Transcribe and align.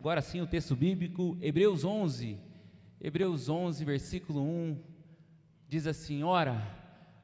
Agora 0.00 0.22
sim, 0.22 0.40
o 0.40 0.46
texto 0.46 0.76
bíblico, 0.76 1.36
Hebreus 1.40 1.84
11. 1.84 2.38
Hebreus 3.00 3.48
11, 3.48 3.84
versículo 3.84 4.40
1, 4.40 4.80
diz 5.66 5.88
assim: 5.88 6.22
Ora, 6.22 6.62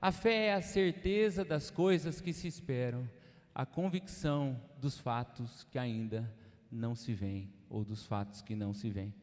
a 0.02 0.10
fé 0.10 0.46
é 0.46 0.54
a 0.54 0.60
certeza 0.60 1.44
das 1.44 1.70
coisas 1.70 2.20
que 2.20 2.32
se 2.32 2.48
esperam, 2.48 3.08
a 3.54 3.64
convicção 3.64 4.60
dos 4.76 4.98
fatos 4.98 5.62
que 5.70 5.78
ainda 5.78 6.28
não 6.68 6.96
se 6.96 7.14
veem, 7.14 7.48
ou 7.70 7.84
dos 7.84 8.04
fatos 8.06 8.42
que 8.42 8.56
não 8.56 8.74
se 8.74 8.90
veem. 8.90 9.14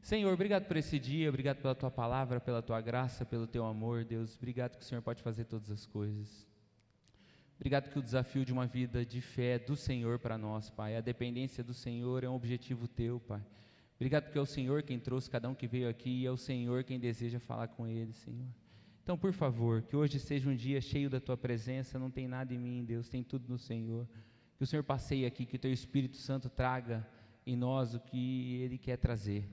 Senhor, 0.00 0.32
obrigado 0.32 0.66
por 0.66 0.76
esse 0.76 0.96
dia, 0.96 1.28
obrigado 1.28 1.56
pela 1.56 1.74
tua 1.74 1.90
palavra, 1.90 2.40
pela 2.40 2.62
tua 2.62 2.80
graça, 2.80 3.24
pelo 3.24 3.48
teu 3.48 3.66
amor, 3.66 4.04
Deus. 4.04 4.36
Obrigado 4.36 4.76
que 4.76 4.84
o 4.84 4.86
Senhor 4.86 5.02
pode 5.02 5.20
fazer 5.20 5.46
todas 5.46 5.68
as 5.68 5.84
coisas. 5.84 6.46
Obrigado 7.56 7.88
que 7.88 7.98
o 7.98 8.02
desafio 8.02 8.44
de 8.44 8.52
uma 8.52 8.66
vida 8.66 9.04
de 9.04 9.20
fé 9.20 9.58
do 9.58 9.76
Senhor 9.76 10.18
para 10.18 10.36
nós, 10.36 10.70
Pai, 10.70 10.96
a 10.96 11.00
dependência 11.00 11.62
do 11.62 11.72
Senhor 11.72 12.24
é 12.24 12.28
um 12.28 12.34
objetivo 12.34 12.88
teu, 12.88 13.20
Pai. 13.20 13.42
Obrigado 13.96 14.24
porque 14.24 14.38
é 14.38 14.40
o 14.40 14.46
Senhor 14.46 14.82
quem 14.82 14.98
trouxe 14.98 15.30
cada 15.30 15.48
um 15.48 15.54
que 15.54 15.66
veio 15.66 15.88
aqui 15.88 16.22
e 16.22 16.26
é 16.26 16.30
o 16.30 16.36
Senhor 16.36 16.82
quem 16.84 16.98
deseja 16.98 17.38
falar 17.38 17.68
com 17.68 17.86
ele, 17.86 18.12
Senhor. 18.12 18.48
Então, 19.02 19.16
por 19.16 19.32
favor, 19.32 19.82
que 19.82 19.94
hoje 19.94 20.18
seja 20.18 20.48
um 20.48 20.56
dia 20.56 20.80
cheio 20.80 21.08
da 21.10 21.20
tua 21.20 21.36
presença, 21.36 21.98
não 21.98 22.10
tem 22.10 22.26
nada 22.26 22.52
em 22.54 22.58
mim, 22.58 22.84
Deus, 22.84 23.08
tem 23.08 23.22
tudo 23.22 23.48
no 23.48 23.58
Senhor. 23.58 24.08
Que 24.56 24.64
o 24.64 24.66
Senhor 24.66 24.82
passeie 24.82 25.26
aqui, 25.26 25.44
que 25.44 25.56
o 25.56 25.58
teu 25.58 25.72
Espírito 25.72 26.16
Santo 26.16 26.48
traga 26.48 27.06
em 27.46 27.54
nós 27.54 27.94
o 27.94 28.00
que 28.00 28.62
ele 28.62 28.78
quer 28.78 28.96
trazer. 28.96 29.46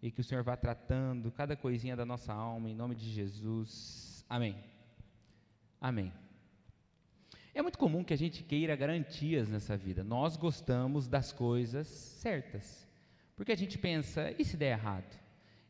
E 0.00 0.10
que 0.10 0.20
o 0.20 0.24
Senhor 0.24 0.42
vá 0.42 0.56
tratando 0.56 1.30
cada 1.32 1.56
coisinha 1.56 1.96
da 1.96 2.06
nossa 2.06 2.32
alma, 2.32 2.70
em 2.70 2.74
nome 2.74 2.94
de 2.94 3.10
Jesus. 3.10 4.24
Amém. 4.28 4.56
Amém. 5.80 6.12
É 7.54 7.60
muito 7.60 7.78
comum 7.78 8.02
que 8.02 8.14
a 8.14 8.18
gente 8.18 8.42
queira 8.42 8.74
garantias 8.74 9.48
nessa 9.48 9.76
vida. 9.76 10.02
Nós 10.02 10.36
gostamos 10.36 11.06
das 11.06 11.32
coisas 11.32 11.86
certas. 11.86 12.88
Porque 13.36 13.52
a 13.52 13.56
gente 13.56 13.76
pensa, 13.78 14.34
e 14.38 14.44
se 14.44 14.56
der 14.56 14.72
errado? 14.72 15.20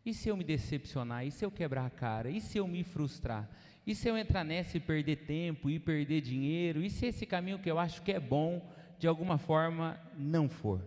E 0.05 0.15
se 0.15 0.29
eu 0.29 0.37
me 0.37 0.45
decepcionar? 0.45 1.27
E 1.27 1.31
se 1.31 1.45
eu 1.45 1.51
quebrar 1.51 1.87
a 1.87 1.91
cara? 1.91 2.31
E 2.31 2.41
se 2.41 2.59
eu 2.59 2.69
me 2.69 2.85
frustrar? 2.85 3.51
E 3.85 3.95
se 3.97 4.09
eu 4.09 4.17
entrar 4.17 4.45
nessa 4.45 4.77
e 4.77 4.81
perder 4.81 5.25
tempo 5.27 5.69
e 5.69 5.81
perder 5.81 6.21
dinheiro? 6.21 6.85
E 6.85 6.91
se 6.91 7.07
esse 7.07 7.27
caminho 7.27 7.59
que 7.59 7.71
eu 7.71 7.79
acho 7.79 8.03
que 8.03 8.13
é 8.13 8.21
bom, 8.21 8.65
de 8.99 9.09
alguma 9.09 9.37
forma, 9.37 9.99
não 10.17 10.49
for? 10.49 10.81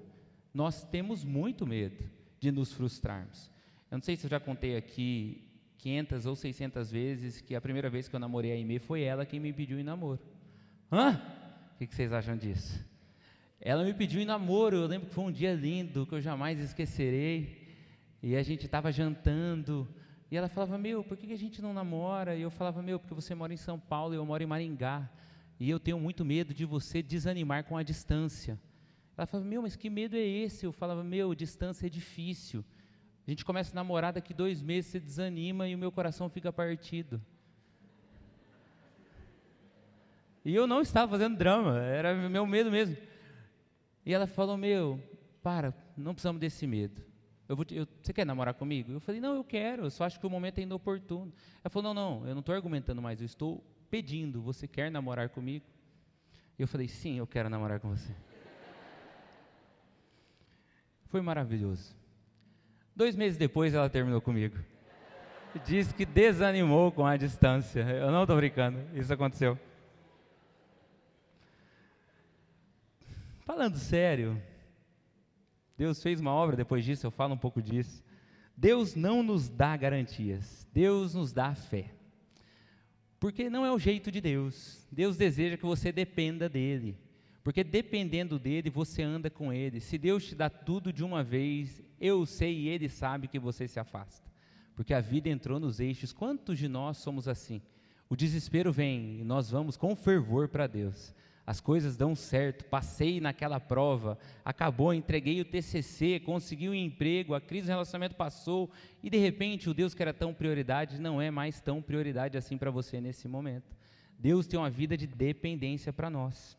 Nós 0.54 0.84
temos 0.86 1.26
muito 1.26 1.68
medo 1.68 2.09
de 2.40 2.52
nos 2.52 2.72
frustrarmos. 2.72 3.52
Eu 3.92 3.98
não 3.98 4.02
sei 4.02 4.16
se 4.16 4.26
eu 4.26 4.30
já 4.30 4.40
contei 4.40 4.78
aqui 4.78 5.46
500 5.80 6.26
ou 6.26 6.36
600 6.36 6.90
vezes 6.90 7.42
que 7.42 7.54
a 7.54 7.59
primeira 7.59 7.90
vez 7.90 8.08
que 8.08 8.16
eu 8.16 8.20
namorei 8.20 8.52
a 8.52 8.56
Aimee 8.56 8.80
foi 8.80 9.02
ela 9.02 9.26
quem 9.26 9.42
me 9.42 9.52
pediu 9.52 9.78
em 9.78 9.84
namoro. 9.84 10.22
Hã? 10.91 11.22
O 11.73 11.78
que, 11.78 11.94
vocês 11.94 12.14
acham 12.14 12.38
disso? 12.38 12.83
Ela 13.59 13.83
me 13.83 13.94
pediu 13.94 14.22
em 14.22 14.25
namoro, 14.25 14.78
eu 14.78 14.88
lembro 14.88 15.08
que 15.08 15.14
foi 15.14 15.23
um 15.23 15.31
dia 15.31 15.53
lindo, 15.53 16.05
que 16.05 16.14
eu 16.14 16.22
jamais 16.22 16.59
esquecerei. 16.59 17.64
E 18.22 18.36
a 18.36 18.44
gente 18.44 18.66
estava 18.66 18.91
jantando, 18.91 19.88
e 20.31 20.38
ela 20.38 20.47
falava, 20.47 20.78
meu, 20.78 21.03
por 21.03 21.16
que, 21.16 21.28
que 21.28 21.33
a 21.33 21.38
gente 21.38 21.61
não 21.61 21.73
namora? 21.73 22.36
E 22.36 22.41
eu 22.41 22.50
falava, 22.50 22.81
meu, 22.81 23.00
porque 23.00 23.13
você 23.13 23.36
mora 23.36 23.53
em 23.53 23.58
São 23.58 23.80
Paulo 23.80 24.13
e 24.13 24.17
eu 24.17 24.25
moro 24.25 24.41
em 24.41 24.45
Maringá. 24.45 25.09
E 25.59 25.69
eu 25.69 25.80
tenho 25.80 26.00
muito 26.00 26.25
medo 26.25 26.53
de 26.53 26.66
você 26.66 27.02
desanimar 27.02 27.63
com 27.63 27.78
a 27.78 27.83
distância. 27.83 28.59
Ela 29.17 29.25
falava, 29.25 29.47
meu, 29.47 29.61
mas 29.61 29.75
que 29.75 29.89
medo 29.89 30.16
é 30.16 30.19
esse? 30.19 30.66
Eu 30.66 30.73
falava, 30.73 31.03
meu, 31.03 31.33
distância 31.33 31.88
é 31.88 31.89
difícil. 31.89 32.66
A 33.25 33.31
gente 33.31 33.45
começa 33.45 33.72
a 33.72 33.75
namorar, 33.75 34.13
daqui 34.13 34.33
dois 34.33 34.61
meses 34.61 34.91
você 34.91 35.00
desanima 35.00 35.67
e 35.67 35.75
o 35.75 35.78
meu 35.78 35.91
coração 35.91 36.30
fica 36.30 36.52
partido. 36.52 37.22
E 40.46 40.54
eu 40.54 40.68
não 40.68 40.80
estava 40.80 41.12
fazendo 41.12 41.36
drama, 41.36 41.82
era 41.82 42.14
meu 42.30 42.46
medo 42.46 42.70
mesmo. 42.70 42.96
E 44.06 44.14
ela 44.14 44.28
falou: 44.28 44.56
Meu, 44.56 45.02
para, 45.42 45.74
não 45.98 46.14
precisamos 46.14 46.40
desse 46.40 46.68
medo. 46.68 47.02
Eu 47.50 47.56
vou 47.56 47.66
te, 47.66 47.76
eu, 47.76 47.88
você 48.00 48.14
quer 48.14 48.26
namorar 48.26 48.54
comigo? 48.54 48.92
Eu 48.92 49.00
falei: 49.00 49.20
Não, 49.20 49.36
eu 49.36 49.44
quero, 49.44 49.86
eu 49.86 49.90
só 49.90 50.04
acho 50.04 50.20
que 50.20 50.28
o 50.28 50.30
momento 50.30 50.60
é 50.60 50.62
inoportuno. 50.62 51.34
Ela 51.64 51.70
falou: 51.72 51.92
Não, 51.92 52.20
não, 52.20 52.28
eu 52.28 52.36
não 52.36 52.42
estou 52.42 52.54
argumentando 52.54 53.02
mais, 53.02 53.20
eu 53.20 53.26
estou 53.26 53.64
pedindo. 53.90 54.40
Você 54.44 54.68
quer 54.68 54.92
namorar 54.92 55.30
comigo? 55.30 55.66
Eu 56.59 56.68
falei: 56.68 56.88
Sim, 56.88 57.18
eu 57.18 57.25
quero 57.25 57.50
namorar 57.50 57.80
com 57.80 57.90
você. 57.90 58.14
Foi 61.06 61.22
maravilhoso. 61.22 61.96
Dois 62.96 63.16
meses 63.16 63.36
depois 63.36 63.74
ela 63.74 63.90
terminou 63.90 64.22
comigo. 64.22 64.58
Diz 65.66 65.92
que 65.92 66.06
desanimou 66.06 66.92
com 66.92 67.06
a 67.06 67.18
distância. 67.18 67.80
Eu 67.80 68.12
não 68.12 68.24
estou 68.24 68.36
brincando, 68.36 68.80
isso 68.94 69.12
aconteceu. 69.12 69.58
Falando 73.45 73.78
sério, 73.78 74.41
Deus 75.78 76.01
fez 76.01 76.19
uma 76.19 76.31
obra 76.31 76.56
depois 76.56 76.83
disso, 76.83 77.06
eu 77.06 77.11
falo 77.11 77.35
um 77.35 77.38
pouco 77.38 77.61
disso. 77.61 78.03
Deus 78.57 78.95
não 78.95 79.22
nos 79.22 79.47
dá 79.47 79.78
garantias, 79.78 80.67
Deus 80.73 81.13
nos 81.13 81.31
dá 81.31 81.53
fé. 81.53 81.91
Porque 83.19 83.47
não 83.47 83.63
é 83.63 83.72
o 83.72 83.78
jeito 83.78 84.11
de 84.11 84.19
Deus. 84.19 84.88
Deus 84.91 85.16
deseja 85.16 85.57
que 85.57 85.66
você 85.66 85.91
dependa 85.91 86.50
dele. 86.50 86.97
Porque 87.44 87.63
dependendo 87.63 88.39
dele, 88.39 88.72
você 88.72 89.03
anda 89.03 89.29
com 89.29 89.53
ele. 89.53 89.79
Se 89.79 89.97
Deus 90.00 90.25
te 90.25 90.33
dá 90.33 90.50
tudo 90.50 90.91
de 90.91 91.03
uma 91.03 91.23
vez, 91.23 91.83
eu 92.01 92.25
sei 92.25 92.62
e 92.62 92.67
ele 92.67 92.89
sabe 92.89 93.27
que 93.27 93.38
você 93.38 93.67
se 93.67 93.79
afasta. 93.79 94.27
Porque 94.75 94.94
a 94.94 95.00
vida 95.00 95.29
entrou 95.29 95.59
nos 95.59 95.79
eixos. 95.79 96.12
Quantos 96.12 96.57
de 96.57 96.67
nós 96.67 96.97
somos 96.97 97.27
assim? 97.27 97.62
O 98.09 98.16
desespero 98.16 98.72
vem 98.72 99.19
e 99.19 99.23
nós 99.23 99.51
vamos 99.51 99.77
com 99.77 99.95
fervor 99.95 100.47
para 100.47 100.66
Deus 100.66 101.13
as 101.45 101.59
coisas 101.61 101.95
dão 101.95 102.16
certo, 102.16 102.66
passei 102.66 103.22
naquela 103.22 103.59
prova, 103.59 104.17
acabou, 104.44 104.94
entreguei 104.94 105.39
o 105.41 105.45
TCC, 105.45 106.19
consegui 106.19 106.67
um 106.67 106.73
emprego, 106.73 107.35
a 107.35 107.41
crise 107.41 107.67
do 107.67 107.69
relacionamento 107.69 108.16
passou, 108.16 108.72
e 109.03 109.09
de 109.09 109.17
repente 109.17 109.69
o 109.69 109.73
Deus 109.73 109.94
que 109.94 110.01
era 110.01 110.13
tão 110.13 110.33
prioridade 110.33 111.00
não 111.00 111.22
é 111.22 111.29
mais 111.29 111.61
tão 111.61 111.81
prioridade 111.81 112.38
assim 112.38 112.57
para 112.57 112.72
você 112.72 113.00
nesse 113.00 113.28
momento. 113.28 113.75
Deus 114.17 114.47
tem 114.47 114.59
uma 114.59 114.69
vida 114.69 114.97
de 114.97 115.06
dependência 115.06 115.94
para 115.94 116.09
nós. 116.09 116.57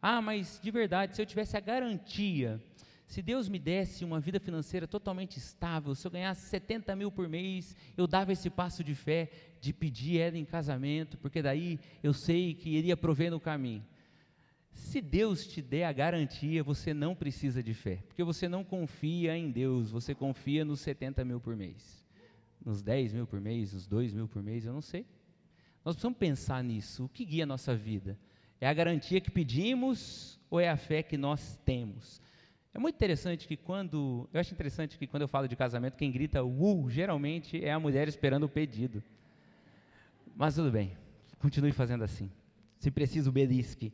Ah, 0.00 0.22
mas 0.22 0.58
de 0.62 0.70
verdade, 0.70 1.14
se 1.14 1.20
eu 1.20 1.26
tivesse 1.26 1.56
a 1.56 1.60
garantia, 1.60 2.60
se 3.06 3.20
Deus 3.20 3.46
me 3.46 3.58
desse 3.58 4.06
uma 4.06 4.18
vida 4.18 4.40
financeira 4.40 4.86
totalmente 4.86 5.36
estável, 5.36 5.94
se 5.94 6.06
eu 6.06 6.10
ganhasse 6.10 6.48
70 6.48 6.96
mil 6.96 7.12
por 7.12 7.28
mês, 7.28 7.76
eu 7.94 8.06
dava 8.06 8.32
esse 8.32 8.48
passo 8.48 8.82
de 8.82 8.94
fé 8.94 9.30
de 9.60 9.70
pedir 9.70 10.18
ela 10.18 10.38
em 10.38 10.44
casamento, 10.46 11.18
porque 11.18 11.42
daí 11.42 11.78
eu 12.02 12.14
sei 12.14 12.54
que 12.54 12.70
iria 12.70 12.96
prover 12.96 13.30
no 13.30 13.38
caminho. 13.38 13.84
Se 14.72 15.00
Deus 15.00 15.46
te 15.46 15.60
der 15.62 15.84
a 15.84 15.92
garantia, 15.92 16.62
você 16.62 16.92
não 16.92 17.14
precisa 17.14 17.62
de 17.62 17.74
fé, 17.74 18.02
porque 18.06 18.24
você 18.24 18.48
não 18.48 18.64
confia 18.64 19.36
em 19.36 19.50
Deus, 19.50 19.90
você 19.90 20.14
confia 20.14 20.64
nos 20.64 20.80
70 20.80 21.24
mil 21.24 21.40
por 21.40 21.54
mês, 21.54 22.06
nos 22.64 22.82
10 22.82 23.12
mil 23.12 23.26
por 23.26 23.40
mês, 23.40 23.72
nos 23.72 23.86
2 23.86 24.14
mil 24.14 24.28
por 24.28 24.42
mês, 24.42 24.64
eu 24.64 24.72
não 24.72 24.82
sei. 24.82 25.06
Nós 25.84 25.94
precisamos 25.94 26.18
pensar 26.18 26.62
nisso. 26.62 27.04
O 27.04 27.08
que 27.08 27.24
guia 27.24 27.44
a 27.44 27.46
nossa 27.46 27.74
vida? 27.74 28.18
É 28.60 28.68
a 28.68 28.72
garantia 28.72 29.20
que 29.20 29.30
pedimos 29.30 30.38
ou 30.48 30.60
é 30.60 30.68
a 30.68 30.76
fé 30.76 31.02
que 31.02 31.16
nós 31.16 31.58
temos? 31.64 32.20
É 32.74 32.78
muito 32.78 32.94
interessante 32.94 33.46
que 33.46 33.56
quando. 33.56 34.28
Eu 34.32 34.40
acho 34.40 34.54
interessante 34.54 34.96
que 34.96 35.06
quando 35.06 35.22
eu 35.22 35.28
falo 35.28 35.46
de 35.46 35.56
casamento, 35.56 35.96
quem 35.96 36.10
grita 36.10 36.42
uh, 36.42 36.88
geralmente 36.88 37.62
é 37.62 37.72
a 37.72 37.78
mulher 37.78 38.08
esperando 38.08 38.44
o 38.44 38.48
pedido. 38.48 39.02
Mas 40.34 40.54
tudo 40.54 40.70
bem, 40.70 40.96
continue 41.38 41.72
fazendo 41.72 42.04
assim. 42.04 42.30
Se 42.78 42.90
preciso, 42.90 43.30
belisque. 43.30 43.92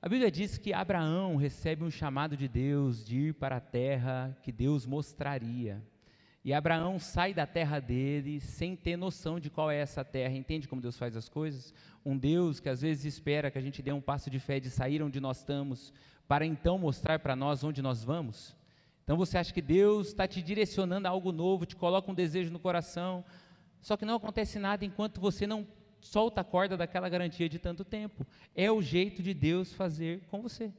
A 0.00 0.08
Bíblia 0.08 0.30
diz 0.30 0.56
que 0.56 0.72
Abraão 0.72 1.34
recebe 1.34 1.82
um 1.82 1.90
chamado 1.90 2.36
de 2.36 2.46
Deus 2.46 3.04
de 3.04 3.18
ir 3.18 3.34
para 3.34 3.56
a 3.56 3.60
terra 3.60 4.38
que 4.44 4.52
Deus 4.52 4.86
mostraria. 4.86 5.82
E 6.44 6.54
Abraão 6.54 7.00
sai 7.00 7.34
da 7.34 7.44
terra 7.44 7.80
dele 7.80 8.38
sem 8.38 8.76
ter 8.76 8.96
noção 8.96 9.40
de 9.40 9.50
qual 9.50 9.68
é 9.72 9.76
essa 9.76 10.04
terra. 10.04 10.36
Entende 10.36 10.68
como 10.68 10.80
Deus 10.80 10.96
faz 10.96 11.16
as 11.16 11.28
coisas? 11.28 11.74
Um 12.04 12.16
Deus 12.16 12.60
que 12.60 12.68
às 12.68 12.80
vezes 12.80 13.06
espera 13.06 13.50
que 13.50 13.58
a 13.58 13.60
gente 13.60 13.82
dê 13.82 13.90
um 13.90 14.00
passo 14.00 14.30
de 14.30 14.38
fé 14.38 14.60
de 14.60 14.70
sair 14.70 15.02
onde 15.02 15.18
nós 15.18 15.38
estamos, 15.38 15.92
para 16.28 16.46
então 16.46 16.78
mostrar 16.78 17.18
para 17.18 17.34
nós 17.34 17.64
onde 17.64 17.82
nós 17.82 18.04
vamos. 18.04 18.56
Então 19.02 19.16
você 19.16 19.36
acha 19.36 19.52
que 19.52 19.60
Deus 19.60 20.06
está 20.06 20.28
te 20.28 20.40
direcionando 20.40 21.08
a 21.08 21.10
algo 21.10 21.32
novo, 21.32 21.66
te 21.66 21.74
coloca 21.74 22.08
um 22.08 22.14
desejo 22.14 22.52
no 22.52 22.60
coração, 22.60 23.24
só 23.80 23.96
que 23.96 24.04
não 24.04 24.14
acontece 24.14 24.60
nada 24.60 24.84
enquanto 24.84 25.20
você 25.20 25.44
não 25.44 25.66
solta 26.00 26.40
a 26.40 26.44
corda 26.44 26.76
daquela 26.76 27.08
garantia 27.08 27.48
de 27.48 27.58
tanto 27.58 27.84
tempo. 27.84 28.26
É 28.54 28.70
o 28.70 28.80
jeito 28.82 29.22
de 29.22 29.34
Deus 29.34 29.72
fazer 29.72 30.22
com 30.28 30.40
você. 30.40 30.72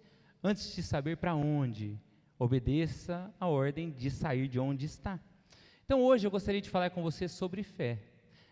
Antes 0.44 0.74
de 0.76 0.82
saber 0.82 1.18
para 1.18 1.36
onde, 1.36 2.00
obedeça 2.38 3.34
a 3.40 3.48
ordem 3.48 3.92
de 3.92 4.10
sair 4.10 4.48
de 4.48 4.60
onde 4.60 4.86
está. 4.86 5.20
Então 5.84 6.02
hoje 6.02 6.26
eu 6.26 6.32
gostaria 6.32 6.62
de 6.62 6.70
falar 6.70 6.92
com 6.92 7.02
você 7.02 7.28
sobre 7.28 7.64
fé, 7.64 8.00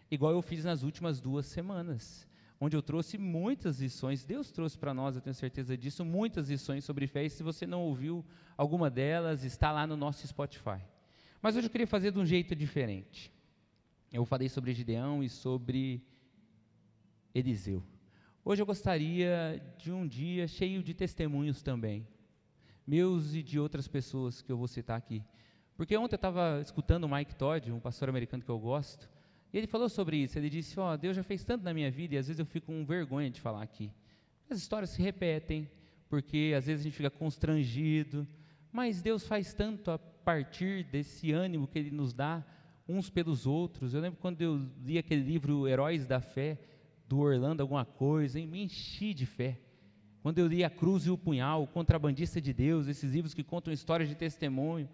igual 0.09 0.33
eu 0.33 0.41
fiz 0.41 0.65
nas 0.65 0.83
últimas 0.83 1.21
duas 1.21 1.45
semanas, 1.45 2.27
onde 2.59 2.75
eu 2.75 2.81
trouxe 2.81 3.17
muitas 3.17 3.79
lições. 3.79 4.25
Deus 4.25 4.51
trouxe 4.51 4.77
para 4.77 4.93
nós, 4.93 5.15
eu 5.15 5.21
tenho 5.21 5.35
certeza 5.35 5.77
disso, 5.77 6.03
muitas 6.03 6.49
lições 6.49 6.83
sobre 6.83 7.07
fé. 7.07 7.23
E 7.23 7.29
se 7.29 7.43
você 7.43 7.65
não 7.65 7.83
ouviu 7.83 8.25
alguma 8.57 8.89
delas, 8.89 9.43
está 9.43 9.71
lá 9.71 9.85
no 9.85 9.95
nosso 9.95 10.27
Spotify. 10.27 10.81
Mas 11.41 11.55
hoje 11.55 11.67
eu 11.67 11.71
queria 11.71 11.87
fazer 11.87 12.11
de 12.11 12.19
um 12.19 12.25
jeito 12.25 12.55
diferente. 12.55 13.31
Eu 14.11 14.25
falei 14.25 14.49
sobre 14.49 14.73
Gideão 14.73 15.23
e 15.23 15.29
sobre 15.29 16.03
Eliseu. 17.37 17.83
Hoje 18.43 18.63
eu 18.63 18.65
gostaria 18.65 19.61
de 19.77 19.91
um 19.91 20.07
dia 20.07 20.47
cheio 20.47 20.81
de 20.81 20.91
testemunhos 20.95 21.61
também. 21.61 22.07
meus 22.85 23.35
e 23.35 23.43
de 23.43 23.59
outras 23.59 23.87
pessoas 23.87 24.41
que 24.41 24.51
eu 24.51 24.57
vou 24.57 24.67
citar 24.67 24.97
aqui. 24.97 25.23
Porque 25.75 25.95
ontem 25.95 26.15
eu 26.15 26.17
estava 26.17 26.59
escutando 26.61 27.03
o 27.03 27.09
Mike 27.09 27.35
Todd, 27.35 27.71
um 27.71 27.79
pastor 27.79 28.09
americano 28.09 28.41
que 28.41 28.49
eu 28.49 28.57
gosto, 28.57 29.07
e 29.53 29.57
ele 29.57 29.67
falou 29.67 29.87
sobre 29.87 30.17
isso. 30.17 30.39
Ele 30.39 30.49
disse: 30.49 30.79
Ó, 30.79 30.93
oh, 30.93 30.97
Deus 30.97 31.15
já 31.15 31.21
fez 31.21 31.43
tanto 31.43 31.63
na 31.63 31.73
minha 31.75 31.91
vida 31.91 32.15
e 32.15 32.17
às 32.17 32.27
vezes 32.27 32.39
eu 32.39 32.45
fico 32.45 32.67
com 32.67 32.85
vergonha 32.85 33.29
de 33.29 33.39
falar 33.39 33.61
aqui. 33.61 33.91
As 34.49 34.57
histórias 34.57 34.89
se 34.89 35.01
repetem, 35.01 35.69
porque 36.09 36.53
às 36.57 36.65
vezes 36.65 36.81
a 36.81 36.83
gente 36.85 36.97
fica 36.97 37.11
constrangido, 37.11 38.27
mas 38.71 39.01
Deus 39.01 39.27
faz 39.27 39.53
tanto 39.53 39.91
a 39.91 39.99
partir 39.99 40.85
desse 40.85 41.31
ânimo 41.33 41.67
que 41.67 41.77
Ele 41.77 41.91
nos 41.91 42.13
dá 42.13 42.43
uns 42.87 43.11
pelos 43.11 43.45
outros. 43.45 43.93
Eu 43.93 44.01
lembro 44.01 44.17
quando 44.19 44.41
eu 44.41 44.65
li 44.83 44.97
aquele 44.97 45.21
livro 45.21 45.67
Heróis 45.67 46.07
da 46.07 46.19
Fé, 46.19 46.57
do 47.07 47.19
Orlando, 47.19 47.61
alguma 47.61 47.85
coisa, 47.85 48.39
e 48.39 48.45
me 48.45 48.63
enchi 48.63 49.13
de 49.13 49.25
fé. 49.25 49.59
Quando 50.21 50.39
eu 50.39 50.47
li 50.47 50.63
A 50.63 50.69
Cruz 50.69 51.05
e 51.05 51.09
o 51.09 51.17
Punhal, 51.17 51.63
O 51.63 51.67
Contrabandista 51.67 52.41
de 52.41 52.51
Deus, 52.51 52.87
esses 52.87 53.13
livros 53.13 53.33
que 53.33 53.43
contam 53.43 53.71
histórias 53.71 54.09
de 54.09 54.15
testemunho, 54.15 54.89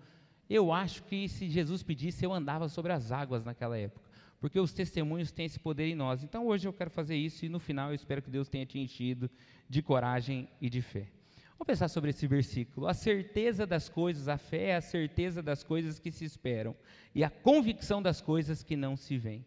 eu 0.49 0.71
acho 0.71 1.03
que 1.03 1.27
se 1.27 1.49
Jesus 1.49 1.81
pedisse, 1.81 2.23
eu 2.23 2.33
andava 2.33 2.69
sobre 2.69 2.91
as 2.91 3.11
águas 3.11 3.43
naquela 3.43 3.77
época, 3.77 4.07
porque 4.39 4.59
os 4.59 4.73
testemunhos 4.73 5.31
têm 5.31 5.45
esse 5.45 5.59
poder 5.59 5.87
em 5.87 5.95
nós. 5.95 6.23
Então 6.23 6.45
hoje 6.45 6.67
eu 6.67 6.73
quero 6.73 6.91
fazer 6.91 7.15
isso 7.15 7.45
e 7.45 7.49
no 7.49 7.59
final 7.59 7.89
eu 7.89 7.95
espero 7.95 8.21
que 8.21 8.29
Deus 8.29 8.49
tenha 8.49 8.65
te 8.65 8.77
enchido 8.77 9.29
de 9.67 9.81
coragem 9.81 10.47
e 10.61 10.69
de 10.69 10.81
fé. 10.81 11.07
Vamos 11.53 11.65
pensar 11.65 11.87
sobre 11.87 12.09
esse 12.09 12.27
versículo. 12.27 12.87
A 12.87 12.93
certeza 12.93 13.65
das 13.65 13.87
coisas, 13.87 14.27
a 14.27 14.37
fé 14.37 14.69
é 14.69 14.75
a 14.75 14.81
certeza 14.81 15.41
das 15.41 15.63
coisas 15.63 15.97
que 15.97 16.11
se 16.11 16.25
esperam 16.25 16.75
e 17.15 17.23
a 17.23 17.29
convicção 17.29 18.01
das 18.01 18.21
coisas 18.21 18.63
que 18.63 18.75
não 18.75 18.97
se 18.97 19.17
veem. 19.17 19.45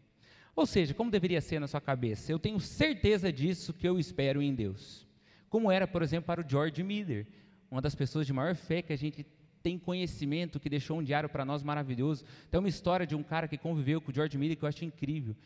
Ou 0.56 0.64
seja, 0.64 0.94
como 0.94 1.10
deveria 1.10 1.42
ser 1.42 1.60
na 1.60 1.66
sua 1.66 1.82
cabeça? 1.82 2.32
Eu 2.32 2.38
tenho 2.38 2.58
certeza 2.58 3.30
disso 3.30 3.74
que 3.74 3.86
eu 3.86 3.98
espero 3.98 4.40
em 4.40 4.54
Deus. 4.54 5.06
Como 5.50 5.70
era, 5.70 5.86
por 5.86 6.02
exemplo, 6.02 6.26
para 6.26 6.40
o 6.40 6.48
George 6.48 6.82
Miller, 6.82 7.26
uma 7.70 7.82
das 7.82 7.94
pessoas 7.94 8.26
de 8.26 8.32
maior 8.32 8.54
fé 8.54 8.80
que 8.80 8.90
a 8.92 8.96
gente 8.96 9.26
tem 9.62 9.78
conhecimento, 9.78 10.58
que 10.58 10.70
deixou 10.70 10.98
um 10.98 11.02
diário 11.02 11.28
para 11.28 11.44
nós 11.44 11.62
maravilhoso. 11.62 12.24
Tem 12.50 12.58
uma 12.58 12.70
história 12.70 13.06
de 13.06 13.14
um 13.14 13.22
cara 13.22 13.46
que 13.46 13.58
conviveu 13.58 14.00
com 14.00 14.10
o 14.10 14.14
George 14.14 14.38
Miller 14.38 14.56
que 14.56 14.64
eu 14.64 14.68
acho 14.68 14.82
incrível. 14.82 15.36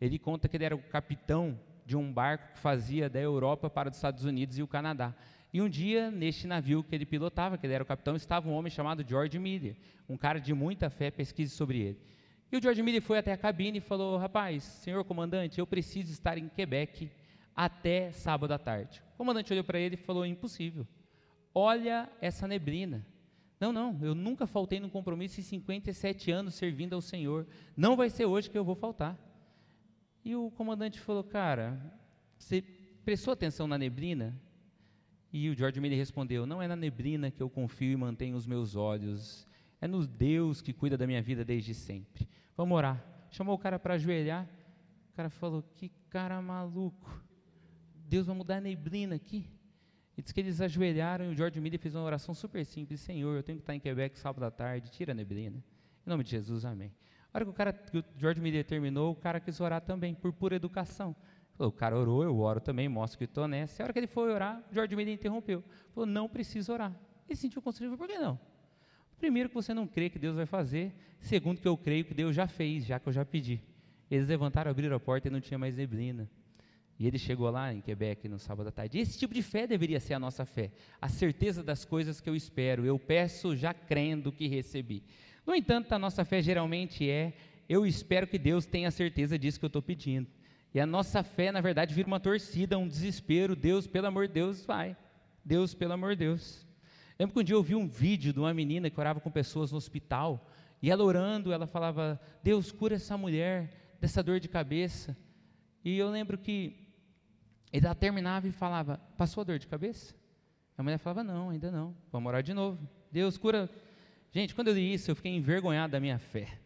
Ele 0.00 0.18
conta 0.18 0.48
que 0.48 0.56
ele 0.56 0.64
era 0.64 0.74
o 0.74 0.82
capitão 0.82 1.60
de 1.84 1.94
um 1.94 2.10
barco 2.10 2.54
que 2.54 2.58
fazia 2.58 3.10
da 3.10 3.20
Europa 3.20 3.68
para 3.68 3.90
os 3.90 3.96
Estados 3.96 4.24
Unidos 4.24 4.56
e 4.56 4.62
o 4.62 4.66
Canadá. 4.66 5.14
E 5.52 5.60
um 5.60 5.68
dia, 5.68 6.10
neste 6.10 6.46
navio 6.46 6.82
que 6.82 6.94
ele 6.94 7.04
pilotava, 7.04 7.58
que 7.58 7.66
ele 7.66 7.74
era 7.74 7.82
o 7.82 7.86
capitão, 7.86 8.16
estava 8.16 8.48
um 8.48 8.52
homem 8.52 8.70
chamado 8.70 9.04
George 9.06 9.38
Miller, 9.38 9.76
um 10.08 10.16
cara 10.16 10.40
de 10.40 10.54
muita 10.54 10.88
fé, 10.88 11.10
pesquise 11.10 11.54
sobre 11.54 11.80
ele. 11.80 11.98
E 12.54 12.56
o 12.56 12.62
George 12.62 12.80
Miller 12.84 13.02
foi 13.02 13.18
até 13.18 13.32
a 13.32 13.36
cabine 13.36 13.78
e 13.78 13.80
falou: 13.80 14.16
Rapaz, 14.16 14.62
senhor 14.62 15.02
comandante, 15.02 15.58
eu 15.58 15.66
preciso 15.66 16.12
estar 16.12 16.38
em 16.38 16.48
Quebec 16.48 17.10
até 17.52 18.12
sábado 18.12 18.52
à 18.52 18.58
tarde. 18.60 19.02
O 19.14 19.16
comandante 19.16 19.52
olhou 19.52 19.64
para 19.64 19.80
ele 19.80 19.96
e 19.96 19.98
falou: 19.98 20.24
Impossível. 20.24 20.86
Olha 21.52 22.08
essa 22.20 22.46
neblina. 22.46 23.04
Não, 23.58 23.72
não, 23.72 23.98
eu 24.00 24.14
nunca 24.14 24.46
faltei 24.46 24.78
num 24.78 24.88
compromisso 24.88 25.40
em 25.40 25.42
57 25.42 26.30
anos 26.30 26.54
servindo 26.54 26.94
ao 26.94 27.00
Senhor. 27.00 27.44
Não 27.76 27.96
vai 27.96 28.08
ser 28.08 28.24
hoje 28.24 28.48
que 28.48 28.56
eu 28.56 28.64
vou 28.64 28.76
faltar. 28.76 29.18
E 30.24 30.36
o 30.36 30.48
comandante 30.52 31.00
falou: 31.00 31.24
Cara, 31.24 31.76
você 32.38 32.62
prestou 33.04 33.32
atenção 33.32 33.66
na 33.66 33.76
neblina? 33.76 34.32
E 35.32 35.50
o 35.50 35.56
George 35.56 35.80
Miller 35.80 35.98
respondeu: 35.98 36.46
Não 36.46 36.62
é 36.62 36.68
na 36.68 36.76
neblina 36.76 37.32
que 37.32 37.42
eu 37.42 37.50
confio 37.50 37.90
e 37.90 37.96
mantenho 37.96 38.36
os 38.36 38.46
meus 38.46 38.76
olhos. 38.76 39.44
É 39.80 39.88
no 39.88 40.06
Deus 40.06 40.62
que 40.62 40.72
cuida 40.72 40.96
da 40.96 41.04
minha 41.04 41.20
vida 41.20 41.44
desde 41.44 41.74
sempre. 41.74 42.28
Vamos 42.56 42.76
orar. 42.76 43.04
Chamou 43.30 43.54
o 43.54 43.58
cara 43.58 43.78
para 43.78 43.94
ajoelhar. 43.94 44.48
O 45.12 45.16
cara 45.16 45.30
falou: 45.30 45.62
Que 45.74 45.90
cara 46.08 46.40
maluco. 46.40 47.22
Deus 48.06 48.26
vai 48.26 48.36
mudar 48.36 48.56
a 48.56 48.60
neblina 48.60 49.16
aqui. 49.16 49.48
E 50.16 50.22
diz 50.22 50.30
que 50.30 50.40
eles 50.40 50.60
ajoelharam 50.60 51.24
e 51.24 51.28
o 51.30 51.34
George 51.34 51.60
Miller 51.60 51.80
fez 51.80 51.94
uma 51.94 52.04
oração 52.04 52.34
super 52.34 52.64
simples: 52.64 53.00
Senhor, 53.00 53.34
eu 53.34 53.42
tenho 53.42 53.58
que 53.58 53.62
estar 53.62 53.74
em 53.74 53.80
Quebec 53.80 54.18
sábado 54.18 54.44
à 54.44 54.50
tarde, 54.50 54.90
tira 54.90 55.12
a 55.12 55.14
neblina. 55.14 55.62
Em 56.06 56.10
nome 56.10 56.22
de 56.22 56.30
Jesus, 56.30 56.64
amém. 56.64 56.92
A 57.32 57.38
hora 57.38 57.44
que 57.44 57.50
o, 57.50 57.54
cara, 57.54 57.72
que 57.72 57.98
o 57.98 58.04
George 58.16 58.40
Miller 58.40 58.64
terminou, 58.64 59.10
o 59.10 59.16
cara 59.16 59.40
quis 59.40 59.60
orar 59.60 59.80
também, 59.80 60.14
por 60.14 60.32
pura 60.32 60.54
educação. 60.54 61.16
O 61.58 61.72
cara 61.72 61.98
orou, 61.98 62.22
eu 62.22 62.38
oro 62.38 62.60
também, 62.60 62.88
mostro 62.88 63.18
que 63.18 63.24
estou 63.24 63.48
nessa. 63.48 63.82
A 63.82 63.84
hora 63.84 63.92
que 63.92 63.98
ele 63.98 64.06
foi 64.06 64.32
orar, 64.32 64.62
o 64.70 64.74
George 64.74 64.94
Miller 64.94 65.14
interrompeu. 65.14 65.64
Falou: 65.92 66.06
Não 66.06 66.28
precisa 66.28 66.72
orar. 66.72 66.94
Ele 67.28 67.36
sentiu 67.36 67.60
constrangido, 67.60 67.98
por 67.98 68.06
que 68.06 68.18
não? 68.18 68.38
Primeiro, 69.24 69.48
que 69.48 69.54
você 69.54 69.72
não 69.72 69.86
crê 69.86 70.10
que 70.10 70.18
Deus 70.18 70.36
vai 70.36 70.44
fazer. 70.44 70.92
Segundo, 71.18 71.58
que 71.58 71.66
eu 71.66 71.78
creio 71.78 72.04
que 72.04 72.12
Deus 72.12 72.36
já 72.36 72.46
fez, 72.46 72.84
já 72.84 73.00
que 73.00 73.08
eu 73.08 73.12
já 73.12 73.24
pedi. 73.24 73.58
Eles 74.10 74.28
levantaram, 74.28 74.70
abriram 74.70 74.94
a 74.94 75.00
porta 75.00 75.28
e 75.28 75.30
não 75.30 75.40
tinha 75.40 75.56
mais 75.56 75.74
neblina. 75.74 76.28
E 76.98 77.06
ele 77.06 77.16
chegou 77.16 77.48
lá 77.48 77.72
em 77.72 77.80
Quebec 77.80 78.28
no 78.28 78.38
sábado 78.38 78.68
à 78.68 78.70
tarde. 78.70 78.98
Esse 78.98 79.18
tipo 79.18 79.32
de 79.32 79.40
fé 79.40 79.66
deveria 79.66 79.98
ser 79.98 80.12
a 80.12 80.18
nossa 80.18 80.44
fé. 80.44 80.70
A 81.00 81.08
certeza 81.08 81.62
das 81.62 81.86
coisas 81.86 82.20
que 82.20 82.28
eu 82.28 82.36
espero. 82.36 82.84
Eu 82.84 82.98
peço 82.98 83.56
já 83.56 83.72
crendo 83.72 84.30
que 84.30 84.46
recebi. 84.46 85.02
No 85.46 85.54
entanto, 85.54 85.90
a 85.94 85.98
nossa 85.98 86.22
fé 86.22 86.42
geralmente 86.42 87.08
é: 87.08 87.32
eu 87.66 87.86
espero 87.86 88.26
que 88.26 88.38
Deus 88.38 88.66
tenha 88.66 88.90
certeza 88.90 89.38
disso 89.38 89.58
que 89.58 89.64
eu 89.64 89.68
estou 89.68 89.80
pedindo. 89.80 90.28
E 90.74 90.78
a 90.78 90.84
nossa 90.84 91.22
fé, 91.22 91.50
na 91.50 91.62
verdade, 91.62 91.94
vira 91.94 92.06
uma 92.06 92.20
torcida, 92.20 92.76
um 92.76 92.86
desespero. 92.86 93.56
Deus, 93.56 93.86
pelo 93.86 94.06
amor 94.06 94.28
de 94.28 94.34
Deus, 94.34 94.66
vai. 94.66 94.94
Deus, 95.42 95.72
pelo 95.72 95.94
amor 95.94 96.10
de 96.10 96.26
Deus. 96.26 96.63
Lembro 97.18 97.34
que 97.34 97.40
um 97.40 97.44
dia 97.44 97.54
eu 97.54 97.62
vi 97.62 97.74
um 97.74 97.86
vídeo 97.86 98.32
de 98.32 98.40
uma 98.40 98.52
menina 98.52 98.90
que 98.90 98.98
orava 98.98 99.20
com 99.20 99.30
pessoas 99.30 99.70
no 99.70 99.78
hospital, 99.78 100.48
e 100.82 100.90
ela 100.90 101.04
orando, 101.04 101.52
ela 101.52 101.66
falava: 101.66 102.20
Deus, 102.42 102.72
cura 102.72 102.96
essa 102.96 103.16
mulher 103.16 103.70
dessa 104.00 104.22
dor 104.22 104.40
de 104.40 104.48
cabeça. 104.48 105.16
E 105.84 105.96
eu 105.96 106.10
lembro 106.10 106.36
que 106.36 106.76
ela 107.72 107.94
terminava 107.94 108.48
e 108.48 108.52
falava: 108.52 108.98
Passou 109.16 109.42
a 109.42 109.44
dor 109.44 109.58
de 109.58 109.66
cabeça? 109.66 110.14
A 110.76 110.82
mulher 110.82 110.98
falava: 110.98 111.22
Não, 111.22 111.50
ainda 111.50 111.70
não, 111.70 111.94
vamos 112.10 112.28
orar 112.28 112.42
de 112.42 112.52
novo. 112.52 112.78
Deus, 113.10 113.38
cura. 113.38 113.70
Gente, 114.32 114.54
quando 114.54 114.68
eu 114.68 114.74
li 114.74 114.92
isso, 114.92 115.10
eu 115.10 115.14
fiquei 115.14 115.34
envergonhado 115.34 115.92
da 115.92 116.00
minha 116.00 116.18
fé. 116.18 116.58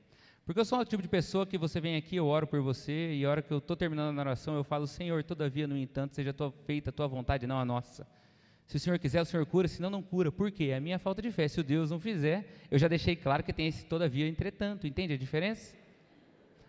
Porque 0.46 0.58
eu 0.58 0.64
sou 0.64 0.78
o 0.78 0.84
tipo 0.84 1.02
de 1.02 1.08
pessoa 1.08 1.46
que 1.46 1.58
você 1.58 1.78
vem 1.78 1.94
aqui, 1.94 2.16
eu 2.16 2.26
oro 2.26 2.46
por 2.46 2.62
você, 2.62 3.12
e 3.12 3.22
a 3.22 3.30
hora 3.30 3.42
que 3.42 3.52
eu 3.52 3.58
estou 3.58 3.76
terminando 3.76 4.18
a 4.18 4.22
oração, 4.22 4.54
eu 4.54 4.64
falo: 4.64 4.86
Senhor, 4.86 5.22
todavia, 5.22 5.66
no 5.66 5.76
entanto, 5.76 6.14
seja 6.14 6.32
tua, 6.32 6.50
feita 6.50 6.88
a 6.88 6.92
tua 6.92 7.06
vontade, 7.06 7.46
não 7.46 7.58
a 7.58 7.64
nossa. 7.66 8.06
Se 8.68 8.76
o 8.76 8.78
Senhor 8.78 8.98
quiser, 8.98 9.22
o 9.22 9.24
Senhor 9.24 9.46
cura, 9.46 9.66
senão 9.66 9.88
não 9.88 10.02
cura. 10.02 10.30
Por 10.30 10.50
quê? 10.52 10.64
É 10.64 10.76
a 10.76 10.80
minha 10.80 10.98
falta 10.98 11.22
de 11.22 11.32
fé. 11.32 11.48
Se 11.48 11.58
o 11.58 11.64
Deus 11.64 11.90
não 11.90 11.98
fizer, 11.98 12.46
eu 12.70 12.78
já 12.78 12.86
deixei 12.86 13.16
claro 13.16 13.42
que 13.42 13.50
tem 13.50 13.66
esse 13.66 13.86
todavia, 13.86 14.28
entretanto. 14.28 14.86
Entende 14.86 15.14
a 15.14 15.16
diferença? 15.16 15.74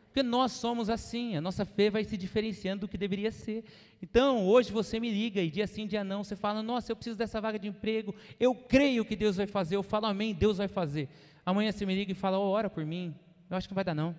Porque 0.06 0.24
nós 0.24 0.54
somos 0.54 0.90
assim, 0.90 1.36
a 1.36 1.42
nossa 1.42 1.66
fé 1.66 1.90
vai 1.90 2.06
se 2.06 2.16
diferenciando 2.16 2.82
do 2.82 2.88
que 2.88 2.98
deveria 2.98 3.32
ser. 3.32 3.66
Então, 4.02 4.48
hoje 4.48 4.72
você 4.72 4.98
me 4.98 5.12
liga 5.12 5.42
e 5.42 5.52
dia 5.52 5.68
sim, 5.68 5.86
dia 5.86 6.02
não, 6.02 6.24
você 6.24 6.38
fala: 6.38 6.64
Nossa, 6.64 6.90
eu 6.90 6.96
preciso 6.96 7.18
dessa 7.18 7.42
vaga 7.42 7.60
de 7.60 7.68
emprego, 7.68 8.16
eu 8.40 8.56
creio 8.56 9.04
que 9.04 9.16
Deus 9.16 9.36
vai 9.36 9.46
fazer, 9.46 9.76
eu 9.76 9.84
falo 9.84 10.06
Amém, 10.06 10.34
Deus 10.34 10.58
vai 10.58 10.70
fazer. 10.70 11.10
Amanhã 11.46 11.70
você 11.70 11.86
me 11.86 11.94
liga 11.94 12.14
e 12.14 12.16
fala: 12.16 12.40
oh, 12.40 12.50
Ora 12.50 12.70
por 12.70 12.86
mim, 12.86 13.14
eu 13.50 13.58
acho 13.58 13.68
que 13.68 13.74
não 13.74 13.76
vai 13.76 13.84
dar 13.84 13.94
não. 13.94 14.12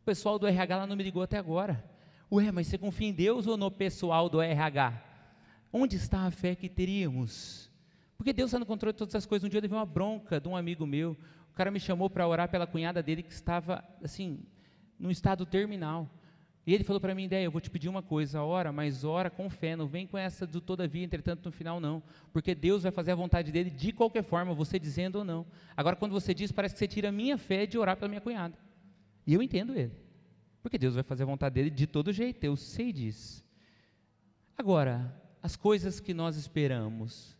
O 0.00 0.04
pessoal 0.06 0.38
do 0.38 0.46
RH 0.46 0.74
lá 0.74 0.86
não 0.86 0.96
me 0.96 1.04
ligou 1.04 1.22
até 1.22 1.36
agora. 1.36 1.84
Ué, 2.32 2.50
mas 2.50 2.66
você 2.66 2.78
confia 2.78 3.08
em 3.08 3.12
Deus 3.12 3.46
ou 3.46 3.58
no 3.58 3.70
pessoal 3.70 4.30
do 4.30 4.40
RH? 4.40 5.13
Onde 5.76 5.96
está 5.96 6.20
a 6.20 6.30
fé 6.30 6.54
que 6.54 6.68
teríamos? 6.68 7.68
Porque 8.16 8.32
Deus 8.32 8.50
está 8.50 8.60
no 8.60 8.64
controle 8.64 8.92
de 8.92 8.98
todas 8.98 9.16
as 9.16 9.26
coisas. 9.26 9.44
Um 9.44 9.48
dia 9.48 9.58
eu 9.58 9.62
levei 9.62 9.76
uma 9.76 9.84
bronca 9.84 10.40
de 10.40 10.46
um 10.46 10.56
amigo 10.56 10.86
meu. 10.86 11.16
O 11.50 11.52
cara 11.52 11.68
me 11.68 11.80
chamou 11.80 12.08
para 12.08 12.28
orar 12.28 12.48
pela 12.48 12.64
cunhada 12.64 13.02
dele 13.02 13.24
que 13.24 13.32
estava, 13.32 13.84
assim, 14.00 14.38
num 14.96 15.10
estado 15.10 15.44
terminal. 15.44 16.08
E 16.64 16.72
ele 16.72 16.84
falou 16.84 17.00
para 17.00 17.12
mim, 17.12 17.24
ideia, 17.24 17.44
eu 17.44 17.50
vou 17.50 17.60
te 17.60 17.68
pedir 17.70 17.88
uma 17.88 18.02
coisa, 18.04 18.40
ora, 18.40 18.70
mas 18.70 19.02
ora 19.02 19.28
com 19.28 19.50
fé, 19.50 19.74
não 19.74 19.88
vem 19.88 20.06
com 20.06 20.16
essa 20.16 20.46
do 20.46 20.60
todavia, 20.60 21.02
entretanto, 21.02 21.44
no 21.44 21.50
final 21.50 21.80
não, 21.80 22.00
porque 22.32 22.54
Deus 22.54 22.84
vai 22.84 22.92
fazer 22.92 23.10
a 23.10 23.16
vontade 23.16 23.50
dele 23.50 23.68
de 23.68 23.92
qualquer 23.92 24.22
forma, 24.22 24.54
você 24.54 24.78
dizendo 24.78 25.16
ou 25.16 25.24
não. 25.24 25.44
Agora, 25.76 25.96
quando 25.96 26.12
você 26.12 26.32
diz, 26.32 26.52
parece 26.52 26.74
que 26.74 26.78
você 26.78 26.86
tira 26.86 27.08
a 27.08 27.12
minha 27.12 27.36
fé 27.36 27.66
de 27.66 27.76
orar 27.76 27.96
pela 27.96 28.08
minha 28.08 28.20
cunhada. 28.20 28.56
E 29.26 29.34
eu 29.34 29.42
entendo 29.42 29.76
ele, 29.76 29.92
porque 30.62 30.78
Deus 30.78 30.94
vai 30.94 31.02
fazer 31.02 31.24
a 31.24 31.26
vontade 31.26 31.52
dele 31.52 31.68
de 31.68 31.86
todo 31.86 32.12
jeito, 32.12 32.44
eu 32.44 32.54
sei 32.54 32.92
disso. 32.92 33.44
Agora, 34.56 35.23
as 35.44 35.56
coisas 35.56 36.00
que 36.00 36.14
nós 36.14 36.38
esperamos, 36.38 37.36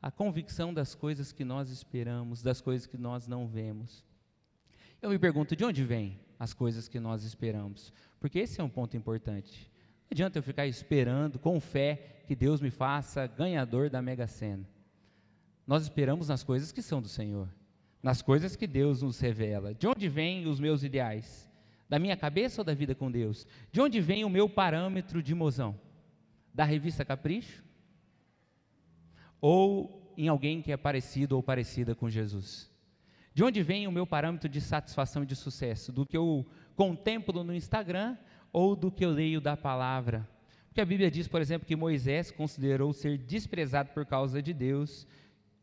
a 0.00 0.10
convicção 0.10 0.72
das 0.72 0.94
coisas 0.94 1.32
que 1.32 1.44
nós 1.44 1.68
esperamos, 1.68 2.42
das 2.42 2.62
coisas 2.62 2.86
que 2.86 2.96
nós 2.96 3.26
não 3.26 3.46
vemos. 3.46 4.02
Eu 5.02 5.10
me 5.10 5.18
pergunto, 5.18 5.54
de 5.54 5.62
onde 5.62 5.84
vêm 5.84 6.18
as 6.38 6.54
coisas 6.54 6.88
que 6.88 6.98
nós 6.98 7.24
esperamos? 7.24 7.92
Porque 8.18 8.38
esse 8.38 8.58
é 8.58 8.64
um 8.64 8.70
ponto 8.70 8.96
importante. 8.96 9.70
Não 10.00 10.14
adianta 10.14 10.38
eu 10.38 10.42
ficar 10.42 10.66
esperando 10.66 11.38
com 11.38 11.60
fé 11.60 12.22
que 12.26 12.34
Deus 12.34 12.58
me 12.58 12.70
faça 12.70 13.26
ganhador 13.26 13.90
da 13.90 14.00
Mega 14.00 14.26
Sena. 14.26 14.66
Nós 15.66 15.82
esperamos 15.82 16.28
nas 16.28 16.42
coisas 16.42 16.72
que 16.72 16.80
são 16.80 17.02
do 17.02 17.08
Senhor, 17.08 17.50
nas 18.02 18.22
coisas 18.22 18.56
que 18.56 18.66
Deus 18.66 19.02
nos 19.02 19.20
revela. 19.20 19.74
De 19.74 19.86
onde 19.86 20.08
vêm 20.08 20.46
os 20.46 20.58
meus 20.58 20.82
ideais? 20.82 21.50
Da 21.86 21.98
minha 21.98 22.16
cabeça 22.16 22.62
ou 22.62 22.64
da 22.64 22.72
vida 22.72 22.94
com 22.94 23.10
Deus? 23.10 23.46
De 23.70 23.78
onde 23.78 24.00
vem 24.00 24.24
o 24.24 24.30
meu 24.30 24.48
parâmetro 24.48 25.22
de 25.22 25.34
mozão? 25.34 25.78
Da 26.54 26.64
revista 26.64 27.04
Capricho? 27.04 27.62
Ou 29.40 30.12
em 30.16 30.28
alguém 30.28 30.62
que 30.62 30.72
é 30.72 30.76
parecido 30.76 31.36
ou 31.36 31.42
parecida 31.42 31.94
com 31.94 32.08
Jesus? 32.08 32.70
De 33.34 33.42
onde 33.42 33.62
vem 33.62 33.86
o 33.86 33.92
meu 33.92 34.06
parâmetro 34.06 34.48
de 34.48 34.60
satisfação 34.60 35.22
e 35.22 35.26
de 35.26 35.34
sucesso? 35.34 35.90
Do 35.90 36.04
que 36.04 36.16
eu 36.16 36.46
contemplo 36.76 37.42
no 37.42 37.54
Instagram 37.54 38.16
ou 38.52 38.76
do 38.76 38.90
que 38.90 39.04
eu 39.04 39.10
leio 39.10 39.40
da 39.40 39.56
palavra? 39.56 40.28
Porque 40.68 40.80
a 40.80 40.86
Bíblia 40.86 41.10
diz, 41.10 41.28
por 41.28 41.40
exemplo, 41.40 41.66
que 41.66 41.76
Moisés 41.76 42.30
considerou 42.30 42.92
ser 42.92 43.18
desprezado 43.18 43.90
por 43.90 44.06
causa 44.06 44.42
de 44.42 44.52
Deus 44.52 45.06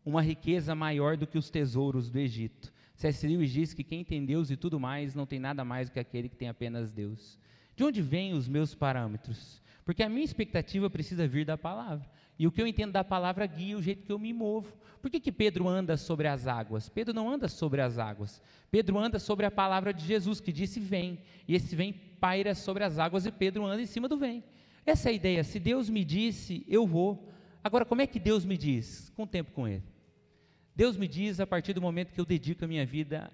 uma 0.03 0.21
riqueza 0.21 0.73
maior 0.73 1.15
do 1.17 1.27
que 1.27 1.37
os 1.37 1.49
tesouros 1.49 2.09
do 2.09 2.19
Egito. 2.19 2.73
C.S. 2.95 3.25
Lewis 3.25 3.51
diz 3.51 3.73
que 3.73 3.83
quem 3.83 4.03
tem 4.03 4.25
Deus 4.25 4.51
e 4.51 4.57
tudo 4.57 4.79
mais 4.79 5.15
não 5.15 5.25
tem 5.25 5.39
nada 5.39 5.63
mais 5.63 5.89
do 5.89 5.93
que 5.93 5.99
aquele 5.99 6.27
que 6.27 6.35
tem 6.35 6.49
apenas 6.49 6.91
Deus. 6.91 7.39
De 7.75 7.83
onde 7.83 8.01
vêm 8.01 8.33
os 8.33 8.47
meus 8.47 8.75
parâmetros? 8.75 9.61
Porque 9.89 10.03
a 10.03 10.07
minha 10.07 10.23
expectativa 10.23 10.87
precisa 10.87 11.27
vir 11.27 11.47
da 11.47 11.57
palavra. 11.57 12.07
E 12.37 12.45
o 12.45 12.51
que 12.51 12.61
eu 12.61 12.67
entendo 12.67 12.91
da 12.91 13.03
palavra 13.03 13.47
guia 13.47 13.75
o 13.75 13.81
jeito 13.81 14.05
que 14.05 14.11
eu 14.11 14.19
me 14.19 14.31
movo. 14.31 14.71
Por 15.01 15.09
que, 15.09 15.19
que 15.19 15.31
Pedro 15.31 15.67
anda 15.67 15.97
sobre 15.97 16.27
as 16.27 16.45
águas? 16.45 16.87
Pedro 16.87 17.11
não 17.11 17.27
anda 17.27 17.47
sobre 17.47 17.81
as 17.81 17.97
águas. 17.97 18.39
Pedro 18.69 18.99
anda 18.99 19.17
sobre 19.17 19.47
a 19.47 19.49
palavra 19.51 19.91
de 19.91 20.05
Jesus, 20.05 20.39
que 20.39 20.53
disse 20.53 20.79
vem. 20.79 21.17
E 21.47 21.55
esse 21.55 21.75
vem 21.75 21.91
paira 21.91 22.53
sobre 22.53 22.83
as 22.83 22.99
águas 22.99 23.25
e 23.25 23.31
Pedro 23.31 23.65
anda 23.65 23.81
em 23.81 23.87
cima 23.87 24.07
do 24.07 24.15
vem. 24.15 24.43
Essa 24.85 25.09
é 25.09 25.11
a 25.11 25.15
ideia. 25.15 25.43
Se 25.43 25.59
Deus 25.59 25.89
me 25.89 26.05
disse, 26.05 26.63
eu 26.67 26.85
vou. 26.85 27.27
Agora, 27.63 27.83
como 27.83 28.03
é 28.03 28.05
que 28.05 28.19
Deus 28.19 28.45
me 28.45 28.59
diz? 28.59 29.11
Com 29.15 29.23
o 29.23 29.27
tempo 29.27 29.51
com 29.53 29.67
Ele. 29.67 29.81
Deus 30.75 30.95
me 30.97 31.07
diz 31.07 31.39
a 31.39 31.47
partir 31.47 31.73
do 31.73 31.81
momento 31.81 32.13
que 32.13 32.21
eu 32.21 32.25
dedico 32.25 32.63
a 32.63 32.67
minha 32.67 32.85
vida, 32.85 33.33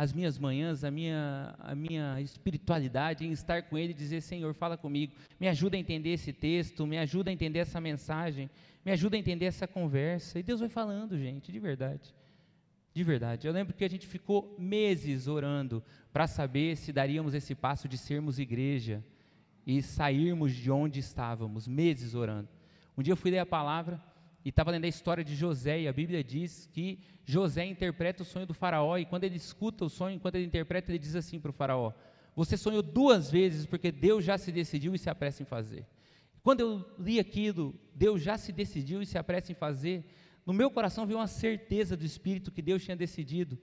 as 0.00 0.14
minhas 0.14 0.38
manhãs, 0.38 0.82
a 0.82 0.90
minha, 0.90 1.54
a 1.58 1.74
minha 1.74 2.18
espiritualidade 2.22 3.26
em 3.26 3.32
estar 3.32 3.64
com 3.64 3.76
Ele 3.76 3.90
e 3.90 3.94
dizer: 3.94 4.22
Senhor, 4.22 4.54
fala 4.54 4.74
comigo, 4.74 5.12
me 5.38 5.46
ajuda 5.46 5.76
a 5.76 5.78
entender 5.78 6.14
esse 6.14 6.32
texto, 6.32 6.86
me 6.86 6.96
ajuda 6.96 7.28
a 7.28 7.32
entender 7.34 7.58
essa 7.58 7.78
mensagem, 7.82 8.48
me 8.82 8.92
ajuda 8.92 9.16
a 9.16 9.18
entender 9.18 9.44
essa 9.44 9.68
conversa. 9.68 10.38
E 10.38 10.42
Deus 10.42 10.60
vai 10.60 10.70
falando, 10.70 11.18
gente, 11.18 11.52
de 11.52 11.58
verdade. 11.58 12.14
De 12.94 13.04
verdade. 13.04 13.46
Eu 13.46 13.52
lembro 13.52 13.74
que 13.74 13.84
a 13.84 13.90
gente 13.90 14.06
ficou 14.06 14.56
meses 14.58 15.26
orando 15.26 15.84
para 16.10 16.26
saber 16.26 16.78
se 16.78 16.94
daríamos 16.94 17.34
esse 17.34 17.54
passo 17.54 17.86
de 17.86 17.98
sermos 17.98 18.38
igreja 18.38 19.04
e 19.66 19.82
sairmos 19.82 20.54
de 20.54 20.70
onde 20.70 20.98
estávamos, 20.98 21.68
meses 21.68 22.14
orando. 22.14 22.48
Um 22.96 23.02
dia 23.02 23.12
eu 23.12 23.18
fui 23.18 23.30
ler 23.30 23.40
a 23.40 23.46
palavra 23.46 24.02
e 24.44 24.48
estava 24.48 24.70
lendo 24.70 24.84
a 24.84 24.88
história 24.88 25.22
de 25.22 25.34
José, 25.34 25.82
e 25.82 25.88
a 25.88 25.92
Bíblia 25.92 26.24
diz 26.24 26.66
que 26.72 26.98
José 27.24 27.64
interpreta 27.64 28.22
o 28.22 28.26
sonho 28.26 28.46
do 28.46 28.54
faraó, 28.54 28.96
e 28.96 29.04
quando 29.04 29.24
ele 29.24 29.36
escuta 29.36 29.84
o 29.84 29.90
sonho, 29.90 30.16
enquanto 30.16 30.36
ele 30.36 30.46
interpreta, 30.46 30.90
ele 30.90 30.98
diz 30.98 31.14
assim 31.14 31.38
para 31.38 31.50
o 31.50 31.54
faraó: 31.54 31.92
Você 32.34 32.56
sonhou 32.56 32.82
duas 32.82 33.30
vezes, 33.30 33.66
porque 33.66 33.92
Deus 33.92 34.24
já 34.24 34.38
se 34.38 34.50
decidiu 34.50 34.94
e 34.94 34.98
se 34.98 35.10
apressa 35.10 35.42
em 35.42 35.46
fazer. 35.46 35.86
Quando 36.42 36.60
eu 36.60 36.84
li 36.98 37.20
aquilo, 37.20 37.74
Deus 37.94 38.22
já 38.22 38.38
se 38.38 38.50
decidiu 38.50 39.02
e 39.02 39.06
se 39.06 39.18
apressa 39.18 39.52
em 39.52 39.54
fazer, 39.54 40.04
no 40.46 40.54
meu 40.54 40.70
coração 40.70 41.06
veio 41.06 41.18
uma 41.18 41.26
certeza 41.26 41.96
do 41.96 42.04
Espírito 42.04 42.50
que 42.50 42.62
Deus 42.62 42.82
tinha 42.82 42.96
decidido 42.96 43.58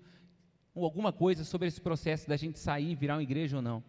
alguma 0.76 1.12
coisa 1.12 1.44
sobre 1.44 1.68
esse 1.68 1.82
processo 1.82 2.30
da 2.30 2.38
gente 2.38 2.60
sair, 2.60 2.94
virar 2.96 3.16
uma 3.16 3.24
igreja 3.24 3.58
ou 3.58 3.62
não. 3.64 3.84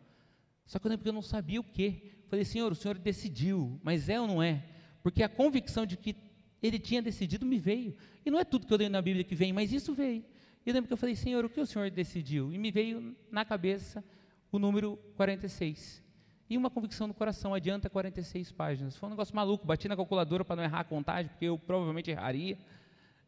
Só 0.66 0.78
que 0.78 0.87
eu 0.87 0.90
lembro 0.90 1.02
que 1.02 1.09
eu 1.09 1.14
não 1.14 1.23
sabia 1.23 1.61
o 1.61 1.64
que. 1.64 2.11
Falei, 2.28 2.45
Senhor, 2.45 2.73
o 2.73 2.75
Senhor 2.75 2.97
decidiu, 2.99 3.78
mas 3.83 4.09
é 4.09 4.21
ou 4.21 4.26
não 4.26 4.42
é? 4.42 4.64
Porque 5.02 5.23
a 5.23 5.28
convicção 5.28 5.85
de 5.87 5.97
que 5.97 6.14
Ele 6.62 6.79
tinha 6.79 7.00
decidido 7.00 7.47
me 7.47 7.59
veio. 7.59 7.95
E 8.25 8.31
não 8.31 8.38
é 8.38 8.45
tudo 8.45 8.67
que 8.67 8.73
eu 8.73 8.79
leio 8.79 8.91
na 8.91 9.00
Bíblia 9.00 9.25
que 9.25 9.35
vem, 9.35 9.53
mas 9.53 9.73
isso 9.73 9.95
veio. 9.95 10.25
E 10.65 10.71
eu 10.71 10.75
lembro 10.75 10.88
que 10.88 10.93
eu 10.93 10.97
falei, 10.97 11.15
Senhor, 11.15 11.45
o 11.45 11.49
que 11.49 11.61
o 11.61 11.67
Senhor 11.67 11.91
decidiu? 11.91 12.53
E 12.53 12.59
me 12.59 12.71
veio 12.71 13.17
na 13.31 13.45
cabeça 13.45 14.05
o 14.50 14.59
número 14.59 14.99
46. 15.17 16.03
E 16.50 16.57
uma 16.57 16.71
convicção 16.71 17.07
no 17.07 17.15
coração, 17.15 17.55
adianta 17.55 17.91
46 17.91 18.53
páginas. 18.53 18.97
Foi 18.97 19.07
um 19.07 19.11
negócio 19.11 19.37
maluco, 19.37 19.67
bati 19.67 19.87
na 19.87 19.97
calculadora 19.97 20.45
para 20.45 20.57
não 20.57 20.62
errar 20.62 20.81
a 20.81 20.85
contagem, 20.85 21.31
porque 21.31 21.45
eu 21.45 21.59
provavelmente 21.59 22.11
erraria. 22.11 22.59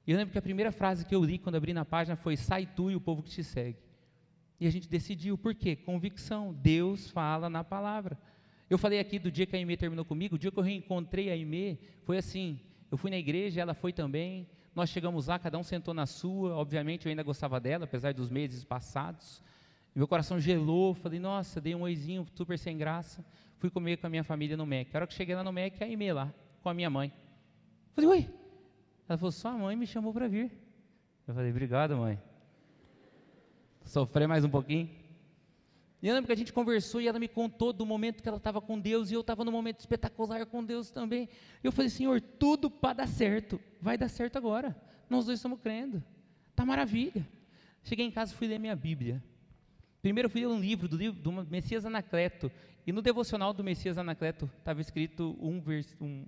E 0.06 0.10
eu 0.10 0.16
lembro 0.16 0.32
que 0.32 0.38
a 0.38 0.42
primeira 0.42 0.72
frase 0.72 1.04
que 1.04 1.14
eu 1.14 1.22
li 1.22 1.38
quando 1.38 1.54
abri 1.54 1.74
na 1.74 1.84
página 1.84 2.16
foi: 2.16 2.36
Sai 2.36 2.66
tu 2.66 2.90
e 2.90 2.96
o 2.96 3.00
povo 3.00 3.22
que 3.22 3.30
te 3.30 3.44
segue. 3.44 3.78
E 4.58 4.66
a 4.66 4.70
gente 4.70 4.88
decidiu, 4.88 5.38
por 5.38 5.54
quê? 5.54 5.76
Convicção. 5.76 6.52
Deus 6.52 7.10
fala 7.10 7.48
na 7.48 7.62
palavra. 7.62 8.18
Eu 8.68 8.78
falei 8.78 9.00
aqui 9.00 9.18
do 9.18 9.30
dia 9.30 9.46
que 9.46 9.56
a 9.56 9.58
Aimee 9.58 9.76
terminou 9.76 10.04
comigo, 10.04 10.36
o 10.36 10.38
dia 10.38 10.50
que 10.50 10.58
eu 10.58 10.62
reencontrei 10.62 11.30
a 11.30 11.32
Aimee, 11.32 11.78
foi 12.04 12.18
assim, 12.18 12.60
eu 12.90 12.98
fui 12.98 13.10
na 13.10 13.16
igreja, 13.16 13.60
ela 13.60 13.74
foi 13.74 13.92
também, 13.92 14.48
nós 14.74 14.90
chegamos 14.90 15.26
lá, 15.26 15.38
cada 15.38 15.56
um 15.56 15.62
sentou 15.62 15.94
na 15.94 16.06
sua, 16.06 16.56
obviamente 16.56 17.06
eu 17.06 17.10
ainda 17.10 17.22
gostava 17.22 17.60
dela, 17.60 17.84
apesar 17.84 18.12
dos 18.12 18.28
meses 18.28 18.64
passados, 18.64 19.42
meu 19.94 20.08
coração 20.08 20.40
gelou, 20.40 20.94
falei, 20.94 21.18
nossa, 21.18 21.60
dei 21.60 21.74
um 21.74 21.82
oizinho 21.82 22.26
super 22.34 22.58
sem 22.58 22.76
graça, 22.76 23.24
fui 23.58 23.70
comer 23.70 23.98
com 23.98 24.06
a 24.06 24.10
minha 24.10 24.24
família 24.24 24.56
no 24.56 24.66
MEC, 24.66 24.90
a 24.94 24.98
hora 24.98 25.06
que 25.06 25.14
cheguei 25.14 25.34
lá 25.34 25.44
no 25.44 25.52
MEC, 25.52 25.82
a 25.82 25.86
Aimee 25.86 26.12
lá, 26.12 26.32
com 26.62 26.68
a 26.68 26.74
minha 26.74 26.90
mãe, 26.90 27.12
falei, 27.92 28.10
oi, 28.10 28.30
ela 29.08 29.16
falou, 29.16 29.32
sua 29.32 29.52
mãe 29.52 29.76
me 29.76 29.86
chamou 29.86 30.12
para 30.12 30.28
vir, 30.28 30.52
eu 31.26 31.34
falei, 31.34 31.50
obrigado 31.50 31.96
mãe, 31.96 32.20
sofrer 33.84 34.26
mais 34.26 34.44
um 34.44 34.50
pouquinho, 34.50 34.88
e 36.02 36.08
eu 36.08 36.14
lembro 36.14 36.26
que 36.28 36.32
a 36.32 36.36
gente 36.36 36.52
conversou 36.52 37.00
e 37.00 37.08
ela 37.08 37.18
me 37.18 37.28
contou 37.28 37.72
do 37.72 37.84
momento 37.84 38.22
que 38.22 38.28
ela 38.28 38.38
estava 38.38 38.60
com 38.60 38.80
Deus 38.80 39.10
e 39.10 39.14
eu 39.14 39.20
estava 39.20 39.44
no 39.44 39.52
momento 39.52 39.80
espetacular 39.80 40.46
com 40.46 40.64
Deus 40.64 40.90
também. 40.90 41.28
Eu 41.62 41.70
falei, 41.70 41.90
Senhor, 41.90 42.20
tudo 42.20 42.70
para 42.70 42.94
dar 42.94 43.08
certo, 43.08 43.60
vai 43.80 43.98
dar 43.98 44.08
certo 44.08 44.36
agora. 44.36 44.74
Nós 45.10 45.26
dois 45.26 45.38
estamos 45.38 45.60
crendo, 45.60 46.02
tá 46.56 46.64
maravilha. 46.64 47.28
Cheguei 47.82 48.06
em 48.06 48.10
casa 48.10 48.32
e 48.32 48.36
fui 48.36 48.46
ler 48.46 48.58
minha 48.58 48.74
Bíblia. 48.74 49.22
Primeiro 50.00 50.30
fui 50.30 50.40
ler 50.40 50.46
um 50.46 50.58
livro 50.58 50.88
do 50.88 50.96
livro 50.96 51.20
do 51.20 51.30
Messias 51.30 51.84
Anacleto 51.84 52.50
e 52.86 52.92
no 52.92 53.02
devocional 53.02 53.52
do 53.52 53.62
Messias 53.62 53.98
Anacleto 53.98 54.50
estava 54.58 54.80
escrito 54.80 55.36
um 55.38 55.62
um 56.00 56.26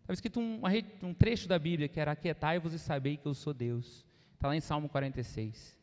estava 0.00 0.14
escrito 0.14 0.40
um, 0.40 0.62
um 1.02 1.12
trecho 1.12 1.46
da 1.46 1.58
Bíblia 1.58 1.88
que 1.88 2.00
era 2.00 2.12
aquietai-vos 2.12 2.72
e 2.72 2.78
sabei 2.78 3.18
que 3.18 3.26
eu 3.26 3.34
sou 3.34 3.52
Deus. 3.52 4.06
Está 4.34 4.48
lá 4.48 4.56
em 4.56 4.60
Salmo 4.60 4.88
46. 4.88 5.79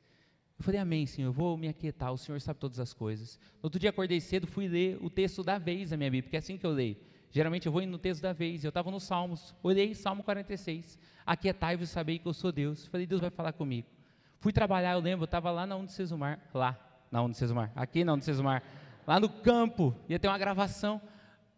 Eu 0.60 0.64
falei, 0.64 0.80
amém, 0.80 1.06
Senhor, 1.06 1.28
eu 1.28 1.34
vou 1.34 1.56
me 1.56 1.68
aquietar, 1.68 2.12
o 2.12 2.18
Senhor 2.18 2.42
sabe 2.42 2.60
todas 2.60 2.80
as 2.80 2.94
coisas. 2.94 3.40
No 3.56 3.68
outro 3.68 3.80
dia 3.80 3.92
acordei 3.92 4.20
cedo, 4.20 4.48
fui 4.48 4.68
ler 4.68 4.98
o 5.02 5.10
texto 5.10 5.44
da 5.44 5.58
vez 5.58 5.92
da 5.92 5.98
minha 5.98 6.10
Bíblia, 6.10 6.24
porque 6.24 6.36
é 6.36 6.40
assim 6.40 6.58
que 6.58 6.66
eu 6.66 6.72
leio. 6.72 6.98
Geralmente 7.30 7.68
eu 7.68 7.72
vou 7.72 7.86
no 7.86 8.00
texto 8.00 8.22
da 8.22 8.34
vez, 8.34 8.64
eu 8.64 8.70
estava 8.70 8.90
nos 8.90 9.04
Salmos, 9.04 9.54
olhei 9.62 9.94
Salmo 9.94 10.24
46, 10.24 10.98
aquietai-vos 11.26 11.90
sabei 11.90 12.18
que 12.18 12.28
eu 12.28 12.34
sou 12.34 12.52
Deus. 12.52 12.88
Falei, 12.88 13.06
Deus 13.06 13.22
vai 13.22 13.30
falar 13.30 13.54
comigo. 13.54 13.88
Fui 14.40 14.52
trabalhar, 14.52 14.94
eu 14.94 15.00
lembro, 15.00 15.24
eu 15.24 15.26
estava 15.26 15.52
lá 15.52 15.68
na 15.68 15.76
Unicesumar, 15.76 16.40
lá, 16.54 16.78
na 17.12 17.22
Unicesumar, 17.22 17.72
aqui 17.76 18.04
na 18.04 18.14
Unicesumar, 18.14 18.64
lá 19.06 19.20
no 19.20 19.30
campo, 19.30 19.96
ia 20.10 20.18
ter 20.18 20.28
uma 20.28 20.38
gravação, 20.38 21.02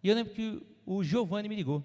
e 0.03 0.10
eu 0.10 0.15
lembro 0.15 0.34
que 0.34 0.62
o 0.86 1.03
Giovanni 1.03 1.48
me 1.48 1.56
ligou. 1.56 1.84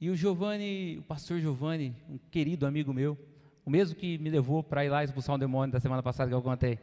E 0.00 0.10
o 0.10 0.16
Giovanni, 0.16 0.98
o 0.98 1.02
pastor 1.02 1.40
Giovanni, 1.40 1.96
um 2.08 2.18
querido 2.30 2.66
amigo 2.66 2.92
meu, 2.92 3.16
o 3.64 3.70
mesmo 3.70 3.96
que 3.96 4.18
me 4.18 4.30
levou 4.30 4.62
para 4.62 4.84
ir 4.84 4.88
lá 4.88 5.04
expulsar 5.04 5.36
um 5.36 5.38
demônio 5.38 5.72
da 5.72 5.80
semana 5.80 6.02
passada 6.02 6.28
que 6.28 6.34
eu 6.34 6.42
contei. 6.42 6.78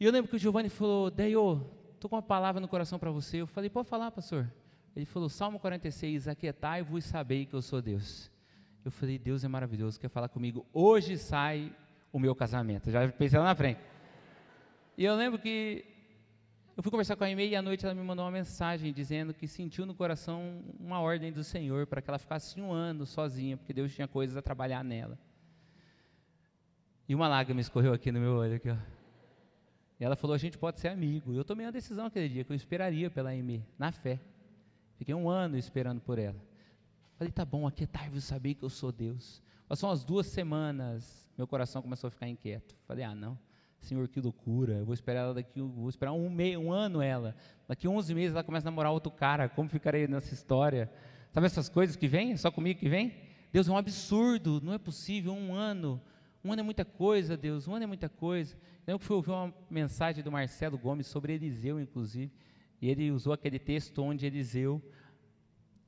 E 0.00 0.04
eu 0.04 0.12
lembro 0.12 0.30
que 0.30 0.36
o 0.36 0.38
Giovanni 0.38 0.68
falou, 0.68 1.10
Deio, 1.10 1.64
estou 1.94 2.08
com 2.08 2.16
uma 2.16 2.22
palavra 2.22 2.60
no 2.60 2.68
coração 2.68 2.98
para 2.98 3.10
você. 3.10 3.38
Eu 3.38 3.46
falei, 3.46 3.68
pode 3.68 3.88
falar, 3.88 4.10
pastor. 4.10 4.50
Ele 4.94 5.04
falou, 5.04 5.28
Salmo 5.28 5.58
46, 5.58 6.28
aquietai-vos 6.28 7.04
e 7.04 7.08
sabei 7.08 7.46
que 7.46 7.54
eu 7.54 7.62
sou 7.62 7.80
Deus. 7.80 8.30
Eu 8.84 8.90
falei, 8.90 9.18
Deus 9.18 9.44
é 9.44 9.48
maravilhoso, 9.48 9.98
quer 9.98 10.08
falar 10.08 10.28
comigo. 10.28 10.66
Hoje 10.72 11.16
sai 11.18 11.72
o 12.12 12.18
meu 12.18 12.34
casamento. 12.34 12.90
Já 12.90 13.06
pensei 13.08 13.38
lá 13.38 13.44
na 13.44 13.54
frente. 13.54 13.80
E 14.96 15.04
eu 15.04 15.14
lembro 15.14 15.38
que 15.38 15.84
eu 16.76 16.82
fui 16.82 16.90
conversar 16.90 17.16
com 17.16 17.24
a 17.24 17.30
e-mail 17.30 17.50
e 17.50 17.56
à 17.56 17.62
noite 17.62 17.84
ela 17.84 17.94
me 17.94 18.02
mandou 18.02 18.24
uma 18.24 18.30
mensagem 18.30 18.92
dizendo 18.92 19.34
que 19.34 19.48
sentiu 19.48 19.84
no 19.84 19.94
coração 19.94 20.62
uma 20.78 21.00
ordem 21.00 21.32
do 21.32 21.42
Senhor 21.42 21.86
para 21.86 22.00
que 22.00 22.08
ela 22.08 22.18
ficasse 22.18 22.60
um 22.60 22.72
ano 22.72 23.04
sozinha, 23.04 23.56
porque 23.56 23.72
Deus 23.72 23.92
tinha 23.92 24.06
coisas 24.06 24.36
a 24.36 24.42
trabalhar 24.42 24.84
nela. 24.84 25.18
E 27.08 27.14
uma 27.14 27.26
lágrima 27.26 27.60
escorreu 27.60 27.94
aqui 27.94 28.12
no 28.12 28.20
meu 28.20 28.34
olho. 28.34 28.56
Aqui, 28.56 28.68
ó. 28.68 28.76
E 29.98 30.04
ela 30.04 30.14
falou: 30.14 30.34
a 30.34 30.38
gente 30.38 30.58
pode 30.58 30.78
ser 30.78 30.88
amigo. 30.88 31.32
Eu 31.32 31.42
tomei 31.42 31.64
uma 31.64 31.72
decisão 31.72 32.04
aquele 32.04 32.28
dia 32.28 32.44
que 32.44 32.52
eu 32.52 32.56
esperaria 32.56 33.10
pela 33.10 33.30
Amy, 33.30 33.64
na 33.78 33.90
fé. 33.90 34.20
Fiquei 34.96 35.14
um 35.14 35.28
ano 35.28 35.56
esperando 35.56 36.02
por 36.02 36.18
ela. 36.18 36.36
Falei: 37.16 37.32
tá 37.32 37.46
bom, 37.46 37.66
aqui 37.66 37.84
é 37.84 37.86
tarde, 37.86 38.20
saber 38.20 38.54
que 38.54 38.62
eu 38.62 38.68
sou 38.68 38.92
Deus. 38.92 39.42
Passou 39.66 39.88
umas 39.88 40.04
duas 40.04 40.26
semanas, 40.26 41.30
meu 41.36 41.46
coração 41.46 41.80
começou 41.80 42.08
a 42.08 42.10
ficar 42.10 42.28
inquieto. 42.28 42.76
Falei: 42.86 43.04
ah, 43.04 43.14
não. 43.14 43.38
Senhor, 43.80 44.06
que 44.06 44.20
loucura. 44.20 44.74
Eu 44.74 44.84
vou 44.84 44.92
esperar 44.92 45.20
ela 45.20 45.34
daqui, 45.34 45.62
vou 45.62 45.88
esperar 45.88 46.12
um, 46.12 46.28
meio, 46.28 46.60
um 46.60 46.70
ano 46.70 47.00
ela. 47.00 47.34
Daqui 47.66 47.88
11 47.88 48.14
meses 48.14 48.34
ela 48.34 48.44
começa 48.44 48.68
a 48.68 48.70
namorar 48.70 48.92
outro 48.92 49.10
cara. 49.10 49.48
Como 49.48 49.68
ficarei 49.70 50.06
nessa 50.06 50.34
história? 50.34 50.92
Sabe 51.30 51.46
essas 51.46 51.70
coisas 51.70 51.96
que 51.96 52.06
vêm? 52.06 52.36
Só 52.36 52.50
comigo 52.50 52.78
que 52.78 52.88
vem? 52.88 53.14
Deus 53.50 53.66
é 53.66 53.72
um 53.72 53.78
absurdo. 53.78 54.60
Não 54.62 54.74
é 54.74 54.78
possível 54.78 55.32
um 55.32 55.54
ano 55.54 56.02
um 56.44 56.52
ano 56.52 56.60
é 56.60 56.62
muita 56.62 56.84
coisa, 56.84 57.36
Deus, 57.36 57.66
um 57.66 57.74
ano 57.74 57.84
é 57.84 57.86
muita 57.86 58.08
coisa. 58.08 58.56
Eu 58.86 58.98
fui 58.98 59.16
ouvir 59.16 59.30
uma 59.30 59.54
mensagem 59.68 60.22
do 60.22 60.30
Marcelo 60.30 60.78
Gomes 60.78 61.06
sobre 61.06 61.34
Eliseu, 61.34 61.80
inclusive, 61.80 62.32
e 62.80 62.88
ele 62.88 63.10
usou 63.10 63.32
aquele 63.32 63.58
texto 63.58 64.02
onde 64.02 64.24
Eliseu 64.24 64.82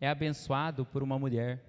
é 0.00 0.08
abençoado 0.08 0.84
por 0.84 1.02
uma 1.02 1.18
mulher. 1.18 1.64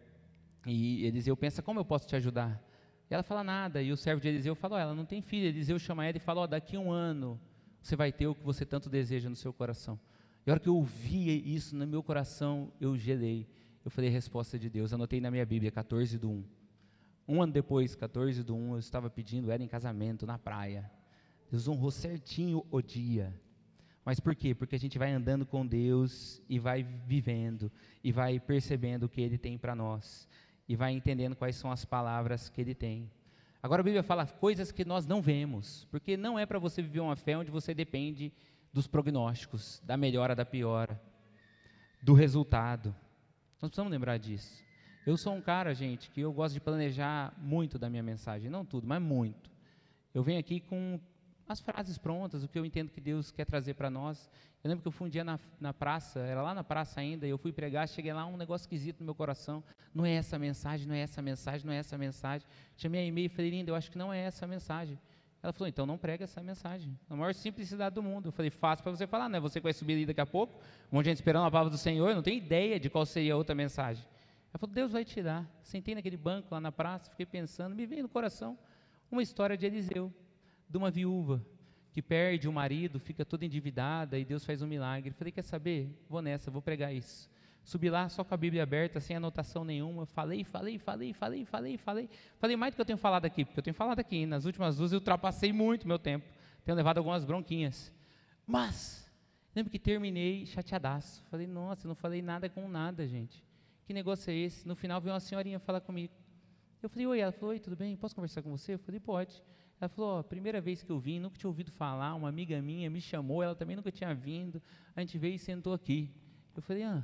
E 0.65 1.05
Eliseu 1.05 1.37
pensa, 1.37 1.61
como 1.61 1.79
eu 1.79 1.85
posso 1.85 2.07
te 2.07 2.15
ajudar? 2.15 2.61
E 3.09 3.13
ela 3.13 3.23
fala 3.23 3.43
nada, 3.43 3.81
e 3.81 3.91
o 3.91 3.97
servo 3.97 4.21
de 4.21 4.29
Eliseu 4.29 4.55
fala, 4.55 4.77
oh, 4.77 4.79
ela 4.79 4.95
não 4.95 5.05
tem 5.05 5.21
filho. 5.21 5.47
Eliseu 5.47 5.77
chama 5.77 6.05
ela 6.05 6.17
e 6.17 6.19
fala, 6.19 6.41
oh, 6.41 6.47
daqui 6.47 6.75
a 6.75 6.79
um 6.79 6.91
ano 6.91 7.39
você 7.81 7.95
vai 7.95 8.11
ter 8.11 8.27
o 8.27 8.35
que 8.35 8.43
você 8.43 8.65
tanto 8.65 8.89
deseja 8.89 9.29
no 9.29 9.35
seu 9.35 9.51
coração. 9.51 9.99
E 10.45 10.49
a 10.49 10.53
hora 10.53 10.59
que 10.59 10.69
eu 10.69 10.75
ouvi 10.75 11.53
isso 11.53 11.75
no 11.75 11.85
meu 11.85 12.01
coração, 12.01 12.71
eu 12.79 12.97
gelei. 12.97 13.47
Eu 13.83 13.91
falei, 13.91 14.09
resposta 14.09 14.57
de 14.57 14.69
Deus. 14.69 14.93
Anotei 14.93 15.19
na 15.19 15.29
minha 15.29 15.45
Bíblia, 15.45 15.71
14 15.71 16.17
do 16.17 16.29
1. 16.29 16.60
Um 17.31 17.41
ano 17.41 17.53
depois, 17.53 17.95
14 17.95 18.43
de 18.43 18.51
1, 18.51 18.73
eu 18.73 18.79
estava 18.79 19.09
pedindo 19.09 19.49
ela 19.49 19.63
em 19.63 19.67
casamento 19.67 20.25
na 20.25 20.37
praia. 20.37 20.91
Deus 21.49 21.65
honrou 21.65 21.89
certinho 21.89 22.65
o 22.69 22.81
dia. 22.81 23.33
Mas 24.03 24.19
por 24.19 24.35
quê? 24.35 24.53
Porque 24.53 24.75
a 24.75 24.79
gente 24.79 24.99
vai 24.99 25.13
andando 25.13 25.45
com 25.45 25.65
Deus 25.65 26.41
e 26.49 26.59
vai 26.59 26.83
vivendo 26.83 27.71
e 28.03 28.11
vai 28.11 28.37
percebendo 28.37 29.05
o 29.05 29.09
que 29.09 29.21
Ele 29.21 29.37
tem 29.37 29.57
para 29.57 29.73
nós. 29.73 30.27
e 30.67 30.75
vai 30.75 30.91
entendendo 30.91 31.35
quais 31.35 31.55
são 31.55 31.71
as 31.71 31.85
palavras 31.85 32.49
que 32.49 32.59
ele 32.59 32.75
tem. 32.75 33.09
Agora 33.63 33.81
a 33.81 33.83
Bíblia 33.83 34.03
fala 34.03 34.25
coisas 34.25 34.71
que 34.71 34.85
nós 34.85 35.05
não 35.05 35.21
vemos, 35.21 35.85
porque 35.91 36.17
não 36.17 36.37
é 36.37 36.45
para 36.45 36.59
você 36.59 36.81
viver 36.81 36.99
uma 37.01 37.15
fé 37.15 37.37
onde 37.37 37.51
você 37.51 37.73
depende 37.73 38.31
dos 38.73 38.87
prognósticos, 38.87 39.81
da 39.85 39.95
melhora, 39.97 40.35
da 40.35 40.45
piora, 40.45 41.01
do 42.01 42.13
resultado. 42.13 42.95
Nós 43.61 43.69
precisamos 43.69 43.91
lembrar 43.91 44.17
disso. 44.17 44.63
Eu 45.05 45.17
sou 45.17 45.33
um 45.33 45.41
cara, 45.41 45.73
gente, 45.73 46.11
que 46.11 46.21
eu 46.21 46.31
gosto 46.31 46.53
de 46.53 46.59
planejar 46.59 47.33
muito 47.39 47.79
da 47.79 47.89
minha 47.89 48.03
mensagem, 48.03 48.51
não 48.51 48.63
tudo, 48.63 48.85
mas 48.85 49.01
muito. 49.01 49.49
Eu 50.13 50.21
venho 50.21 50.39
aqui 50.39 50.59
com 50.59 50.99
as 51.47 51.59
frases 51.59 51.97
prontas, 51.97 52.43
o 52.43 52.47
que 52.47 52.59
eu 52.59 52.63
entendo 52.63 52.91
que 52.91 53.01
Deus 53.01 53.31
quer 53.31 53.45
trazer 53.45 53.73
para 53.73 53.89
nós. 53.89 54.29
Eu 54.63 54.69
lembro 54.69 54.83
que 54.83 54.87
eu 54.87 54.91
fui 54.91 55.07
um 55.07 55.09
dia 55.09 55.23
na, 55.23 55.39
na 55.59 55.73
praça, 55.73 56.19
era 56.19 56.43
lá 56.43 56.53
na 56.53 56.63
praça 56.63 56.99
ainda, 56.99 57.25
e 57.25 57.31
eu 57.31 57.37
fui 57.39 57.51
pregar, 57.51 57.89
cheguei 57.89 58.13
lá, 58.13 58.27
um 58.27 58.37
negócio 58.37 58.65
esquisito 58.65 58.99
no 58.99 59.05
meu 59.05 59.15
coração. 59.15 59.63
Não 59.91 60.05
é 60.05 60.11
essa 60.11 60.37
mensagem, 60.37 60.87
não 60.87 60.93
é 60.93 60.99
essa 60.99 61.19
mensagem, 61.19 61.65
não 61.65 61.73
é 61.73 61.77
essa 61.77 61.97
mensagem. 61.97 62.47
Chamei 62.77 63.01
a 63.01 63.05
e-mail 63.05 63.25
e 63.25 63.29
falei, 63.29 63.49
linda, 63.49 63.71
eu 63.71 63.75
acho 63.75 63.89
que 63.89 63.97
não 63.97 64.13
é 64.13 64.19
essa 64.19 64.45
mensagem. 64.45 64.99
Ela 65.41 65.51
falou, 65.51 65.67
então 65.67 65.87
não 65.87 65.97
prega 65.97 66.25
essa 66.25 66.43
mensagem. 66.43 66.95
Na 67.09 67.15
maior 67.15 67.33
simplicidade 67.33 67.95
do 67.95 68.03
mundo. 68.03 68.27
Eu 68.27 68.31
falei, 68.31 68.51
fácil 68.51 68.83
para 68.83 68.95
você 68.95 69.07
falar, 69.07 69.27
né? 69.27 69.39
Você 69.39 69.59
vai 69.59 69.73
subir 69.73 69.93
ali 69.93 70.05
daqui 70.05 70.21
a 70.21 70.27
pouco, 70.27 70.59
um 70.91 70.97
monte 70.97 71.05
de 71.05 71.09
gente 71.09 71.17
esperando 71.17 71.47
a 71.47 71.51
palavra 71.51 71.71
do 71.71 71.77
Senhor, 71.77 72.13
não 72.13 72.21
tenho 72.21 72.37
ideia 72.37 72.79
de 72.79 72.87
qual 72.87 73.03
seria 73.03 73.33
a 73.33 73.37
outra 73.37 73.55
mensagem. 73.55 74.10
Ela 74.53 74.59
falou, 74.59 74.73
Deus 74.73 74.91
vai 74.91 75.05
tirar. 75.05 75.49
Sentei 75.63 75.95
naquele 75.95 76.17
banco 76.17 76.49
lá 76.51 76.59
na 76.59 76.71
praça, 76.71 77.09
fiquei 77.09 77.25
pensando, 77.25 77.75
me 77.75 77.85
veio 77.85 78.03
no 78.03 78.09
coração 78.09 78.57
uma 79.09 79.21
história 79.21 79.57
de 79.57 79.65
Eliseu, 79.65 80.13
de 80.69 80.77
uma 80.77 80.89
viúva 80.89 81.45
que 81.91 82.01
perde 82.01 82.47
o 82.47 82.53
marido, 82.53 82.99
fica 82.99 83.25
toda 83.25 83.45
endividada 83.45 84.17
e 84.17 84.23
Deus 84.23 84.45
faz 84.45 84.61
um 84.61 84.67
milagre. 84.67 85.11
Falei, 85.11 85.31
quer 85.31 85.43
saber? 85.43 85.93
Vou 86.07 86.21
nessa, 86.21 86.49
vou 86.49 86.61
pregar 86.61 86.93
isso. 86.93 87.29
Subi 87.63 87.89
lá 87.89 88.09
só 88.09 88.23
com 88.23 88.33
a 88.33 88.37
Bíblia 88.37 88.63
aberta, 88.63 88.99
sem 88.99 89.15
anotação 89.15 89.63
nenhuma. 89.63 90.05
Falei, 90.05 90.43
falei, 90.43 90.79
falei, 90.79 91.13
falei, 91.13 91.45
falei, 91.45 91.77
falei. 91.77 92.09
Falei 92.39 92.55
mais 92.55 92.73
do 92.73 92.75
que 92.75 92.81
eu 92.81 92.85
tenho 92.85 92.97
falado 92.97 93.25
aqui, 93.25 93.43
porque 93.43 93.59
eu 93.59 93.63
tenho 93.63 93.73
falado 93.73 93.99
aqui. 93.99 94.25
Nas 94.25 94.45
últimas 94.45 94.77
duas 94.77 94.93
eu 94.93 94.99
ultrapassei 94.99 95.51
muito 95.51 95.87
meu 95.87 95.99
tempo. 95.99 96.25
Tenho 96.63 96.75
levado 96.75 96.97
algumas 96.97 97.25
bronquinhas. 97.25 97.93
Mas, 98.47 99.09
lembro 99.53 99.69
que 99.69 99.77
terminei 99.77 100.45
chateadaço. 100.45 101.23
Falei, 101.29 101.45
nossa, 101.45 101.87
não 101.87 101.95
falei 101.95 102.21
nada 102.21 102.49
com 102.49 102.67
nada, 102.67 103.05
gente. 103.05 103.43
Que 103.83 103.93
negócio 103.93 104.31
é 104.31 104.35
esse? 104.35 104.67
No 104.67 104.75
final 104.75 105.01
veio 105.01 105.13
uma 105.13 105.19
senhorinha 105.19 105.59
falar 105.59 105.81
comigo. 105.81 106.13
Eu 106.81 106.89
falei, 106.89 107.05
oi, 107.05 107.19
ela 107.19 107.31
falou, 107.31 107.51
oi, 107.51 107.59
tudo 107.59 107.75
bem? 107.75 107.95
Posso 107.95 108.15
conversar 108.15 108.41
com 108.41 108.49
você? 108.49 108.73
Eu 108.73 108.79
falei, 108.79 108.99
pode. 108.99 109.43
Ela 109.79 109.89
falou, 109.89 110.19
ó, 110.19 110.23
primeira 110.23 110.61
vez 110.61 110.83
que 110.83 110.91
eu 110.91 110.99
vim, 110.99 111.19
nunca 111.19 111.37
tinha 111.37 111.47
ouvido 111.47 111.71
falar, 111.71 112.13
uma 112.13 112.29
amiga 112.29 112.61
minha 112.61 112.89
me 112.89 113.01
chamou, 113.01 113.41
ela 113.41 113.55
também 113.55 113.75
nunca 113.75 113.91
tinha 113.91 114.13
vindo, 114.13 114.61
a 114.95 115.01
gente 115.01 115.17
veio 115.17 115.33
e 115.33 115.39
sentou 115.39 115.73
aqui. 115.73 116.13
Eu 116.55 116.61
falei, 116.61 116.83
ah, 116.83 117.03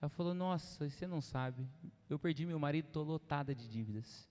ela 0.00 0.08
falou, 0.08 0.32
nossa, 0.32 0.88
você 0.88 1.04
não 1.06 1.20
sabe, 1.20 1.66
eu 2.08 2.18
perdi 2.18 2.46
meu 2.46 2.60
marido, 2.60 2.86
estou 2.86 3.04
lotada 3.04 3.52
de 3.54 3.68
dívidas. 3.68 4.28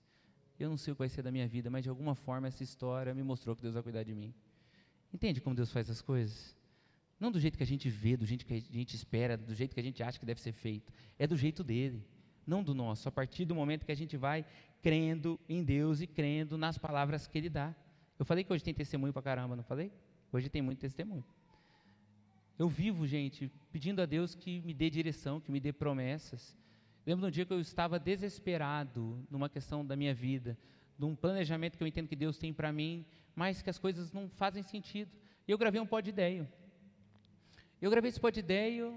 Eu 0.58 0.70
não 0.70 0.78
sei 0.78 0.92
o 0.92 0.94
que 0.94 1.00
vai 1.00 1.08
ser 1.08 1.22
da 1.22 1.30
minha 1.30 1.46
vida, 1.46 1.68
mas 1.68 1.82
de 1.82 1.90
alguma 1.90 2.14
forma 2.14 2.46
essa 2.46 2.62
história 2.62 3.14
me 3.14 3.22
mostrou 3.22 3.54
que 3.54 3.60
Deus 3.60 3.74
vai 3.74 3.82
cuidar 3.82 4.04
de 4.04 4.14
mim. 4.14 4.32
Entende 5.12 5.40
como 5.40 5.54
Deus 5.54 5.70
faz 5.70 5.90
as 5.90 6.00
coisas? 6.00 6.56
Não 7.22 7.30
do 7.30 7.38
jeito 7.38 7.56
que 7.56 7.62
a 7.62 7.66
gente 7.66 7.88
vê, 7.88 8.16
do 8.16 8.26
jeito 8.26 8.44
que 8.44 8.52
a 8.52 8.58
gente 8.58 8.96
espera, 8.96 9.36
do 9.36 9.54
jeito 9.54 9.74
que 9.74 9.78
a 9.78 9.82
gente 9.82 10.02
acha 10.02 10.18
que 10.18 10.26
deve 10.26 10.40
ser 10.40 10.50
feito. 10.50 10.92
É 11.16 11.24
do 11.24 11.36
jeito 11.36 11.62
dele, 11.62 12.04
não 12.44 12.64
do 12.64 12.74
nosso. 12.74 13.08
A 13.08 13.12
partir 13.12 13.44
do 13.44 13.54
momento 13.54 13.86
que 13.86 13.92
a 13.92 13.94
gente 13.94 14.16
vai 14.16 14.44
crendo 14.82 15.38
em 15.48 15.62
Deus 15.62 16.00
e 16.00 16.06
crendo 16.08 16.58
nas 16.58 16.76
palavras 16.76 17.28
que 17.28 17.38
Ele 17.38 17.48
dá. 17.48 17.72
Eu 18.18 18.24
falei 18.24 18.42
que 18.42 18.52
hoje 18.52 18.64
tem 18.64 18.74
testemunho 18.74 19.12
para 19.12 19.22
caramba, 19.22 19.54
não 19.54 19.62
falei? 19.62 19.92
Hoje 20.32 20.48
tem 20.48 20.60
muito 20.60 20.80
testemunho. 20.80 21.24
Eu 22.58 22.68
vivo, 22.68 23.06
gente, 23.06 23.48
pedindo 23.70 24.02
a 24.02 24.04
Deus 24.04 24.34
que 24.34 24.60
me 24.62 24.74
dê 24.74 24.90
direção, 24.90 25.40
que 25.40 25.52
me 25.52 25.60
dê 25.60 25.72
promessas. 25.72 26.58
Lembro 27.06 27.22
de 27.22 27.28
um 27.28 27.30
dia 27.30 27.46
que 27.46 27.52
eu 27.52 27.60
estava 27.60 28.00
desesperado 28.00 29.24
numa 29.30 29.48
questão 29.48 29.86
da 29.86 29.94
minha 29.94 30.12
vida, 30.12 30.58
num 30.98 31.14
planejamento 31.14 31.78
que 31.78 31.84
eu 31.84 31.86
entendo 31.86 32.08
que 32.08 32.16
Deus 32.16 32.36
tem 32.36 32.52
para 32.52 32.72
mim, 32.72 33.06
mas 33.32 33.62
que 33.62 33.70
as 33.70 33.78
coisas 33.78 34.12
não 34.12 34.28
fazem 34.28 34.64
sentido. 34.64 35.12
E 35.46 35.52
eu 35.52 35.56
gravei 35.56 35.80
um 35.80 35.86
pó 35.86 36.00
de 36.00 36.10
ideia. 36.10 36.50
Eu 37.82 37.90
gravei 37.90 38.08
esse 38.08 38.20
ideia 38.38 38.94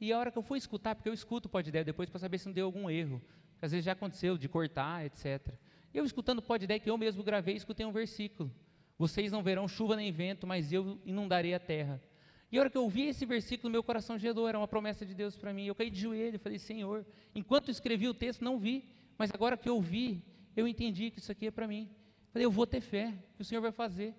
e 0.00 0.12
a 0.12 0.18
hora 0.18 0.30
que 0.30 0.38
eu 0.38 0.42
fui 0.42 0.56
escutar, 0.56 0.94
porque 0.94 1.10
eu 1.10 1.12
escuto 1.12 1.50
o 1.52 1.60
ideia 1.60 1.84
depois 1.84 2.08
para 2.08 2.18
saber 2.18 2.38
se 2.38 2.46
não 2.46 2.54
deu 2.54 2.64
algum 2.64 2.88
erro 2.88 3.20
às 3.62 3.70
vezes 3.70 3.84
já 3.84 3.92
aconteceu, 3.92 4.36
de 4.36 4.48
cortar, 4.48 5.06
etc. 5.06 5.54
Eu 5.94 6.04
escutando 6.04 6.40
o 6.40 6.42
pode 6.42 6.64
ideia 6.64 6.80
que 6.80 6.90
eu 6.90 6.98
mesmo 6.98 7.22
gravei, 7.22 7.54
escutei 7.54 7.86
um 7.86 7.92
versículo. 7.92 8.52
Vocês 8.98 9.30
não 9.30 9.40
verão 9.40 9.68
chuva 9.68 9.94
nem 9.94 10.10
vento, 10.10 10.48
mas 10.48 10.72
eu 10.72 11.00
inundarei 11.04 11.54
a 11.54 11.60
terra. 11.60 12.02
E 12.50 12.58
a 12.58 12.60
hora 12.60 12.68
que 12.68 12.76
eu 12.76 12.82
ouvi 12.82 13.06
esse 13.06 13.24
versículo, 13.24 13.70
meu 13.70 13.82
coração 13.82 14.18
gelou, 14.18 14.48
era 14.48 14.58
uma 14.58 14.66
promessa 14.66 15.06
de 15.06 15.14
Deus 15.14 15.36
para 15.36 15.54
mim. 15.54 15.66
Eu 15.66 15.76
caí 15.76 15.90
de 15.90 16.00
joelho 16.00 16.34
e 16.34 16.38
falei, 16.38 16.58
Senhor, 16.58 17.06
enquanto 17.34 17.70
escrevi 17.70 18.08
o 18.08 18.14
texto, 18.14 18.42
não 18.42 18.58
vi, 18.58 18.84
mas 19.16 19.30
agora 19.32 19.56
que 19.56 19.68
eu 19.68 19.80
vi, 19.80 20.22
eu 20.56 20.66
entendi 20.66 21.10
que 21.10 21.20
isso 21.20 21.30
aqui 21.30 21.46
é 21.46 21.50
para 21.52 21.68
mim. 21.68 21.88
Falei, 22.32 22.44
eu 22.44 22.50
vou 22.50 22.66
ter 22.66 22.80
fé, 22.80 23.14
que 23.36 23.42
o 23.42 23.44
Senhor 23.44 23.60
vai 23.60 23.72
fazer. 23.72 24.14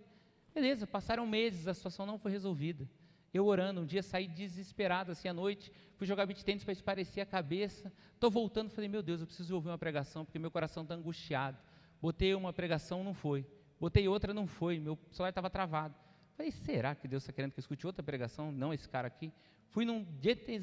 Beleza, 0.56 0.88
passaram 0.88 1.28
meses, 1.28 1.68
a 1.68 1.74
situação 1.74 2.06
não 2.06 2.18
foi 2.18 2.32
resolvida. 2.32 2.90
Eu 3.34 3.46
orando, 3.48 3.82
um 3.82 3.86
dia 3.86 4.04
saí 4.04 4.28
desesperado 4.28 5.12
assim 5.12 5.28
à 5.28 5.34
noite, 5.34 5.72
fui 5.96 6.06
jogar 6.06 6.26
beat 6.26 6.44
tênis 6.44 6.64
para 6.64 6.72
esparecer 6.72 7.24
a 7.24 7.26
cabeça. 7.26 7.92
Estou 8.14 8.30
voltando, 8.30 8.70
falei, 8.70 8.88
meu 8.88 9.02
Deus, 9.02 9.22
eu 9.22 9.26
preciso 9.26 9.56
ouvir 9.56 9.70
uma 9.70 9.78
pregação, 9.78 10.24
porque 10.24 10.38
meu 10.38 10.52
coração 10.52 10.84
está 10.84 10.94
angustiado. 10.94 11.58
Botei 12.02 12.36
uma 12.36 12.54
pregação, 12.54 13.04
não 13.04 13.14
foi. 13.14 13.46
Botei 13.80 14.08
outra, 14.08 14.34
não 14.34 14.46
foi. 14.46 14.80
Meu 14.80 15.00
celular 15.12 15.30
estava 15.30 15.50
travado. 15.50 15.96
Falei, 16.36 16.52
será 16.52 16.94
que 16.94 17.08
Deus 17.08 17.24
está 17.24 17.34
querendo 17.34 17.52
que 17.52 17.60
eu 17.60 17.62
escute 17.62 17.88
outra 17.88 18.04
pregação? 18.04 18.52
Não 18.52 18.74
esse 18.74 18.88
cara 18.88 19.08
aqui. 19.08 19.32
Fui 19.70 19.86
num 19.86 20.06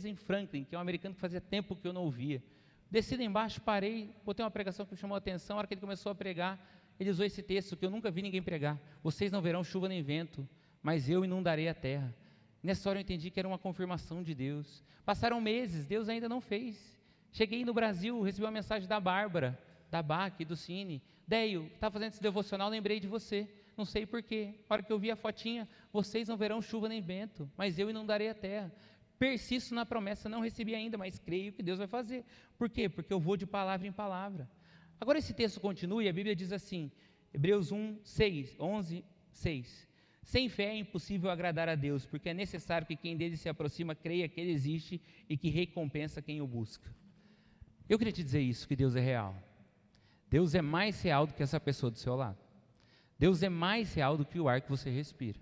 em 0.05 0.15
Franklin, 0.15 0.63
que 0.63 0.75
é 0.75 0.79
um 0.79 0.81
americano 0.81 1.15
que 1.15 1.21
fazia 1.21 1.41
tempo 1.41 1.75
que 1.75 1.89
eu 1.89 1.93
não 1.93 2.03
ouvia. 2.03 2.43
Desci 2.91 3.17
lá 3.17 3.25
embaixo, 3.25 3.61
parei, 3.61 4.15
botei 4.25 4.45
uma 4.45 4.51
pregação 4.51 4.87
que 4.87 4.93
me 4.93 4.99
chamou 4.99 5.15
a 5.15 5.19
atenção. 5.19 5.57
A 5.57 5.59
hora 5.59 5.67
que 5.67 5.75
ele 5.75 5.81
começou 5.81 6.11
a 6.11 6.15
pregar, 6.15 6.59
ele 6.99 7.11
usou 7.11 7.25
esse 7.25 7.43
texto 7.43 7.77
que 7.77 7.85
eu 7.85 7.91
nunca 7.91 8.11
vi 8.11 8.23
ninguém 8.23 8.43
pregar. 8.43 8.79
Vocês 9.03 9.33
não 9.33 9.41
verão 9.41 9.65
chuva 9.65 9.89
nem 9.89 10.03
vento, 10.03 10.49
mas 10.83 11.09
eu 11.09 11.25
inundarei 11.25 11.69
a 11.69 11.75
terra. 11.75 12.15
Nessa 12.63 12.91
hora 12.91 12.99
eu 12.99 13.03
entendi 13.03 13.31
que 13.31 13.39
era 13.39 13.49
uma 13.49 13.59
confirmação 13.59 14.23
de 14.23 14.35
Deus. 14.35 14.85
Passaram 15.05 15.41
meses, 15.41 15.87
Deus 15.87 16.09
ainda 16.09 16.29
não 16.29 16.41
fez. 16.41 16.99
Cheguei 17.33 17.65
no 17.65 17.73
Brasil, 17.73 18.21
recebi 18.21 18.45
uma 18.45 18.51
mensagem 18.51 18.89
da 18.89 19.01
Bárbara, 19.01 19.59
da 19.91 20.03
BAC, 20.03 20.45
do 20.45 20.57
Cine. 20.57 21.03
Deio, 21.27 21.71
estava 21.75 21.93
fazendo 21.93 22.13
esse 22.13 22.23
devocional, 22.23 22.69
lembrei 22.69 23.01
de 23.01 23.07
você. 23.07 23.49
Não 23.77 23.85
sei 23.85 24.05
porquê. 24.05 24.55
A 24.69 24.75
hora 24.75 24.83
que 24.83 24.93
eu 24.93 24.99
vi 24.99 25.11
a 25.11 25.17
fotinha, 25.17 25.69
vocês 25.93 26.29
não 26.29 26.37
verão 26.37 26.61
chuva 26.61 26.89
nem 26.89 27.01
vento, 27.01 27.51
mas 27.57 27.79
eu 27.79 27.89
inundarei 27.89 28.29
a 28.29 28.35
terra. 28.35 28.71
Persisto 29.19 29.75
na 29.75 29.87
promessa, 29.87 30.29
não 30.29 30.41
recebi 30.41 30.75
ainda, 30.75 30.99
mas 30.99 31.19
creio 31.19 31.53
que 31.53 31.63
Deus 31.63 31.79
vai 31.79 31.87
fazer. 31.87 32.25
Por 32.59 32.69
quê? 32.69 32.89
Porque 32.89 33.13
eu 33.13 33.21
vou 33.21 33.37
de 33.37 33.47
palavra 33.47 33.87
em 33.87 33.93
palavra. 33.93 34.51
Agora 35.01 35.19
esse 35.19 35.33
texto 35.33 35.61
continua 35.61 36.03
e 36.05 36.09
a 36.09 36.13
Bíblia 36.13 36.37
diz 36.37 36.53
assim, 36.53 36.91
Hebreus 37.33 37.73
1, 37.73 38.01
6, 38.03 38.57
11, 38.59 39.05
6. 39.31 39.90
Sem 40.23 40.49
fé 40.49 40.67
é 40.67 40.77
impossível 40.77 41.31
agradar 41.31 41.69
a 41.69 41.75
Deus, 41.75 42.05
porque 42.05 42.29
é 42.29 42.35
necessário 42.35 42.87
que 42.87 42.97
quem 42.97 43.17
dele 43.17 43.37
se 43.37 43.49
aproxima 43.49 43.95
creia 43.95 44.29
que 44.29 44.41
ele 44.41 44.53
existe 44.53 45.01
e 45.29 45.37
que 45.37 45.49
recompensa 45.49 46.23
quem 46.23 46.41
o 46.41 46.47
busca. 46.47 46.89
Eu 47.89 47.99
queria 47.99 48.13
te 48.13 48.23
dizer 48.23 48.41
isso, 48.41 48.69
que 48.69 48.77
Deus 48.77 48.95
é 48.95 49.01
real. 49.01 49.35
Deus 50.29 50.55
é 50.55 50.63
mais 50.63 51.03
real 51.03 51.27
do 51.27 51.35
que 51.35 51.43
essa 51.43 51.59
pessoa 51.59 51.91
do 51.91 51.99
seu 51.99 52.15
lado. 52.15 52.39
Deus 53.19 53.43
é 53.43 53.49
mais 53.49 53.93
real 53.95 54.17
do 54.17 54.25
que 54.25 54.39
o 54.39 54.49
ar 54.49 54.61
que 54.61 54.71
você 54.71 54.89
respira. 54.89 55.39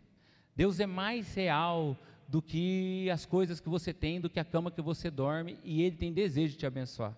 Deus 0.57 0.81
é 0.81 0.87
mais 0.87 1.35
real 1.35 1.97
do 2.27 2.43
que 2.43 3.09
as 3.11 3.25
coisas 3.25 3.61
que 3.61 3.69
você 3.69 3.93
tem, 3.93 4.21
do 4.21 4.31
que 4.31 4.41
a 4.41 4.45
cama 4.45 4.71
que 4.71 4.83
você 4.83 5.11
dorme, 5.11 5.59
e 5.63 5.83
Ele 5.83 5.97
tem 5.97 6.13
desejo 6.13 6.55
de 6.55 6.59
te 6.59 6.67
abençoar. 6.67 7.17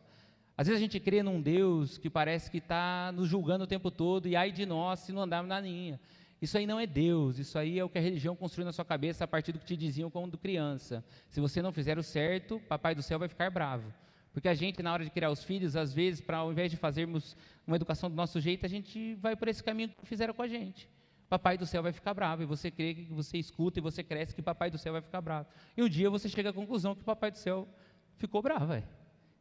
Às 0.56 0.66
vezes 0.66 0.80
a 0.80 0.82
gente 0.82 1.00
crê 1.00 1.22
num 1.22 1.40
Deus 1.40 1.96
que 1.96 2.10
parece 2.10 2.50
que 2.50 2.58
está 2.58 3.10
nos 3.12 3.28
julgando 3.28 3.64
o 3.64 3.66
tempo 3.66 3.90
todo, 3.90 4.28
e 4.28 4.36
ai 4.36 4.52
de 4.52 4.66
nós 4.66 5.00
se 5.00 5.12
não 5.12 5.22
andarmos 5.22 5.48
na 5.48 5.58
linha. 5.60 5.98
Isso 6.40 6.56
aí 6.56 6.66
não 6.66 6.80
é 6.80 6.86
Deus, 6.86 7.38
isso 7.38 7.58
aí 7.58 7.78
é 7.78 7.84
o 7.84 7.88
que 7.88 7.98
a 7.98 8.00
religião 8.00 8.34
construiu 8.34 8.64
na 8.64 8.72
sua 8.72 8.84
cabeça 8.84 9.24
a 9.24 9.28
partir 9.28 9.52
do 9.52 9.58
que 9.58 9.66
te 9.66 9.76
diziam 9.76 10.10
quando 10.10 10.38
criança. 10.38 11.04
Se 11.28 11.38
você 11.38 11.60
não 11.60 11.70
fizer 11.70 11.98
o 11.98 12.02
certo, 12.02 12.58
papai 12.60 12.94
do 12.94 13.02
céu 13.02 13.18
vai 13.18 13.28
ficar 13.28 13.50
bravo. 13.50 13.92
Porque 14.32 14.48
a 14.48 14.54
gente, 14.54 14.82
na 14.82 14.92
hora 14.92 15.04
de 15.04 15.10
criar 15.10 15.30
os 15.30 15.44
filhos, 15.44 15.76
às 15.76 15.92
vezes, 15.92 16.20
para 16.20 16.38
ao 16.38 16.50
invés 16.50 16.70
de 16.70 16.76
fazermos 16.76 17.36
uma 17.66 17.76
educação 17.76 18.08
do 18.08 18.16
nosso 18.16 18.40
jeito, 18.40 18.64
a 18.64 18.68
gente 18.68 19.14
vai 19.16 19.36
por 19.36 19.48
esse 19.48 19.62
caminho 19.62 19.90
que 19.90 20.06
fizeram 20.06 20.32
com 20.32 20.42
a 20.42 20.48
gente. 20.48 20.88
Papai 21.28 21.58
do 21.58 21.66
céu 21.66 21.82
vai 21.82 21.92
ficar 21.92 22.14
bravo, 22.14 22.42
e 22.42 22.46
você 22.46 22.70
crê 22.70 22.94
que 22.94 23.12
você 23.12 23.36
escuta 23.36 23.78
e 23.78 23.82
você 23.82 24.02
cresce 24.02 24.34
que 24.34 24.40
papai 24.42 24.70
do 24.70 24.78
céu 24.78 24.92
vai 24.92 25.02
ficar 25.02 25.20
bravo. 25.20 25.46
E 25.76 25.82
um 25.82 25.88
dia 25.88 26.08
você 26.08 26.28
chega 26.28 26.50
à 26.50 26.52
conclusão 26.52 26.94
que 26.94 27.04
papai 27.04 27.30
do 27.30 27.38
céu 27.38 27.68
ficou 28.16 28.40
bravo, 28.40 28.66
véio. 28.66 28.84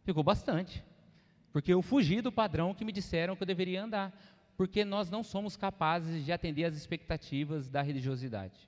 ficou 0.03 0.23
bastante. 0.23 0.83
Porque 1.51 1.73
eu 1.73 1.81
fugi 1.81 2.21
do 2.21 2.31
padrão 2.31 2.73
que 2.73 2.85
me 2.85 2.91
disseram 2.91 3.35
que 3.35 3.43
eu 3.43 3.47
deveria 3.47 3.83
andar 3.83 4.13
porque 4.59 4.83
nós 4.83 5.09
não 5.09 5.23
somos 5.23 5.55
capazes 5.55 6.25
de 6.25 6.33
atender 6.33 6.65
às 6.65 6.75
expectativas 6.75 7.69
da 7.69 7.81
religiosidade. 7.81 8.67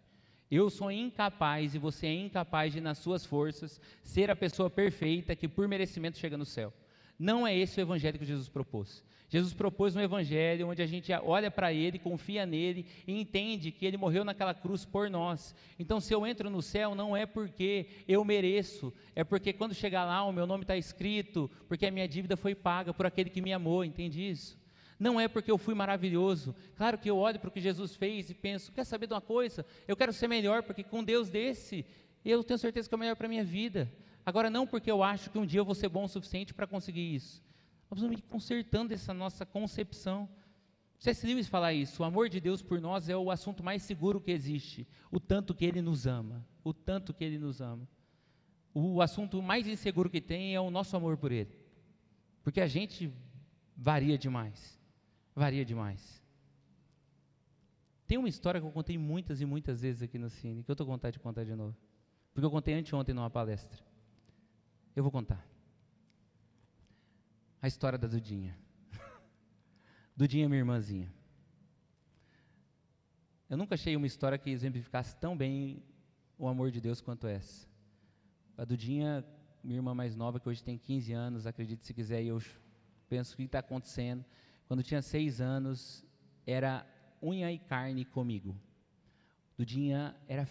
Eu 0.50 0.70
sou 0.70 0.90
incapaz 0.90 1.76
e 1.76 1.78
você 1.78 2.08
é 2.08 2.14
incapaz 2.14 2.72
de, 2.72 2.80
nas 2.80 2.98
suas 2.98 3.26
forças, 3.26 3.78
ser 4.02 4.32
a 4.32 4.36
pessoa 4.36 4.70
perfeita 4.70 5.36
que 5.36 5.50
por 5.50 5.68
merecimento 5.68 6.18
chega 6.18 6.38
no 6.38 6.46
céu. 6.46 6.72
Não 7.20 7.46
é 7.46 7.54
esse 7.54 7.78
o 7.78 7.82
evangelho 7.82 8.18
que 8.18 8.24
Jesus 8.24 8.48
propôs. 8.48 9.04
Jesus 9.28 9.54
propôs 9.54 9.94
um 9.94 10.00
evangelho 10.00 10.70
onde 10.70 10.82
a 10.82 10.86
gente 10.86 11.12
olha 11.12 11.52
para 11.52 11.74
ele, 11.74 12.00
confia 12.00 12.46
nele 12.46 12.86
e 13.06 13.20
entende 13.20 13.70
que 13.70 13.86
ele 13.86 13.98
morreu 13.98 14.24
naquela 14.24 14.54
cruz 14.54 14.86
por 14.86 15.10
nós. 15.10 15.54
Então, 15.78 16.00
se 16.00 16.14
eu 16.14 16.26
entro 16.26 16.50
no 16.50 16.62
céu, 16.62 16.96
não 16.96 17.18
é 17.18 17.26
porque 17.26 17.88
eu 18.08 18.24
mereço, 18.24 18.94
é 19.14 19.26
porque 19.26 19.52
quando 19.52 19.76
chegar 19.76 20.06
lá 20.06 20.24
o 20.24 20.32
meu 20.32 20.48
nome 20.48 20.64
está 20.64 20.78
escrito, 20.78 21.52
porque 21.68 21.86
a 21.86 21.92
minha 21.92 22.08
dívida 22.08 22.38
foi 22.38 22.56
paga 22.56 22.94
por 22.94 23.06
aquele 23.06 23.30
que 23.30 23.42
me 23.42 23.52
amou, 23.52 23.84
entende 23.84 24.26
isso? 24.26 24.61
Não 25.02 25.20
é 25.20 25.28
porque 25.28 25.52
eu 25.52 25.58
fui 25.58 25.74
maravilhoso. 25.74 26.56
Claro 26.78 26.98
que 26.98 27.10
eu 27.10 27.18
olho 27.18 27.40
para 27.40 27.50
o 27.50 27.52
que 27.52 27.60
Jesus 27.60 27.96
fez 27.96 28.30
e 28.30 28.34
penso: 28.34 28.72
quer 28.72 28.86
saber 28.86 29.08
de 29.08 29.14
uma 29.14 29.22
coisa? 29.22 29.66
Eu 29.88 29.98
quero 29.98 30.14
ser 30.14 30.28
melhor, 30.28 30.64
porque 30.64 30.84
com 30.84 31.04
Deus 31.04 31.30
desse, 31.30 31.86
eu 32.24 32.44
tenho 32.44 32.58
certeza 32.58 32.88
que 32.88 32.96
é 32.96 32.98
o 32.98 33.00
melhor 33.00 33.16
para 33.16 33.26
a 33.26 33.30
minha 33.30 33.44
vida. 33.44 33.92
Agora, 34.26 34.50
não 34.50 34.68
porque 34.68 34.92
eu 34.92 35.02
acho 35.02 35.30
que 35.32 35.40
um 35.40 35.46
dia 35.46 35.60
eu 35.60 35.66
vou 35.66 35.76
ser 35.76 35.90
bom 35.90 36.04
o 36.04 36.08
suficiente 36.08 36.54
para 36.54 36.68
conseguir 36.68 37.16
isso 37.16 37.44
nós 37.92 38.00
vamos 38.00 38.18
ir 38.18 38.22
consertando 38.22 38.94
essa 38.94 39.14
nossa 39.14 39.46
concepção. 39.46 40.30
C.S. 40.98 41.28
Lewis 41.28 41.50
fala 41.50 41.74
isso, 41.74 42.02
o 42.02 42.06
amor 42.06 42.30
de 42.30 42.40
Deus 42.40 42.62
por 42.62 42.80
nós 42.80 43.10
é 43.10 43.18
o 43.18 43.30
assunto 43.30 43.62
mais 43.62 43.82
seguro 43.82 44.22
que 44.22 44.32
existe, 44.32 44.88
o 45.12 45.20
tanto 45.20 45.54
que 45.54 45.66
Ele 45.66 45.82
nos 45.82 46.08
ama, 46.08 46.46
o 46.64 46.74
tanto 46.74 47.14
que 47.14 47.24
Ele 47.24 47.38
nos 47.38 47.60
ama. 47.60 47.86
O 48.74 49.02
assunto 49.02 49.42
mais 49.42 49.68
inseguro 49.68 50.10
que 50.10 50.22
tem 50.22 50.56
é 50.56 50.62
o 50.62 50.72
nosso 50.72 50.96
amor 50.96 51.18
por 51.18 51.34
Ele, 51.34 51.54
porque 52.44 52.62
a 52.62 52.68
gente 52.68 53.12
varia 53.76 54.18
demais, 54.18 54.80
varia 55.36 55.66
demais. 55.66 56.22
Tem 58.08 58.18
uma 58.18 58.28
história 58.28 58.60
que 58.60 58.68
eu 58.68 58.72
contei 58.72 58.98
muitas 58.98 59.40
e 59.40 59.46
muitas 59.46 59.82
vezes 59.82 60.02
aqui 60.02 60.18
no 60.18 60.30
Cine, 60.30 60.64
que 60.64 60.70
eu 60.70 60.74
estou 60.74 60.86
com 60.86 60.94
vontade 60.94 61.14
de 61.14 61.20
contar 61.20 61.44
de 61.44 61.56
novo, 61.56 61.78
porque 62.34 62.46
eu 62.46 62.52
contei 62.52 62.74
anteontem 62.74 63.16
numa 63.16 63.30
palestra. 63.30 63.82
Eu 64.96 65.04
vou 65.04 65.12
contar 65.12 65.48
a 67.62 67.68
história 67.68 67.98
da 67.98 68.08
Dudinha. 68.08 68.58
Dudinha, 70.18 70.50
minha 70.50 70.60
irmãzinha. 70.60 71.14
Eu 73.48 73.58
nunca 73.58 73.76
achei 73.76 73.96
uma 73.96 74.08
história 74.08 74.38
que 74.38 74.50
exemplificasse 74.50 75.16
tão 75.18 75.38
bem 75.38 75.84
o 76.38 76.48
amor 76.48 76.72
de 76.72 76.82
Deus 76.82 77.02
quanto 77.02 77.28
essa. 77.28 77.68
A 78.58 78.66
Dudinha, 78.66 79.24
minha 79.64 79.78
irmã 79.78 79.94
mais 79.94 80.16
nova, 80.16 80.40
que 80.40 80.50
hoje 80.50 80.64
tem 80.64 80.78
15 80.78 81.14
anos, 81.14 81.46
acredite 81.46 81.86
se 81.86 81.94
quiser, 81.94 82.24
e 82.24 82.28
eu 82.28 82.42
penso 83.08 83.34
o 83.34 83.38
que 83.38 83.44
está 83.44 83.60
acontecendo. 83.60 84.26
Quando 84.72 84.84
tinha 84.84 85.02
seis 85.02 85.42
anos, 85.42 86.02
era 86.48 86.88
unha 87.22 87.52
e 87.52 87.60
carne 87.60 88.06
comigo. 88.06 88.58
Dudinha 89.58 90.16
era, 90.30 90.48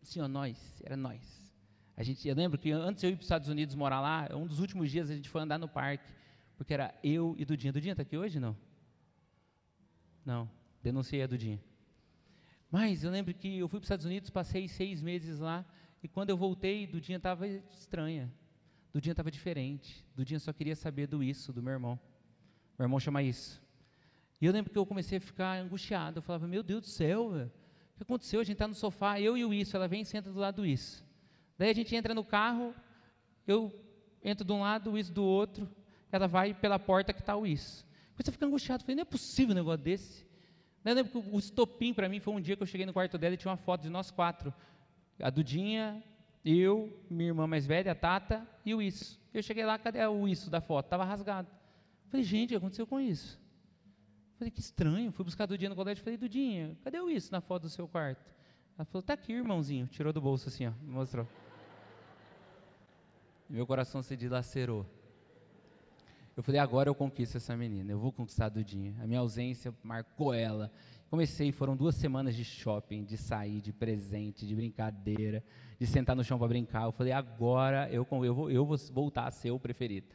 assim, 0.00 0.18
ó, 0.18 0.26
nós, 0.26 0.80
era 0.82 0.96
nós. 0.96 1.52
A 1.94 2.02
gente, 2.02 2.26
eu 2.26 2.34
lembro 2.34 2.58
que 2.58 2.72
antes 2.72 3.04
eu 3.04 3.10
ir 3.10 3.16
para 3.16 3.20
os 3.20 3.26
Estados 3.26 3.50
Unidos 3.50 3.74
morar 3.74 4.00
lá, 4.00 4.30
um 4.34 4.46
dos 4.46 4.60
últimos 4.60 4.90
dias 4.90 5.10
a 5.10 5.14
gente 5.14 5.28
foi 5.28 5.42
andar 5.42 5.58
no 5.58 5.68
parque 5.68 6.10
porque 6.56 6.72
era 6.72 6.98
eu 7.04 7.36
e 7.38 7.44
Dudinha. 7.44 7.70
Dudinha 7.70 7.92
está 7.92 8.00
aqui 8.02 8.16
hoje? 8.16 8.40
Não. 8.40 8.56
Não, 10.24 10.50
denunciei 10.82 11.22
a 11.22 11.26
Dudinha. 11.26 11.62
Mas 12.70 13.04
eu 13.04 13.10
lembro 13.10 13.34
que 13.34 13.58
eu 13.58 13.68
fui 13.68 13.78
para 13.78 13.84
os 13.84 13.88
Estados 13.88 14.06
Unidos, 14.06 14.30
passei 14.30 14.68
seis 14.68 15.02
meses 15.02 15.38
lá, 15.38 15.66
e 16.02 16.08
quando 16.08 16.30
eu 16.30 16.36
voltei, 16.38 16.86
Dudinha 16.86 17.18
estava 17.18 17.46
estranha. 17.46 18.32
Dudinha 18.90 19.12
estava 19.12 19.30
diferente. 19.30 20.02
Dudinha 20.16 20.40
só 20.40 20.50
queria 20.50 20.74
saber 20.74 21.06
do 21.06 21.22
isso, 21.22 21.52
do 21.52 21.62
meu 21.62 21.74
irmão. 21.74 22.00
Meu 22.80 22.86
irmão 22.86 22.98
chama 22.98 23.22
isso. 23.22 23.60
E 24.40 24.46
eu 24.46 24.52
lembro 24.54 24.72
que 24.72 24.78
eu 24.78 24.86
comecei 24.86 25.18
a 25.18 25.20
ficar 25.20 25.60
angustiado. 25.60 26.20
Eu 26.20 26.22
falava, 26.22 26.48
meu 26.48 26.62
Deus 26.62 26.80
do 26.80 26.86
céu, 26.86 27.28
véio, 27.28 27.52
o 27.94 27.96
que 27.98 28.02
aconteceu? 28.04 28.40
A 28.40 28.42
gente 28.42 28.54
está 28.54 28.66
no 28.66 28.74
sofá, 28.74 29.20
eu 29.20 29.36
e 29.36 29.44
o 29.44 29.52
isso. 29.52 29.76
Ela 29.76 29.86
vem 29.86 30.00
e 30.00 30.06
senta 30.06 30.32
do 30.32 30.38
lado 30.38 30.62
do 30.62 30.66
isso. 30.66 31.04
Daí 31.58 31.68
a 31.68 31.74
gente 31.74 31.94
entra 31.94 32.14
no 32.14 32.24
carro, 32.24 32.74
eu 33.46 33.70
entro 34.24 34.46
de 34.46 34.52
um 34.52 34.62
lado, 34.62 34.92
o 34.92 34.96
isso 34.96 35.12
do 35.12 35.22
outro 35.22 35.68
ela 36.10 36.26
vai 36.26 36.54
pela 36.54 36.78
porta 36.78 37.12
que 37.12 37.20
está 37.20 37.36
o 37.36 37.46
isso. 37.46 37.86
Você 38.16 38.32
fica 38.32 38.46
angustiado, 38.46 38.82
falei, 38.82 38.96
não 38.96 39.02
é 39.02 39.04
possível 39.04 39.52
um 39.52 39.58
negócio 39.58 39.84
desse. 39.84 40.26
Eu 40.82 40.94
lembro 40.94 41.12
que 41.12 41.30
o 41.30 41.38
estopim 41.38 41.92
para 41.92 42.08
mim 42.08 42.18
foi 42.18 42.32
um 42.32 42.40
dia 42.40 42.56
que 42.56 42.62
eu 42.62 42.66
cheguei 42.66 42.86
no 42.86 42.94
quarto 42.94 43.18
dela 43.18 43.34
e 43.34 43.36
tinha 43.36 43.50
uma 43.50 43.58
foto 43.58 43.82
de 43.82 43.90
nós 43.90 44.10
quatro. 44.10 44.54
A 45.22 45.28
Dudinha, 45.28 46.02
eu, 46.42 46.98
minha 47.10 47.28
irmã 47.28 47.46
mais 47.46 47.66
velha, 47.66 47.92
a 47.92 47.94
Tata 47.94 48.48
e 48.64 48.74
o 48.74 48.80
isso. 48.80 49.20
Eu 49.34 49.42
cheguei 49.42 49.66
lá, 49.66 49.78
cadê 49.78 50.02
o 50.06 50.26
isso 50.26 50.48
da 50.48 50.62
foto? 50.62 50.86
Estava 50.86 51.04
rasgado. 51.04 51.59
Falei, 52.10 52.24
gente, 52.24 52.46
o 52.46 52.48
que 52.50 52.56
aconteceu 52.56 52.86
com 52.86 53.00
isso? 53.00 53.40
Falei, 54.36 54.50
que 54.50 54.60
estranho. 54.60 55.12
Fui 55.12 55.24
buscar 55.24 55.44
a 55.44 55.46
Dudinha 55.46 55.70
no 55.70 55.76
colégio. 55.76 56.02
Falei, 56.02 56.16
Dudinha, 56.16 56.76
cadê 56.82 56.98
o 56.98 57.08
isso 57.08 57.30
na 57.30 57.40
foto 57.40 57.62
do 57.62 57.70
seu 57.70 57.86
quarto? 57.86 58.24
Ela 58.76 58.84
falou, 58.84 59.02
tá 59.02 59.12
aqui, 59.12 59.32
irmãozinho. 59.32 59.86
Tirou 59.86 60.12
do 60.12 60.20
bolso 60.20 60.48
assim, 60.48 60.66
ó, 60.66 60.72
mostrou. 60.82 61.26
Meu 63.48 63.66
coração 63.66 64.02
se 64.02 64.16
dilacerou. 64.16 64.86
Eu 66.36 66.42
falei, 66.42 66.60
agora 66.60 66.88
eu 66.88 66.94
conquisto 66.94 67.36
essa 67.36 67.56
menina, 67.56 67.92
eu 67.92 67.98
vou 67.98 68.10
conquistar 68.10 68.46
a 68.46 68.48
Dudinha. 68.48 68.96
A 69.02 69.06
minha 69.06 69.20
ausência 69.20 69.74
marcou 69.82 70.32
ela. 70.32 70.72
Comecei, 71.10 71.52
foram 71.52 71.76
duas 71.76 71.96
semanas 71.96 72.34
de 72.34 72.44
shopping, 72.44 73.04
de 73.04 73.16
sair, 73.16 73.60
de 73.60 73.72
presente, 73.72 74.46
de 74.46 74.54
brincadeira, 74.54 75.44
de 75.78 75.86
sentar 75.86 76.16
no 76.16 76.24
chão 76.24 76.38
para 76.38 76.48
brincar. 76.48 76.84
Eu 76.84 76.92
falei, 76.92 77.12
agora 77.12 77.90
eu, 77.90 78.06
eu, 78.24 78.34
vou, 78.34 78.50
eu 78.50 78.64
vou 78.64 78.78
voltar 78.92 79.26
a 79.26 79.30
ser 79.30 79.50
o 79.50 79.60
preferido. 79.60 80.06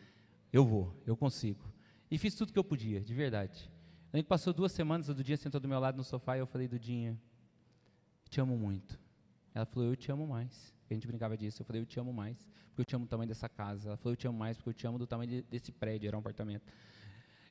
Eu 0.52 0.66
vou, 0.66 0.96
eu 1.06 1.16
consigo. 1.16 1.75
E 2.16 2.18
fiz 2.18 2.34
tudo 2.34 2.54
que 2.54 2.58
eu 2.58 2.64
podia, 2.64 3.02
de 3.02 3.14
verdade. 3.14 3.70
A 4.14 4.16
gente 4.16 4.26
passou 4.26 4.54
duas 4.54 4.72
semanas, 4.72 5.10
a 5.10 5.14
Dudinha 5.14 5.36
sentou 5.36 5.60
do 5.60 5.68
meu 5.68 5.82
lado 5.82 5.98
no 5.98 6.04
sofá 6.06 6.38
e 6.38 6.40
eu 6.40 6.48
falei, 6.48 6.66
Dudinha, 6.66 7.20
te 8.30 8.40
amo 8.40 8.58
muito. 8.58 8.98
Ela 9.54 9.66
falou, 9.66 9.90
eu 9.90 9.98
te 9.98 10.10
amo 10.14 10.26
mais. 10.26 10.74
A 10.90 10.94
gente 10.94 11.06
brincava 11.06 11.36
disso. 11.36 11.62
Eu 11.62 11.66
falei, 11.66 11.82
eu 11.82 11.86
te 11.86 12.00
amo 12.00 12.14
mais, 12.14 12.38
porque 12.70 12.80
eu 12.84 12.86
te 12.86 12.96
amo 12.96 13.04
do 13.04 13.10
tamanho 13.10 13.28
dessa 13.28 13.50
casa. 13.50 13.90
Ela 13.90 13.98
falou, 13.98 14.14
eu 14.14 14.16
te 14.16 14.28
amo 14.28 14.38
mais, 14.38 14.56
porque 14.56 14.70
eu 14.70 14.74
te 14.74 14.88
amo 14.88 14.98
do 14.98 15.06
tamanho 15.06 15.30
de, 15.30 15.42
desse 15.42 15.74
prédio, 15.74 16.08
era 16.08 16.16
um 16.16 16.22
apartamento. 16.22 16.64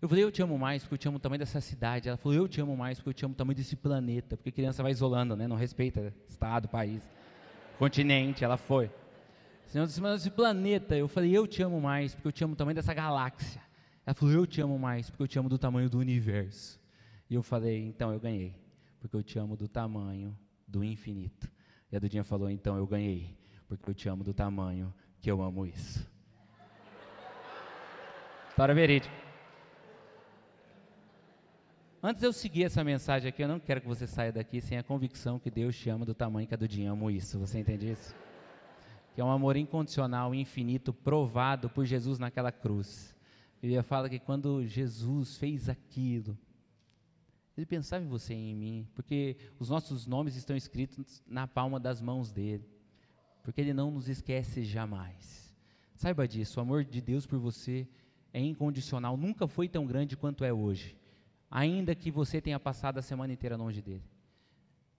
Eu 0.01 0.09
falei, 0.09 0.25
eu 0.25 0.33
te 0.33 0.41
amo 0.41 0.59
mais, 0.59 0.83
porque 0.83 0.95
eu 0.95 0.99
te 0.99 1.09
amo 1.09 1.19
do 1.19 1.21
tamanho 1.21 1.41
dessa 1.41 1.61
cidade. 1.61 2.09
Ela 2.09 2.17
falou, 2.17 2.35
eu 2.35 2.49
te 2.49 2.59
amo 2.59 2.75
mais, 2.75 2.97
porque 2.97 3.11
eu 3.11 3.13
te 3.13 3.25
amo 3.27 3.35
do 3.35 3.37
tamanho 3.37 3.57
desse 3.57 3.77
planeta. 3.77 4.35
Porque 4.35 4.51
criança 4.51 4.83
vai 4.83 4.93
isolando, 4.93 5.37
né? 5.37 5.47
Não 5.47 5.57
respeita 5.57 6.11
estado, 6.27 6.71
país, 6.71 7.03
continente. 7.79 8.43
Ela 8.43 8.57
foi. 8.57 8.91
Senhor, 9.67 9.87
desse 9.87 10.31
planeta. 10.31 10.97
Eu 10.97 11.07
falei, 11.07 11.37
eu 11.37 11.47
te 11.47 11.63
amo 11.63 11.83
mais, 11.83 12.15
porque 12.15 12.29
eu 12.29 12.33
te 12.33 12.43
amo 12.43 12.55
do 12.55 12.57
tamanho 12.57 12.75
dessa 12.75 12.95
galáxia. 12.95 13.63
Ela 14.07 14.15
falou, 14.15 14.35
eu 14.35 14.47
te 14.47 14.61
amo 14.61 14.79
mais, 14.79 15.09
porque 15.09 15.23
eu 15.23 15.29
te 15.29 15.39
amo 15.39 15.49
do 15.49 15.59
tamanho 15.59 15.89
do 15.89 15.99
universo. 15.99 16.81
E 17.29 17.35
eu 17.35 17.43
falei, 17.43 17.85
então 17.87 18.13
eu 18.13 18.21
ganhei, 18.21 18.55
porque 19.01 19.17
eu 19.17 19.23
te 19.23 19.39
amo 19.39 19.57
do 19.57 19.67
tamanho 19.67 20.37
do 20.67 20.83
infinito. 20.83 21.51
E 21.95 21.97
a 21.97 22.01
Dudinha 22.01 22.25
falou: 22.25 22.51
então 22.51 22.77
eu 22.77 22.87
ganhei, 22.87 23.39
porque 23.69 23.89
eu 23.89 23.95
te 23.95 24.09
amo 24.09 24.25
do 24.25 24.35
tamanho 24.35 24.93
que 25.21 25.31
eu 25.31 25.41
amo 25.41 25.65
isso. 25.65 26.05
História 28.49 28.75
verídica. 28.75 29.15
Antes 32.03 32.23
eu 32.25 32.33
seguir 32.33 32.65
essa 32.65 32.83
mensagem 32.83 33.29
aqui, 33.29 33.43
eu 33.43 33.49
não 33.49 33.61
quero 33.61 33.81
que 33.81 33.87
você 33.87 34.09
saia 34.09 34.33
daqui 34.33 34.61
sem 34.61 34.77
a 34.77 34.83
convicção 34.83 35.39
que 35.39 35.51
Deus 35.51 35.77
te 35.77 35.89
ama 35.89 36.05
do 36.05 36.13
tamanho 36.13 36.49
que 36.49 36.55
a 36.55 36.57
Dudinha 36.57 36.91
amo 36.91 37.11
isso. 37.11 37.39
Você 37.39 37.61
entende 37.61 37.93
isso? 37.93 38.13
Que 39.15 39.21
é 39.21 39.25
um 39.25 39.31
amor 39.31 39.57
incondicional, 39.57 40.35
infinito, 40.35 40.93
provado 40.93 41.71
por 41.71 41.85
Jesus 41.85 42.19
naquela 42.19 42.51
cruz. 42.51 43.14
Ele 43.65 43.83
fala 43.83 44.11
que 44.11 44.19
quando 44.19 44.67
Jesus 44.67 45.39
fez 45.39 45.71
aquilo, 45.71 46.37
ele 47.57 47.65
pensava 47.65 48.05
em 48.05 48.09
você 48.09 48.35
e 48.35 48.51
em 48.51 48.55
mim, 48.55 48.89
porque 48.95 49.39
os 49.59 49.71
nossos 49.71 50.07
nomes 50.07 50.37
estão 50.37 50.55
escritos 50.55 51.23
na 51.27 51.47
palma 51.47 51.81
das 51.81 51.99
mãos 51.99 52.31
dele, 52.31 52.69
porque 53.43 53.63
ele 53.63 53.73
não 53.73 53.91
nos 53.91 54.07
esquece 54.07 54.65
jamais. 54.65 55.57
Saiba 55.95 56.29
disso, 56.29 56.61
o 56.61 56.63
amor 56.63 56.85
de 56.85 57.01
Deus 57.01 57.25
por 57.25 57.39
você 57.39 57.89
é 58.35 58.41
incondicional, 58.41 59.17
nunca 59.17 59.49
foi 59.49 59.67
tão 59.67 59.87
grande 59.87 60.15
quanto 60.15 60.45
é 60.45 60.53
hoje, 60.53 60.95
ainda 61.51 61.95
que 61.95 62.11
você 62.11 62.43
tenha 62.43 62.61
passado 62.61 62.99
a 62.99 63.03
semana 63.03 63.33
inteira 63.33 63.57
longe 63.57 63.81
dele. 63.81 64.05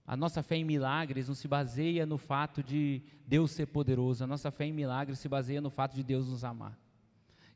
A 0.04 0.16
nossa 0.16 0.42
fé 0.42 0.56
em 0.56 0.64
milagres 0.64 1.28
não 1.28 1.36
se 1.36 1.46
baseia 1.46 2.04
no 2.04 2.18
fato 2.18 2.64
de 2.64 3.00
Deus 3.28 3.52
ser 3.52 3.66
poderoso, 3.66 4.24
a 4.24 4.26
nossa 4.26 4.50
fé 4.50 4.64
em 4.64 4.72
milagres 4.72 5.20
se 5.20 5.28
baseia 5.28 5.60
no 5.60 5.70
fato 5.70 5.94
de 5.94 6.02
Deus 6.02 6.26
nos 6.26 6.42
amar. 6.42 6.76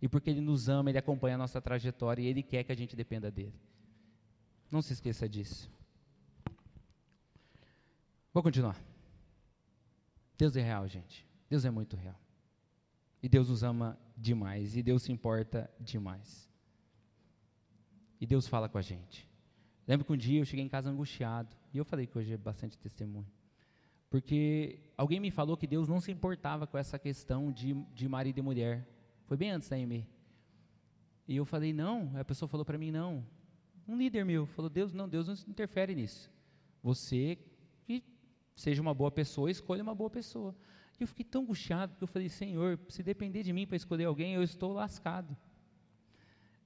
E 0.00 0.08
porque 0.08 0.30
Ele 0.30 0.40
nos 0.40 0.68
ama, 0.68 0.90
Ele 0.90 0.98
acompanha 0.98 1.34
a 1.34 1.38
nossa 1.38 1.60
trajetória 1.60 2.22
e 2.22 2.26
Ele 2.26 2.42
quer 2.42 2.64
que 2.64 2.72
a 2.72 2.76
gente 2.76 2.96
dependa 2.96 3.30
dele. 3.30 3.58
Não 4.70 4.80
se 4.80 4.92
esqueça 4.92 5.28
disso. 5.28 5.70
Vou 8.32 8.42
continuar. 8.42 8.80
Deus 10.38 10.56
é 10.56 10.62
real, 10.62 10.86
gente. 10.86 11.26
Deus 11.48 11.64
é 11.64 11.70
muito 11.70 11.96
real. 11.96 12.18
E 13.22 13.28
Deus 13.28 13.48
nos 13.48 13.62
ama 13.62 13.98
demais. 14.16 14.76
E 14.76 14.82
Deus 14.82 15.02
se 15.02 15.12
importa 15.12 15.70
demais. 15.78 16.48
E 18.20 18.26
Deus 18.26 18.46
fala 18.46 18.68
com 18.68 18.78
a 18.78 18.82
gente. 18.82 19.28
Lembro 19.86 20.06
que 20.06 20.12
um 20.12 20.16
dia 20.16 20.40
eu 20.40 20.44
cheguei 20.44 20.64
em 20.64 20.68
casa 20.68 20.88
angustiado. 20.88 21.54
E 21.74 21.78
eu 21.78 21.84
falei 21.84 22.06
que 22.06 22.16
hoje 22.16 22.32
é 22.32 22.36
bastante 22.36 22.78
testemunho. 22.78 23.26
Porque 24.08 24.80
alguém 24.96 25.20
me 25.20 25.30
falou 25.30 25.56
que 25.56 25.66
Deus 25.66 25.88
não 25.88 26.00
se 26.00 26.10
importava 26.10 26.66
com 26.66 26.78
essa 26.78 26.98
questão 26.98 27.52
de, 27.52 27.74
de 27.94 28.08
marido 28.08 28.38
e 28.38 28.42
mulher. 28.42 28.86
Foi 29.30 29.36
bem 29.36 29.52
antes 29.52 29.68
da 29.68 29.78
EME. 29.78 30.04
E 31.28 31.36
eu 31.36 31.44
falei, 31.44 31.72
não. 31.72 32.10
A 32.16 32.24
pessoa 32.24 32.48
falou 32.48 32.64
para 32.64 32.76
mim, 32.76 32.90
não. 32.90 33.24
Um 33.86 33.96
líder 33.96 34.24
meu 34.24 34.44
falou: 34.44 34.68
Deus, 34.68 34.92
não, 34.92 35.08
Deus 35.08 35.28
não 35.28 35.34
interfere 35.48 35.94
nisso. 35.94 36.28
Você 36.82 37.38
que 37.86 38.02
seja 38.56 38.82
uma 38.82 38.92
boa 38.92 39.08
pessoa, 39.08 39.48
escolha 39.48 39.84
uma 39.84 39.94
boa 39.94 40.10
pessoa. 40.10 40.52
E 40.98 41.04
eu 41.04 41.06
fiquei 41.06 41.24
tão 41.24 41.42
angustiado, 41.42 41.92
porque 41.92 42.02
eu 42.02 42.08
falei: 42.08 42.28
Senhor, 42.28 42.76
se 42.88 43.04
depender 43.04 43.44
de 43.44 43.52
mim 43.52 43.68
para 43.68 43.76
escolher 43.76 44.06
alguém, 44.06 44.34
eu 44.34 44.42
estou 44.42 44.72
lascado. 44.72 45.36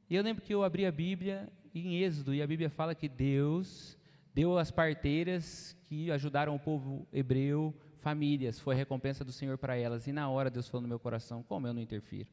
E 0.08 0.16
eu 0.16 0.22
lembro 0.22 0.42
que 0.42 0.54
eu 0.54 0.64
abri 0.64 0.86
a 0.86 0.90
Bíblia 0.90 1.52
em 1.74 2.02
Êxodo, 2.02 2.32
e 2.32 2.40
a 2.40 2.46
Bíblia 2.46 2.70
fala 2.70 2.94
que 2.94 3.10
Deus 3.10 3.98
deu 4.32 4.56
as 4.56 4.70
parteiras 4.70 5.76
que 5.84 6.10
ajudaram 6.10 6.56
o 6.56 6.58
povo 6.58 7.06
hebreu, 7.12 7.74
famílias, 7.98 8.58
foi 8.58 8.74
a 8.74 8.78
recompensa 8.78 9.22
do 9.22 9.32
Senhor 9.32 9.58
para 9.58 9.76
elas. 9.76 10.06
E 10.06 10.12
na 10.12 10.30
hora 10.30 10.48
Deus 10.48 10.66
falou 10.66 10.80
no 10.80 10.88
meu 10.88 10.98
coração: 10.98 11.42
como 11.42 11.66
eu 11.66 11.74
não 11.74 11.82
interfiro? 11.82 12.26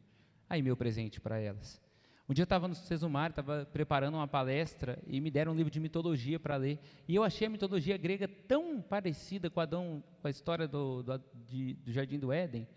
Aí, 0.51 0.61
meu 0.61 0.75
presente 0.75 1.21
para 1.21 1.39
elas. 1.39 1.81
Um 2.27 2.33
dia 2.33 2.41
eu 2.41 2.43
estava 2.43 2.67
no 2.67 2.75
Sesumar, 2.75 3.29
estava 3.29 3.65
preparando 3.71 4.15
uma 4.15 4.27
palestra 4.27 5.01
e 5.07 5.21
me 5.21 5.31
deram 5.31 5.53
um 5.53 5.55
livro 5.55 5.71
de 5.71 5.79
mitologia 5.79 6.37
para 6.37 6.57
ler. 6.57 6.77
E 7.07 7.15
eu 7.15 7.23
achei 7.23 7.47
a 7.47 7.49
mitologia 7.49 7.95
grega 7.95 8.27
tão 8.27 8.81
parecida 8.81 9.49
com, 9.49 9.61
Adão, 9.61 10.03
com 10.21 10.27
a 10.27 10.29
história 10.29 10.67
do, 10.67 11.03
do, 11.03 11.21
de, 11.47 11.75
do 11.75 11.93
Jardim 11.93 12.19
do 12.19 12.33
Éden, 12.33 12.67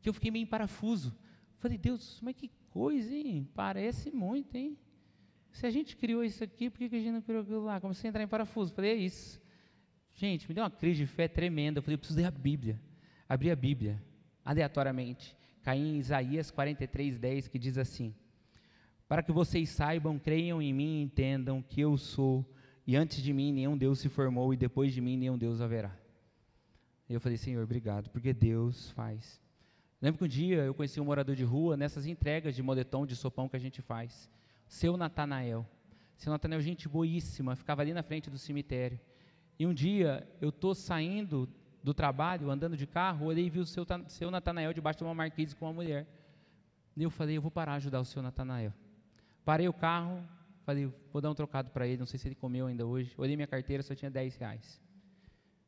que 0.00 0.08
eu 0.08 0.14
fiquei 0.14 0.30
meio 0.30 0.44
em 0.44 0.46
parafuso. 0.46 1.18
Falei, 1.58 1.76
Deus, 1.76 2.20
mas 2.22 2.36
que 2.36 2.48
coisa, 2.70 3.12
hein? 3.12 3.50
Parece 3.56 4.12
muito, 4.12 4.54
hein? 4.54 4.78
Se 5.50 5.66
a 5.66 5.70
gente 5.70 5.96
criou 5.96 6.22
isso 6.22 6.44
aqui, 6.44 6.70
por 6.70 6.78
que 6.78 6.84
a 6.84 7.00
gente 7.00 7.10
não 7.10 7.22
criou 7.22 7.42
aquilo 7.42 7.64
lá? 7.64 7.80
Comecei 7.80 8.06
a 8.06 8.10
entrar 8.10 8.22
em 8.22 8.28
parafuso. 8.28 8.72
Falei, 8.72 8.92
é 8.92 8.94
isso. 8.94 9.42
Gente, 10.14 10.46
me 10.48 10.54
deu 10.54 10.62
uma 10.62 10.70
crise 10.70 11.00
de 11.00 11.06
fé 11.08 11.26
tremenda. 11.26 11.80
Eu 11.80 11.82
falei, 11.82 11.96
eu 11.96 11.98
preciso 11.98 12.20
ler 12.20 12.26
a 12.26 12.30
Bíblia. 12.30 12.80
Abri 13.28 13.50
a 13.50 13.56
Bíblia, 13.56 14.00
aleatoriamente. 14.44 15.36
Caí 15.66 15.80
em 15.80 15.98
Isaías 15.98 16.48
43, 16.52 17.18
10, 17.18 17.48
que 17.48 17.58
diz 17.58 17.76
assim: 17.76 18.14
Para 19.08 19.20
que 19.20 19.32
vocês 19.32 19.68
saibam, 19.68 20.16
creiam 20.16 20.62
em 20.62 20.72
mim 20.72 21.00
e 21.00 21.02
entendam 21.02 21.60
que 21.60 21.80
eu 21.80 21.98
sou, 21.98 22.48
e 22.86 22.94
antes 22.94 23.20
de 23.20 23.32
mim 23.32 23.50
nenhum 23.50 23.76
Deus 23.76 23.98
se 23.98 24.08
formou, 24.08 24.54
e 24.54 24.56
depois 24.56 24.94
de 24.94 25.00
mim 25.00 25.16
nenhum 25.16 25.36
Deus 25.36 25.60
haverá. 25.60 25.92
E 27.08 27.14
eu 27.14 27.20
falei, 27.20 27.36
Senhor, 27.36 27.64
obrigado, 27.64 28.10
porque 28.10 28.32
Deus 28.32 28.92
faz. 28.92 29.42
Lembro 30.00 30.18
que 30.18 30.24
um 30.26 30.28
dia 30.28 30.58
eu 30.58 30.72
conheci 30.72 31.00
um 31.00 31.04
morador 31.04 31.34
de 31.34 31.42
rua 31.42 31.76
nessas 31.76 32.06
entregas 32.06 32.54
de 32.54 32.62
moletom, 32.62 33.04
de 33.04 33.16
sopão 33.16 33.48
que 33.48 33.56
a 33.56 33.60
gente 33.60 33.82
faz. 33.82 34.30
Seu 34.68 34.96
Natanael. 34.96 35.66
Seu 36.16 36.30
Natanael, 36.30 36.60
gente 36.60 36.88
boíssima, 36.88 37.56
ficava 37.56 37.82
ali 37.82 37.92
na 37.92 38.04
frente 38.04 38.30
do 38.30 38.38
cemitério. 38.38 39.00
E 39.58 39.66
um 39.66 39.74
dia 39.74 40.28
eu 40.40 40.50
estou 40.50 40.76
saindo 40.76 41.48
do 41.86 41.94
trabalho, 41.94 42.50
andando 42.50 42.76
de 42.76 42.84
carro, 42.84 43.26
olhei 43.26 43.46
e 43.46 43.48
vi 43.48 43.60
o 43.60 43.64
seu, 43.64 43.86
seu 44.08 44.28
Natanael 44.28 44.72
debaixo 44.72 44.98
de 44.98 45.04
uma 45.04 45.14
marquise 45.14 45.54
com 45.54 45.66
uma 45.66 45.72
mulher. 45.72 46.04
E 46.96 47.04
eu 47.04 47.10
falei, 47.10 47.36
eu 47.36 47.40
vou 47.40 47.48
parar 47.48 47.74
ajudar 47.74 48.00
o 48.00 48.04
seu 48.04 48.20
Natanael. 48.20 48.72
Parei 49.44 49.68
o 49.68 49.72
carro, 49.72 50.20
falei, 50.64 50.92
vou 51.12 51.22
dar 51.22 51.30
um 51.30 51.34
trocado 51.34 51.70
para 51.70 51.86
ele, 51.86 51.98
não 51.98 52.06
sei 52.06 52.18
se 52.18 52.26
ele 52.26 52.34
comeu 52.34 52.66
ainda 52.66 52.84
hoje. 52.84 53.14
Olhei 53.16 53.36
minha 53.36 53.46
carteira, 53.46 53.84
só 53.84 53.94
tinha 53.94 54.10
10 54.10 54.34
reais. 54.34 54.82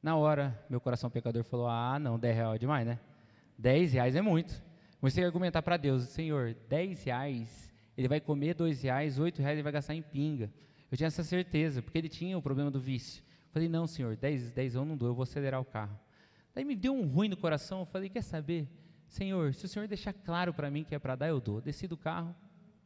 Na 0.03 0.17
hora, 0.17 0.61
meu 0.69 0.81
coração 0.81 1.09
pecador 1.09 1.45
falou, 1.45 1.69
ah, 1.69 2.01
não, 2.01 2.19
10 2.19 2.35
reais 2.35 2.55
é 2.57 2.59
demais, 2.59 2.85
né? 2.85 2.99
10 3.57 3.93
reais 3.93 4.17
é 4.17 4.21
muito. 4.21 4.61
Comecei 4.99 5.23
a 5.23 5.27
argumentar 5.29 5.63
para 5.63 5.77
Deus, 5.77 6.03
Senhor, 6.09 6.57
10 6.69 7.05
reais, 7.05 7.73
ele 7.97 8.09
vai 8.09 8.21
comer 8.21 8.55
2 8.55 8.83
reais, 8.83 9.21
8 9.21 9.41
reais 9.41 9.55
ele 9.55 9.63
vai 9.63 9.71
gastar 9.71 9.95
em 9.95 10.03
pinga. 10.03 10.53
Eu 10.91 10.97
tinha 10.97 11.07
essa 11.07 11.23
certeza, 11.23 11.81
porque 11.81 11.97
ele 11.97 12.09
tinha 12.09 12.37
o 12.37 12.43
problema 12.43 12.73
do 12.73 12.81
vício. 12.81 13.23
Falei, 13.53 13.69
não, 13.69 13.87
senhor, 13.87 14.17
10, 14.17 14.51
10 14.51 14.75
eu 14.75 14.85
não 14.85 14.97
dou, 14.97 15.11
eu 15.11 15.15
vou 15.15 15.23
acelerar 15.23 15.61
o 15.61 15.65
carro. 15.65 15.97
Daí 16.55 16.65
me 16.65 16.75
deu 16.75 16.95
um 16.95 17.07
ruim 17.07 17.29
no 17.29 17.37
coração, 17.37 17.81
eu 17.81 17.87
falei, 17.87 18.09
quer 18.09 18.23
saber? 18.23 18.69
Senhor, 19.07 19.55
se 19.55 19.65
o 19.65 19.69
senhor 19.69 19.89
deixar 19.89 20.13
claro 20.13 20.53
para 20.53 20.71
mim 20.71 20.85
que 20.85 20.95
é 20.95 20.99
para 20.99 21.17
dar, 21.17 21.29
eu 21.29 21.41
dou. 21.41 21.61
Desci 21.61 21.87
do 21.87 21.97
carro, 21.97 22.35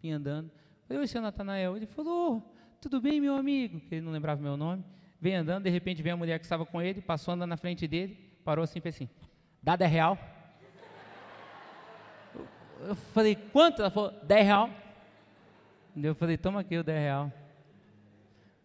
vim 0.01 0.11
andando. 0.11 0.51
Falei, 0.87 1.01
oi, 1.01 1.07
senhor 1.07 1.22
Natanael. 1.22 1.77
Ele 1.77 1.87
falou, 1.87 2.55
tudo 2.81 3.01
bem, 3.01 3.20
meu 3.20 3.35
amigo? 3.35 3.81
Ele 3.90 4.01
não 4.01 4.12
lembrava 4.12 4.40
meu 4.40 4.57
nome. 4.57 4.85
Vem 5.20 5.37
andando, 5.37 5.64
de 5.64 5.70
repente 5.70 6.03
vem 6.03 6.12
a 6.12 6.16
mulher 6.16 6.38
que 6.38 6.44
estava 6.44 6.66
com 6.66 6.83
ele, 6.83 7.01
passou 7.01 7.35
andando 7.35 7.51
na 7.51 7.57
frente 7.57 7.87
dele, 7.87 8.14
parou 8.44 8.64
assim 8.64 8.81
fez 8.81 8.96
assim, 8.96 9.09
dá 9.62 9.77
é 9.79 9.87
real. 9.87 10.18
Eu 12.81 12.96
falei, 12.96 13.37
quanto? 13.37 13.81
Ela 13.81 13.90
falou, 13.90 14.11
10 14.25 14.44
real. 14.44 14.70
Eu 15.94 16.14
falei, 16.16 16.37
toma 16.37 16.61
aqui 16.61 16.77
o 16.77 16.83
10 16.83 16.98
real. 16.98 17.33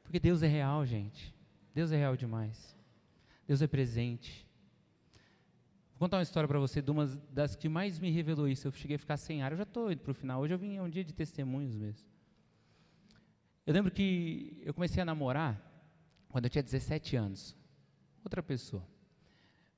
Porque 0.04 0.20
Deus 0.20 0.42
é 0.42 0.48
real, 0.48 0.86
gente. 0.86 1.36
Deus 1.74 1.92
é 1.92 1.98
real 1.98 2.16
demais. 2.16 2.76
Deus 3.46 3.62
é 3.62 3.68
presente. 3.68 4.47
Vou 5.98 6.06
contar 6.06 6.18
uma 6.18 6.24
história 6.24 6.48
para 6.48 6.60
você 6.60 6.80
de 6.80 6.92
uma 6.92 7.08
das 7.32 7.56
que 7.56 7.68
mais 7.68 7.98
me 7.98 8.12
revelou 8.12 8.48
isso. 8.48 8.68
Eu 8.68 8.72
cheguei 8.72 8.98
a 8.98 9.00
ficar 9.00 9.18
sem 9.18 9.42
ar. 9.42 9.52
Eu 9.52 9.58
já 9.58 9.64
estou 9.64 9.92
indo 9.92 10.00
para 10.00 10.12
o 10.12 10.14
final. 10.14 10.40
Hoje 10.40 10.54
eu 10.54 10.58
vim, 10.60 10.78
é 10.78 10.82
um 10.82 10.88
dia 10.88 11.04
de 11.04 11.12
testemunhos 11.12 11.76
mesmo. 11.76 12.08
Eu 13.66 13.74
lembro 13.74 13.90
que 13.90 14.62
eu 14.64 14.76
comecei 14.76 15.02
a 15.02 15.06
namorar 15.06 15.60
quando 16.30 16.46
eu 16.46 16.52
tinha 16.52 16.62
17 16.62 17.16
anos. 17.16 17.58
Outra 18.24 18.44
pessoa. 18.44 18.88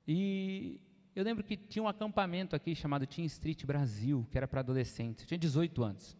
E 0.06 0.78
eu 1.16 1.24
lembro 1.24 1.42
que 1.42 1.56
tinha 1.56 1.82
um 1.82 1.88
acampamento 1.88 2.54
aqui 2.54 2.74
chamado 2.74 3.06
Team 3.06 3.24
Street 3.24 3.64
Brasil, 3.64 4.28
que 4.30 4.36
era 4.36 4.46
para 4.46 4.60
adolescentes. 4.60 5.22
Eu 5.22 5.28
tinha 5.28 5.38
18 5.38 5.82
anos. 5.82 6.18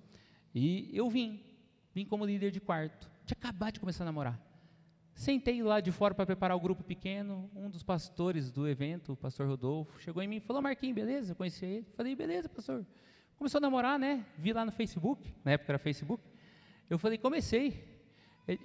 E 0.54 0.88
eu 0.94 1.10
vim, 1.10 1.44
vim 1.92 2.06
como 2.06 2.24
líder 2.24 2.50
de 2.50 2.58
quarto. 2.58 3.10
Tinha 3.26 3.36
acabado 3.38 3.74
de 3.74 3.80
começar 3.80 4.04
a 4.04 4.06
namorar. 4.06 4.49
Sentei 5.14 5.62
lá 5.62 5.80
de 5.80 5.92
fora 5.92 6.14
para 6.14 6.24
preparar 6.24 6.56
o 6.56 6.60
grupo 6.60 6.82
pequeno. 6.82 7.50
Um 7.54 7.68
dos 7.68 7.82
pastores 7.82 8.50
do 8.50 8.66
evento, 8.66 9.12
o 9.12 9.16
pastor 9.16 9.46
Rodolfo, 9.46 10.00
chegou 10.00 10.22
em 10.22 10.28
mim 10.28 10.36
e 10.36 10.40
falou: 10.40 10.62
Marquinhos, 10.62 10.94
beleza? 10.94 11.32
Eu 11.32 11.36
conheci 11.36 11.64
ele. 11.64 11.86
Falei: 11.96 12.14
beleza, 12.16 12.48
pastor. 12.48 12.86
Começou 13.36 13.58
a 13.58 13.60
namorar, 13.60 13.98
né? 13.98 14.24
Vi 14.38 14.52
lá 14.52 14.64
no 14.64 14.72
Facebook, 14.72 15.34
na 15.44 15.52
época 15.52 15.72
era 15.72 15.78
Facebook. 15.78 16.22
Eu 16.88 16.98
falei: 16.98 17.18
comecei. 17.18 17.84
Ele, 18.46 18.60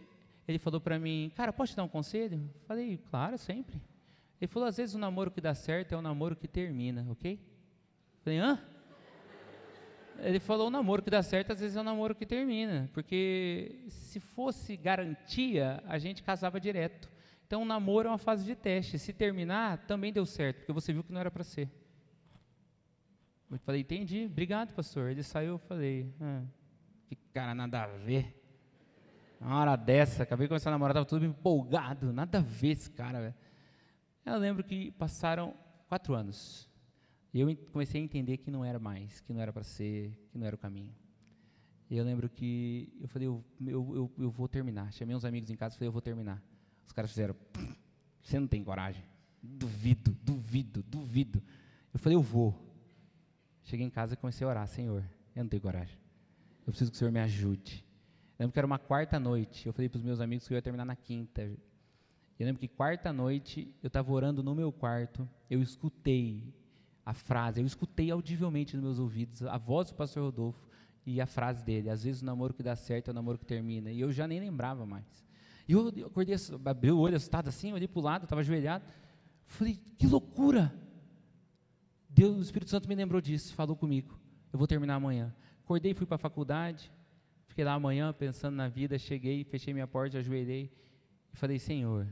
ele 0.48 0.60
falou 0.60 0.80
para 0.80 0.98
mim: 0.98 1.32
cara, 1.36 1.52
posso 1.52 1.74
te 1.74 1.76
dar 1.76 1.84
um 1.84 1.90
conselho? 1.90 2.50
Falei: 2.68 2.98
claro, 3.10 3.38
sempre. 3.38 3.82
Ele 4.40 4.48
falou: 4.48 4.68
às 4.68 4.78
vezes 4.78 4.96
o 4.96 5.00
namoro 5.00 5.32
que 5.32 5.42
dá 5.42 5.54
certo 5.54 5.94
é 5.94 5.98
o 5.98 6.02
namoro 6.02 6.36
que 6.36 6.48
termina, 6.48 7.06
ok? 7.10 7.40
Falei: 8.24 8.40
hã? 8.40 8.60
Ele 10.20 10.40
falou: 10.40 10.68
o 10.68 10.70
namoro 10.70 11.02
que 11.02 11.10
dá 11.10 11.22
certo 11.22 11.52
às 11.52 11.60
vezes 11.60 11.76
é 11.76 11.82
o 11.82 11.84
namoro 11.84 12.16
que 12.16 12.26
termina, 12.26 12.90
porque 12.94 13.86
se 13.90 14.20
fosse 14.20 14.76
garantia, 14.78 15.84
a 15.88 15.98
gente 15.98 16.24
casava 16.24 16.60
direto. 16.60 17.10
Então, 17.46 17.62
o 17.62 17.66
namoro 17.66 18.08
é 18.08 18.12
uma 18.12 18.18
fase 18.18 18.44
de 18.44 18.56
teste. 18.56 18.98
Se 18.98 19.14
terminar, 19.14 19.86
também 19.86 20.12
deu 20.12 20.26
certo, 20.26 20.58
porque 20.58 20.74
você 20.74 20.92
viu 20.92 21.04
que 21.04 21.12
não 21.12 21.20
era 21.20 21.30
para 21.30 21.44
ser. 21.44 21.70
Eu 23.52 23.60
falei: 23.60 23.82
entendi, 23.82 24.26
obrigado, 24.26 24.74
pastor. 24.74 25.12
Ele 25.12 25.24
saiu, 25.24 25.54
eu 25.54 25.58
falei: 25.60 26.14
ah, 26.20 26.44
que 27.08 27.16
cara, 27.34 27.54
nada 27.54 27.84
a 27.84 27.88
ver. 27.88 28.42
Uma 29.40 29.60
hora 29.60 29.76
dessa, 29.76 30.24
acabei 30.24 30.46
de 30.46 30.50
começar 30.50 30.70
a 30.70 30.72
namorar, 30.72 30.92
estava 30.92 31.06
tudo 31.06 31.26
empolgado, 31.26 32.12
nada 32.12 32.40
a 32.40 32.42
ver 32.42 32.70
esse 32.70 32.90
cara, 32.90 33.20
velho. 33.22 33.36
Eu 34.26 34.38
lembro 34.38 34.64
que 34.64 34.92
passaram 34.92 35.54
quatro 35.88 36.16
anos. 36.16 36.68
E 37.36 37.42
eu 37.42 37.54
comecei 37.74 38.00
a 38.00 38.04
entender 38.06 38.38
que 38.38 38.50
não 38.50 38.64
era 38.64 38.80
mais, 38.80 39.20
que 39.20 39.34
não 39.34 39.42
era 39.42 39.52
para 39.52 39.62
ser, 39.62 40.18
que 40.32 40.38
não 40.38 40.48
era 40.48 40.56
o 40.56 40.58
caminho. 40.58 40.96
E 41.90 41.98
eu 41.98 42.06
lembro 42.06 42.30
que 42.30 42.90
eu 43.02 43.10
falei, 43.10 43.28
eu, 43.28 43.44
eu, 43.60 43.96
eu, 43.96 44.12
eu, 44.20 44.32
vou 44.32 44.48
terminar. 44.48 44.94
Chamei 44.94 45.14
uns 45.14 45.26
amigos 45.26 45.50
em 45.50 45.56
casa 45.58 45.76
e 45.76 45.78
falei, 45.78 45.90
eu 45.90 45.92
vou 45.92 46.02
terminar. 46.02 46.42
Os 46.88 46.94
caras 46.94 47.12
fizeram, 47.12 47.36
você 48.24 48.40
não 48.40 48.48
tem 48.48 48.64
coragem. 48.64 49.04
Duvido, 49.44 50.18
duvido, 50.24 50.82
duvido. 50.84 51.44
Eu 51.94 52.00
falei, 52.00 52.16
eu 52.16 52.22
vou. 52.22 52.56
Cheguei 53.64 53.86
em 53.86 53.90
casa 53.90 54.14
e 54.14 54.18
comecei 54.18 54.48
a 54.48 54.50
orar, 54.50 54.68
Senhor, 54.70 55.04
eu 55.36 55.44
não 55.44 55.50
tenho 55.50 55.62
coragem. 55.62 55.98
Eu 56.66 56.72
preciso 56.72 56.90
que 56.90 56.96
o 56.96 56.98
Senhor 57.00 57.12
me 57.12 57.20
ajude. 57.20 57.86
Eu 58.40 58.46
lembro 58.46 58.54
que 58.54 58.60
era 58.60 58.66
uma 58.66 58.80
quarta 58.80 59.20
noite. 59.20 59.68
Eu 59.68 59.74
falei 59.74 59.90
para 59.90 59.98
os 59.98 60.04
meus 60.06 60.22
amigos 60.22 60.48
que 60.48 60.54
eu 60.54 60.56
ia 60.56 60.62
terminar 60.62 60.86
na 60.86 60.96
quinta. 60.96 61.42
Eu 61.42 62.46
lembro 62.46 62.62
que 62.62 62.70
quarta 62.70 63.12
noite 63.12 63.76
eu 63.84 63.88
estava 63.88 64.10
orando 64.10 64.42
no 64.42 64.56
meu 64.56 64.72
quarto, 64.72 65.28
eu 65.50 65.62
escutei 65.62 66.42
a 67.06 67.14
frase, 67.14 67.62
eu 67.62 67.66
escutei 67.66 68.10
audivelmente 68.10 68.76
nos 68.76 68.84
meus 68.84 69.00
ouvidos 69.00 69.44
a 69.44 69.58
voz 69.58 69.90
do 69.90 69.96
pastor 69.96 70.24
Rodolfo 70.24 70.68
e 71.06 71.22
a 71.22 71.26
frase 71.26 71.64
dele: 71.64 71.90
às 71.90 72.04
vezes 72.04 72.22
o 72.22 72.26
namoro 72.26 72.54
que 72.54 72.64
dá 72.64 72.76
certo 72.76 73.10
é 73.10 73.12
o 73.12 73.14
namoro 73.14 73.38
que 73.38 73.46
termina. 73.46 73.92
E 73.92 74.00
eu 74.00 74.12
já 74.12 74.28
nem 74.28 74.40
lembrava 74.40 74.86
mais. 74.86 75.24
E 75.68 75.74
eu, 75.74 75.90
eu 75.96 76.08
acordei, 76.08 76.36
abri 76.66 76.92
o 76.92 76.98
olho 76.98 77.16
assustado 77.16 77.48
assim, 77.48 77.74
olhei 77.74 77.88
para 77.88 78.00
o 78.00 78.04
lado, 78.04 78.24
estava 78.24 78.42
ajoelhado. 78.42 78.86
Falei: 79.46 79.80
que 79.98 80.08
loucura! 80.08 80.74
Deus, 82.10 82.38
o 82.38 82.42
Espírito 82.42 82.72
Santo 82.72 82.88
me 82.88 82.96
lembrou 82.96 83.22
disso, 83.22 83.54
falou 83.54 83.76
comigo: 83.76 84.20
eu 84.52 84.58
vou 84.58 84.68
terminar 84.68 84.96
amanhã. 84.96 85.34
Acordei, 85.64 85.94
fui 85.94 86.06
para 86.06 86.16
a 86.16 86.20
faculdade, 86.20 86.92
fiquei 87.48 87.64
lá 87.64 87.74
amanhã 87.74 88.12
pensando 88.14 88.56
na 88.56 88.68
vida, 88.68 88.98
cheguei, 88.98 89.44
fechei 89.44 89.74
minha 89.74 89.88
porta, 89.88 90.18
ajoelhei 90.18 90.72
e 91.34 91.38
falei: 91.38 91.60
Senhor, 91.60 92.08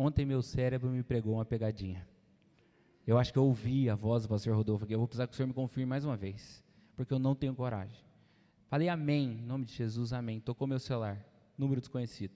Ontem 0.00 0.24
meu 0.24 0.40
cérebro 0.40 0.88
me 0.90 1.02
pregou 1.02 1.34
uma 1.34 1.44
pegadinha. 1.44 2.06
Eu 3.08 3.16
acho 3.16 3.32
que 3.32 3.38
eu 3.38 3.44
ouvi 3.46 3.88
a 3.88 3.94
voz 3.94 4.24
do 4.24 4.28
pastor 4.28 4.54
Rodolfo 4.54 4.84
aqui. 4.84 4.94
Eu 4.94 4.98
vou 4.98 5.08
precisar 5.08 5.26
que 5.26 5.32
o 5.32 5.36
senhor 5.36 5.46
me 5.46 5.54
confirme 5.54 5.86
mais 5.86 6.04
uma 6.04 6.14
vez, 6.14 6.62
porque 6.94 7.10
eu 7.10 7.18
não 7.18 7.34
tenho 7.34 7.54
coragem. 7.54 8.04
Falei 8.66 8.90
amém, 8.90 9.32
em 9.32 9.46
nome 9.46 9.64
de 9.64 9.72
Jesus, 9.72 10.12
amém. 10.12 10.40
Tocou 10.40 10.68
meu 10.68 10.78
celular, 10.78 11.18
número 11.56 11.80
desconhecido. 11.80 12.34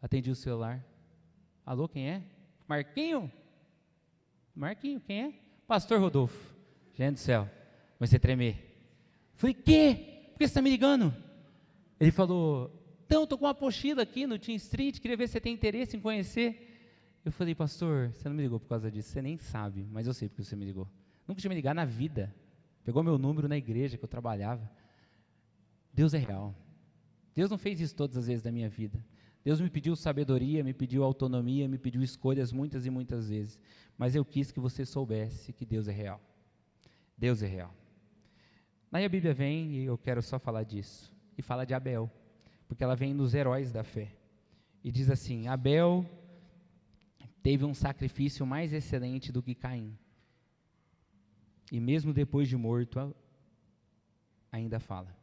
Atendi 0.00 0.30
o 0.30 0.36
celular. 0.36 0.86
Alô, 1.66 1.88
quem 1.88 2.08
é? 2.08 2.22
Marquinho? 2.68 3.32
Marquinho, 4.54 5.00
quem 5.00 5.22
é? 5.22 5.34
Pastor 5.66 5.98
Rodolfo. 5.98 6.54
Gente 6.94 7.14
do 7.14 7.18
céu, 7.18 7.50
comecei 7.98 8.16
a 8.16 8.20
tremer. 8.20 8.78
Falei, 9.34 9.54
quê? 9.54 10.28
Por 10.30 10.38
que 10.38 10.44
você 10.46 10.52
está 10.52 10.62
me 10.62 10.70
ligando? 10.70 11.12
Ele 11.98 12.12
falou, 12.12 12.72
então, 13.06 13.24
estou 13.24 13.36
com 13.36 13.44
uma 13.44 13.50
apostila 13.50 14.04
aqui 14.04 14.24
no 14.24 14.38
Team 14.38 14.54
Street, 14.54 15.00
queria 15.00 15.16
ver 15.16 15.26
se 15.26 15.32
você 15.32 15.40
tem 15.40 15.52
interesse 15.52 15.96
em 15.96 16.00
conhecer. 16.00 16.67
Eu 17.28 17.32
falei, 17.32 17.54
pastor, 17.54 18.10
você 18.10 18.26
não 18.26 18.34
me 18.34 18.42
ligou 18.42 18.58
por 18.58 18.68
causa 18.70 18.90
disso, 18.90 19.10
você 19.10 19.20
nem 19.20 19.36
sabe, 19.36 19.86
mas 19.92 20.06
eu 20.06 20.14
sei 20.14 20.30
porque 20.30 20.42
você 20.42 20.56
me 20.56 20.64
ligou. 20.64 20.88
Nunca 21.26 21.38
tinha 21.38 21.50
me 21.50 21.54
ligado 21.54 21.76
na 21.76 21.84
vida. 21.84 22.34
Pegou 22.82 23.02
meu 23.02 23.18
número 23.18 23.46
na 23.46 23.56
igreja 23.58 23.98
que 23.98 24.04
eu 24.04 24.08
trabalhava. 24.08 24.66
Deus 25.92 26.14
é 26.14 26.18
real. 26.18 26.54
Deus 27.34 27.50
não 27.50 27.58
fez 27.58 27.82
isso 27.82 27.94
todas 27.94 28.16
as 28.16 28.28
vezes 28.28 28.42
da 28.42 28.50
minha 28.50 28.70
vida. 28.70 29.04
Deus 29.44 29.60
me 29.60 29.68
pediu 29.68 29.94
sabedoria, 29.94 30.64
me 30.64 30.72
pediu 30.72 31.04
autonomia, 31.04 31.68
me 31.68 31.76
pediu 31.76 32.02
escolhas 32.02 32.50
muitas 32.50 32.86
e 32.86 32.90
muitas 32.90 33.28
vezes. 33.28 33.60
Mas 33.98 34.14
eu 34.14 34.24
quis 34.24 34.50
que 34.50 34.58
você 34.58 34.86
soubesse 34.86 35.52
que 35.52 35.66
Deus 35.66 35.86
é 35.86 35.92
real. 35.92 36.22
Deus 37.14 37.42
é 37.42 37.46
real. 37.46 37.74
Aí 38.90 39.04
a 39.04 39.08
Bíblia 39.08 39.34
vem, 39.34 39.74
e 39.74 39.84
eu 39.84 39.98
quero 39.98 40.22
só 40.22 40.38
falar 40.38 40.62
disso, 40.62 41.14
e 41.36 41.42
fala 41.42 41.66
de 41.66 41.74
Abel, 41.74 42.10
porque 42.66 42.82
ela 42.82 42.96
vem 42.96 43.12
nos 43.12 43.34
heróis 43.34 43.70
da 43.70 43.84
fé. 43.84 44.16
E 44.82 44.90
diz 44.90 45.10
assim: 45.10 45.46
Abel 45.46 46.06
teve 47.48 47.64
um 47.64 47.72
sacrifício 47.72 48.44
mais 48.44 48.74
excelente 48.74 49.32
do 49.32 49.42
que 49.42 49.54
Caim. 49.54 49.96
E 51.72 51.80
mesmo 51.80 52.12
depois 52.12 52.46
de 52.46 52.58
morto, 52.58 53.16
ainda 54.52 54.78
fala. 54.78 55.16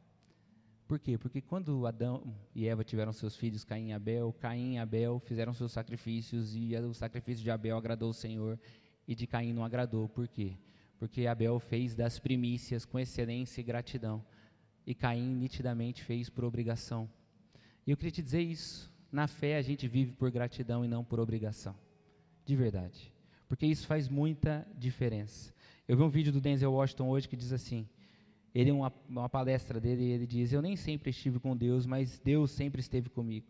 Por 0.87 0.97
quê? 0.97 1.19
Porque 1.19 1.39
quando 1.39 1.85
Adão 1.85 2.35
e 2.55 2.67
Eva 2.67 2.83
tiveram 2.83 3.13
seus 3.13 3.35
filhos, 3.35 3.63
Caim 3.63 3.89
e 3.89 3.93
Abel, 3.93 4.33
Caim 4.39 4.73
e 4.73 4.77
Abel 4.79 5.19
fizeram 5.19 5.53
seus 5.53 5.71
sacrifícios 5.71 6.55
e 6.55 6.75
o 6.77 6.95
sacrifício 6.95 7.43
de 7.43 7.51
Abel 7.51 7.77
agradou 7.77 8.09
o 8.09 8.13
Senhor 8.13 8.59
e 9.07 9.13
de 9.13 9.27
Caim 9.27 9.53
não 9.53 9.63
agradou. 9.63 10.09
Por 10.09 10.27
quê? 10.27 10.57
Porque 10.97 11.27
Abel 11.27 11.59
fez 11.59 11.93
das 11.93 12.17
primícias 12.17 12.85
com 12.85 12.97
excelência 12.97 13.61
e 13.61 13.63
gratidão 13.63 14.25
e 14.83 14.95
Caim 14.95 15.35
nitidamente 15.35 16.03
fez 16.03 16.27
por 16.27 16.43
obrigação. 16.43 17.07
E 17.85 17.91
eu 17.91 17.97
queria 17.97 18.13
te 18.13 18.23
dizer 18.23 18.41
isso. 18.41 18.91
Na 19.11 19.27
fé 19.27 19.57
a 19.57 19.61
gente 19.61 19.87
vive 19.87 20.13
por 20.13 20.31
gratidão 20.31 20.83
e 20.83 20.87
não 20.87 21.03
por 21.03 21.19
obrigação. 21.19 21.84
De 22.45 22.55
verdade. 22.55 23.11
Porque 23.47 23.65
isso 23.65 23.87
faz 23.87 24.07
muita 24.07 24.67
diferença. 24.77 25.53
Eu 25.87 25.97
vi 25.97 26.03
um 26.03 26.09
vídeo 26.09 26.31
do 26.31 26.41
Denzel 26.41 26.71
Washington 26.71 27.09
hoje 27.09 27.27
que 27.27 27.35
diz 27.35 27.51
assim: 27.51 27.87
ele 28.53 28.71
uma, 28.71 28.93
uma 29.09 29.27
palestra 29.27 29.79
dele, 29.79 30.03
ele 30.05 30.25
diz: 30.25 30.53
Eu 30.53 30.61
nem 30.61 30.75
sempre 30.75 31.09
estive 31.09 31.39
com 31.39 31.57
Deus, 31.57 31.85
mas 31.85 32.19
Deus 32.19 32.51
sempre 32.51 32.79
esteve 32.79 33.09
comigo. 33.09 33.45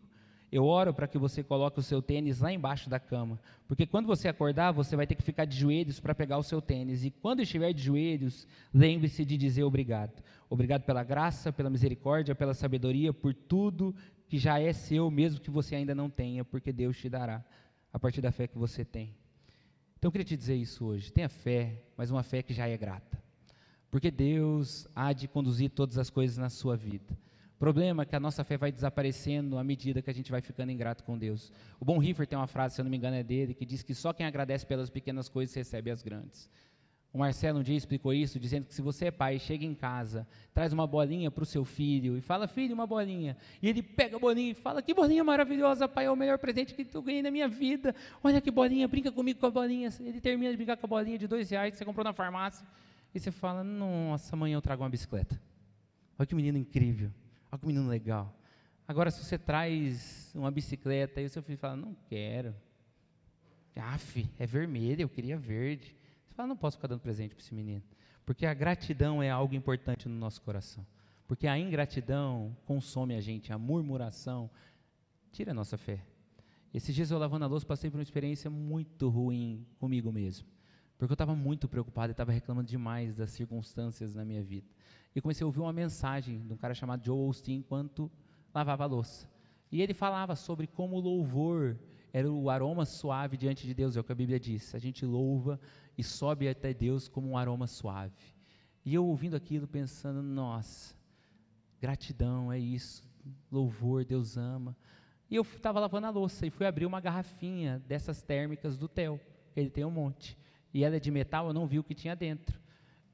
Eu 0.50 0.64
oro 0.64 0.94
para 0.94 1.08
que 1.08 1.18
você 1.18 1.42
coloque 1.42 1.78
o 1.78 1.82
seu 1.82 2.00
tênis 2.00 2.40
lá 2.40 2.52
embaixo 2.52 2.88
da 2.88 3.00
cama, 3.00 3.38
porque 3.66 3.84
quando 3.84 4.06
você 4.06 4.28
acordar, 4.28 4.72
você 4.72 4.94
vai 4.94 5.06
ter 5.06 5.14
que 5.14 5.22
ficar 5.22 5.44
de 5.44 5.56
joelhos 5.56 5.98
para 5.98 6.14
pegar 6.14 6.38
o 6.38 6.42
seu 6.42 6.62
tênis. 6.62 7.04
E 7.04 7.10
quando 7.10 7.42
estiver 7.42 7.72
de 7.72 7.82
joelhos, 7.82 8.46
lembre-se 8.72 9.24
de 9.24 9.36
dizer 9.36 9.64
obrigado. 9.64 10.22
Obrigado 10.48 10.82
pela 10.82 11.02
graça, 11.02 11.52
pela 11.52 11.68
misericórdia, 11.68 12.34
pela 12.34 12.54
sabedoria, 12.54 13.12
por 13.12 13.34
tudo 13.34 13.94
que 14.28 14.38
já 14.38 14.60
é 14.60 14.72
seu, 14.72 15.10
mesmo 15.10 15.40
que 15.40 15.50
você 15.50 15.74
ainda 15.74 15.94
não 15.94 16.08
tenha, 16.08 16.44
porque 16.44 16.72
Deus 16.72 16.96
te 16.96 17.08
dará 17.08 17.44
a 17.96 17.98
partir 17.98 18.20
da 18.20 18.30
fé 18.30 18.46
que 18.46 18.58
você 18.58 18.84
tem. 18.84 19.08
Então 19.96 20.08
eu 20.08 20.12
queria 20.12 20.24
te 20.24 20.36
dizer 20.36 20.54
isso 20.54 20.84
hoje. 20.84 21.10
Tenha 21.10 21.28
fé, 21.28 21.82
mas 21.96 22.10
uma 22.10 22.22
fé 22.22 22.42
que 22.42 22.52
já 22.52 22.68
é 22.68 22.76
grata 22.76 23.16
porque 23.96 24.10
Deus 24.10 24.86
há 24.94 25.10
de 25.14 25.26
conduzir 25.26 25.70
todas 25.70 25.96
as 25.96 26.10
coisas 26.10 26.36
na 26.36 26.50
sua 26.50 26.76
vida. 26.76 27.16
O 27.54 27.58
problema 27.58 28.02
é 28.02 28.06
que 28.06 28.14
a 28.14 28.20
nossa 28.20 28.44
fé 28.44 28.58
vai 28.58 28.70
desaparecendo 28.70 29.56
à 29.56 29.64
medida 29.64 30.02
que 30.02 30.10
a 30.10 30.12
gente 30.12 30.30
vai 30.30 30.42
ficando 30.42 30.70
ingrato 30.70 31.02
com 31.02 31.16
Deus. 31.16 31.50
O 31.80 31.84
Bom 31.86 31.96
Riffer 31.96 32.26
tem 32.26 32.38
uma 32.38 32.46
frase, 32.46 32.74
se 32.74 32.80
eu 32.82 32.84
não 32.84 32.90
me 32.90 32.98
engano 32.98 33.16
é 33.16 33.22
dele, 33.22 33.54
que 33.54 33.64
diz 33.64 33.82
que 33.82 33.94
só 33.94 34.12
quem 34.12 34.26
agradece 34.26 34.66
pelas 34.66 34.90
pequenas 34.90 35.30
coisas 35.30 35.54
recebe 35.54 35.90
as 35.90 36.02
grandes. 36.02 36.50
O 37.16 37.18
Marcelo 37.18 37.60
um 37.60 37.62
dia 37.62 37.74
explicou 37.74 38.12
isso, 38.12 38.38
dizendo 38.38 38.66
que 38.66 38.74
se 38.74 38.82
você 38.82 39.06
é 39.06 39.10
pai, 39.10 39.38
chega 39.38 39.64
em 39.64 39.74
casa, 39.74 40.28
traz 40.52 40.70
uma 40.74 40.86
bolinha 40.86 41.30
para 41.30 41.44
o 41.44 41.46
seu 41.46 41.64
filho 41.64 42.14
e 42.18 42.20
fala, 42.20 42.46
filho, 42.46 42.74
uma 42.74 42.86
bolinha. 42.86 43.38
E 43.62 43.70
ele 43.70 43.82
pega 43.82 44.16
a 44.16 44.18
bolinha 44.18 44.50
e 44.50 44.54
fala, 44.54 44.82
que 44.82 44.92
bolinha 44.92 45.24
maravilhosa, 45.24 45.88
pai, 45.88 46.04
é 46.04 46.10
o 46.10 46.14
melhor 46.14 46.36
presente 46.36 46.74
que 46.74 46.84
tu 46.84 47.00
ganhei 47.00 47.22
na 47.22 47.30
minha 47.30 47.48
vida. 47.48 47.94
Olha 48.22 48.38
que 48.38 48.50
bolinha, 48.50 48.86
brinca 48.86 49.10
comigo 49.10 49.40
com 49.40 49.46
a 49.46 49.50
bolinha. 49.50 49.88
Ele 49.98 50.20
termina 50.20 50.50
de 50.50 50.58
brincar 50.58 50.76
com 50.76 50.84
a 50.84 50.88
bolinha 50.90 51.16
de 51.16 51.26
dois 51.26 51.48
reais 51.48 51.72
que 51.72 51.78
você 51.78 51.86
comprou 51.86 52.04
na 52.04 52.12
farmácia. 52.12 52.66
E 53.14 53.18
você 53.18 53.30
fala: 53.30 53.64
Nossa, 53.64 54.36
amanhã 54.36 54.56
eu 54.56 54.60
trago 54.60 54.82
uma 54.82 54.90
bicicleta. 54.90 55.40
Olha 56.18 56.26
que 56.26 56.34
menino 56.34 56.58
incrível. 56.58 57.10
Olha 57.50 57.58
que 57.58 57.66
menino 57.66 57.88
legal. 57.88 58.38
Agora, 58.86 59.10
se 59.10 59.24
você 59.24 59.38
traz 59.38 60.30
uma 60.34 60.50
bicicleta 60.50 61.18
e 61.18 61.24
o 61.24 61.30
seu 61.30 61.42
filho 61.42 61.56
fala: 61.56 61.76
Não 61.76 61.96
quero. 62.10 62.54
Aff, 63.74 64.28
é 64.38 64.44
vermelho, 64.44 65.00
eu 65.00 65.08
queria 65.08 65.38
verde. 65.38 65.96
Fala: 66.36 66.48
Não 66.48 66.56
posso 66.56 66.76
ficar 66.76 66.88
dando 66.88 67.00
presente 67.00 67.34
para 67.34 67.42
esse 67.42 67.54
menino. 67.54 67.82
Porque 68.26 68.44
a 68.44 68.52
gratidão 68.52 69.22
é 69.22 69.30
algo 69.30 69.54
importante 69.54 70.08
no 70.08 70.14
nosso 70.14 70.42
coração. 70.42 70.86
Porque 71.26 71.46
a 71.46 71.58
ingratidão 71.58 72.54
consome 72.66 73.14
a 73.14 73.20
gente, 73.20 73.52
a 73.52 73.58
murmuração 73.58 74.50
tira 75.32 75.52
a 75.52 75.54
nossa 75.54 75.78
fé. 75.78 76.04
Esses 76.74 76.94
dias 76.94 77.10
eu 77.10 77.18
lavando 77.18 77.44
a 77.46 77.48
louça 77.48 77.64
passei 77.64 77.90
por 77.90 77.96
uma 77.96 78.02
experiência 78.02 78.50
muito 78.50 79.08
ruim 79.08 79.66
comigo 79.78 80.12
mesmo. 80.12 80.46
Porque 80.98 81.10
eu 81.10 81.14
estava 81.14 81.34
muito 81.34 81.68
preocupado 81.68 82.10
e 82.10 82.12
estava 82.12 82.32
reclamando 82.32 82.68
demais 82.68 83.16
das 83.16 83.30
circunstâncias 83.30 84.14
na 84.14 84.24
minha 84.24 84.42
vida. 84.42 84.66
E 85.14 85.20
comecei 85.20 85.42
a 85.42 85.46
ouvir 85.46 85.60
uma 85.60 85.72
mensagem 85.72 86.46
de 86.46 86.52
um 86.52 86.56
cara 86.56 86.74
chamado 86.74 87.04
Joe 87.04 87.18
Austin 87.18 87.54
enquanto 87.54 88.10
lavava 88.54 88.84
a 88.84 88.86
louça. 88.86 89.28
E 89.72 89.80
ele 89.80 89.94
falava 89.94 90.36
sobre 90.36 90.66
como 90.66 90.96
o 90.96 91.00
louvor 91.00 91.78
era 92.18 92.32
o 92.32 92.48
aroma 92.48 92.86
suave 92.86 93.36
diante 93.36 93.66
de 93.66 93.74
Deus, 93.74 93.94
é 93.94 94.00
o 94.00 94.04
que 94.04 94.10
a 94.10 94.14
Bíblia 94.14 94.40
diz. 94.40 94.74
A 94.74 94.78
gente 94.78 95.04
louva 95.04 95.60
e 95.98 96.02
sobe 96.02 96.48
até 96.48 96.72
Deus 96.72 97.08
como 97.08 97.28
um 97.28 97.36
aroma 97.36 97.66
suave. 97.66 98.34
E 98.86 98.94
eu 98.94 99.04
ouvindo 99.04 99.36
aquilo, 99.36 99.68
pensando, 99.68 100.22
nossa, 100.22 100.96
gratidão, 101.78 102.50
é 102.50 102.58
isso, 102.58 103.06
louvor, 103.52 104.02
Deus 104.02 104.38
ama. 104.38 104.74
E 105.28 105.36
eu 105.36 105.42
estava 105.42 105.78
lavando 105.78 106.06
a 106.06 106.10
louça 106.10 106.46
e 106.46 106.50
fui 106.50 106.64
abrir 106.64 106.86
uma 106.86 107.02
garrafinha 107.02 107.82
dessas 107.86 108.22
térmicas 108.22 108.78
do 108.78 108.88
Tel, 108.88 109.20
ele 109.54 109.68
tem 109.68 109.84
um 109.84 109.90
monte 109.90 110.38
e 110.72 110.84
ela 110.84 110.96
é 110.96 111.00
de 111.00 111.10
metal, 111.10 111.48
eu 111.48 111.52
não 111.52 111.66
vi 111.66 111.78
o 111.78 111.84
que 111.84 111.94
tinha 111.94 112.16
dentro. 112.16 112.58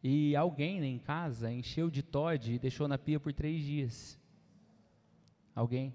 E 0.00 0.36
alguém 0.36 0.80
né, 0.80 0.86
em 0.86 1.00
casa 1.00 1.52
encheu 1.52 1.90
de 1.90 2.04
Todd 2.04 2.54
e 2.54 2.56
deixou 2.56 2.86
na 2.86 2.96
pia 2.96 3.18
por 3.18 3.32
três 3.32 3.64
dias. 3.64 4.16
Alguém? 5.56 5.92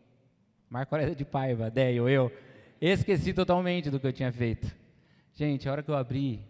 Marco 0.69 0.93
Aurélio 0.93 1.15
de 1.15 1.23
Paiva, 1.23 1.71
Deio, 1.71 2.09
eu. 2.09 2.29
Esqueci 2.79 3.33
totalmente 3.33 3.89
do 3.89 3.99
que 3.99 4.07
eu 4.07 4.13
tinha 4.13 4.31
feito. 4.31 4.75
Gente, 5.33 5.67
a 5.67 5.71
hora 5.71 5.83
que 5.83 5.89
eu 5.89 5.95
abri, 5.95 6.43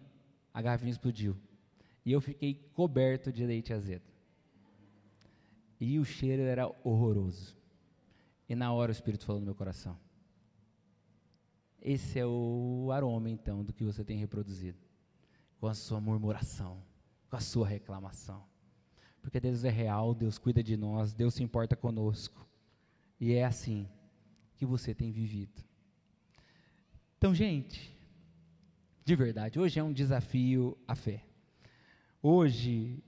a 0.52 0.60
garrafinha 0.60 0.90
explodiu. 0.90 1.36
E 2.04 2.12
eu 2.12 2.20
fiquei 2.20 2.54
coberto 2.74 3.32
de 3.32 3.44
leite 3.44 3.72
azedo. 3.72 4.04
E 5.80 5.98
o 5.98 6.04
cheiro 6.04 6.42
era 6.42 6.66
horroroso. 6.82 7.56
E 8.48 8.54
na 8.54 8.72
hora 8.72 8.90
o 8.90 8.92
Espírito 8.92 9.24
falou 9.24 9.40
no 9.40 9.46
meu 9.46 9.54
coração: 9.54 9.98
Esse 11.80 12.18
é 12.18 12.26
o 12.26 12.88
aroma, 12.92 13.28
então, 13.28 13.62
do 13.62 13.72
que 13.72 13.84
você 13.84 14.02
tem 14.02 14.18
reproduzido 14.18 14.78
com 15.60 15.66
a 15.66 15.74
sua 15.74 16.00
murmuração, 16.00 16.82
com 17.28 17.36
a 17.36 17.40
sua 17.40 17.66
reclamação. 17.66 18.44
Porque 19.20 19.40
Deus 19.40 19.64
é 19.64 19.70
real, 19.70 20.14
Deus 20.14 20.38
cuida 20.38 20.62
de 20.62 20.76
nós, 20.76 21.12
Deus 21.12 21.34
se 21.34 21.42
importa 21.42 21.76
conosco. 21.76 22.46
E 23.20 23.34
é 23.34 23.44
assim 23.44 23.88
que 24.56 24.64
você 24.64 24.94
tem 24.94 25.10
vivido. 25.10 25.67
Então, 27.18 27.34
gente, 27.34 27.92
de 29.04 29.16
verdade, 29.16 29.58
hoje 29.58 29.80
é 29.80 29.82
um 29.82 29.92
desafio 29.92 30.78
à 30.86 30.94
fé. 30.94 31.24
Hoje, 32.22 33.02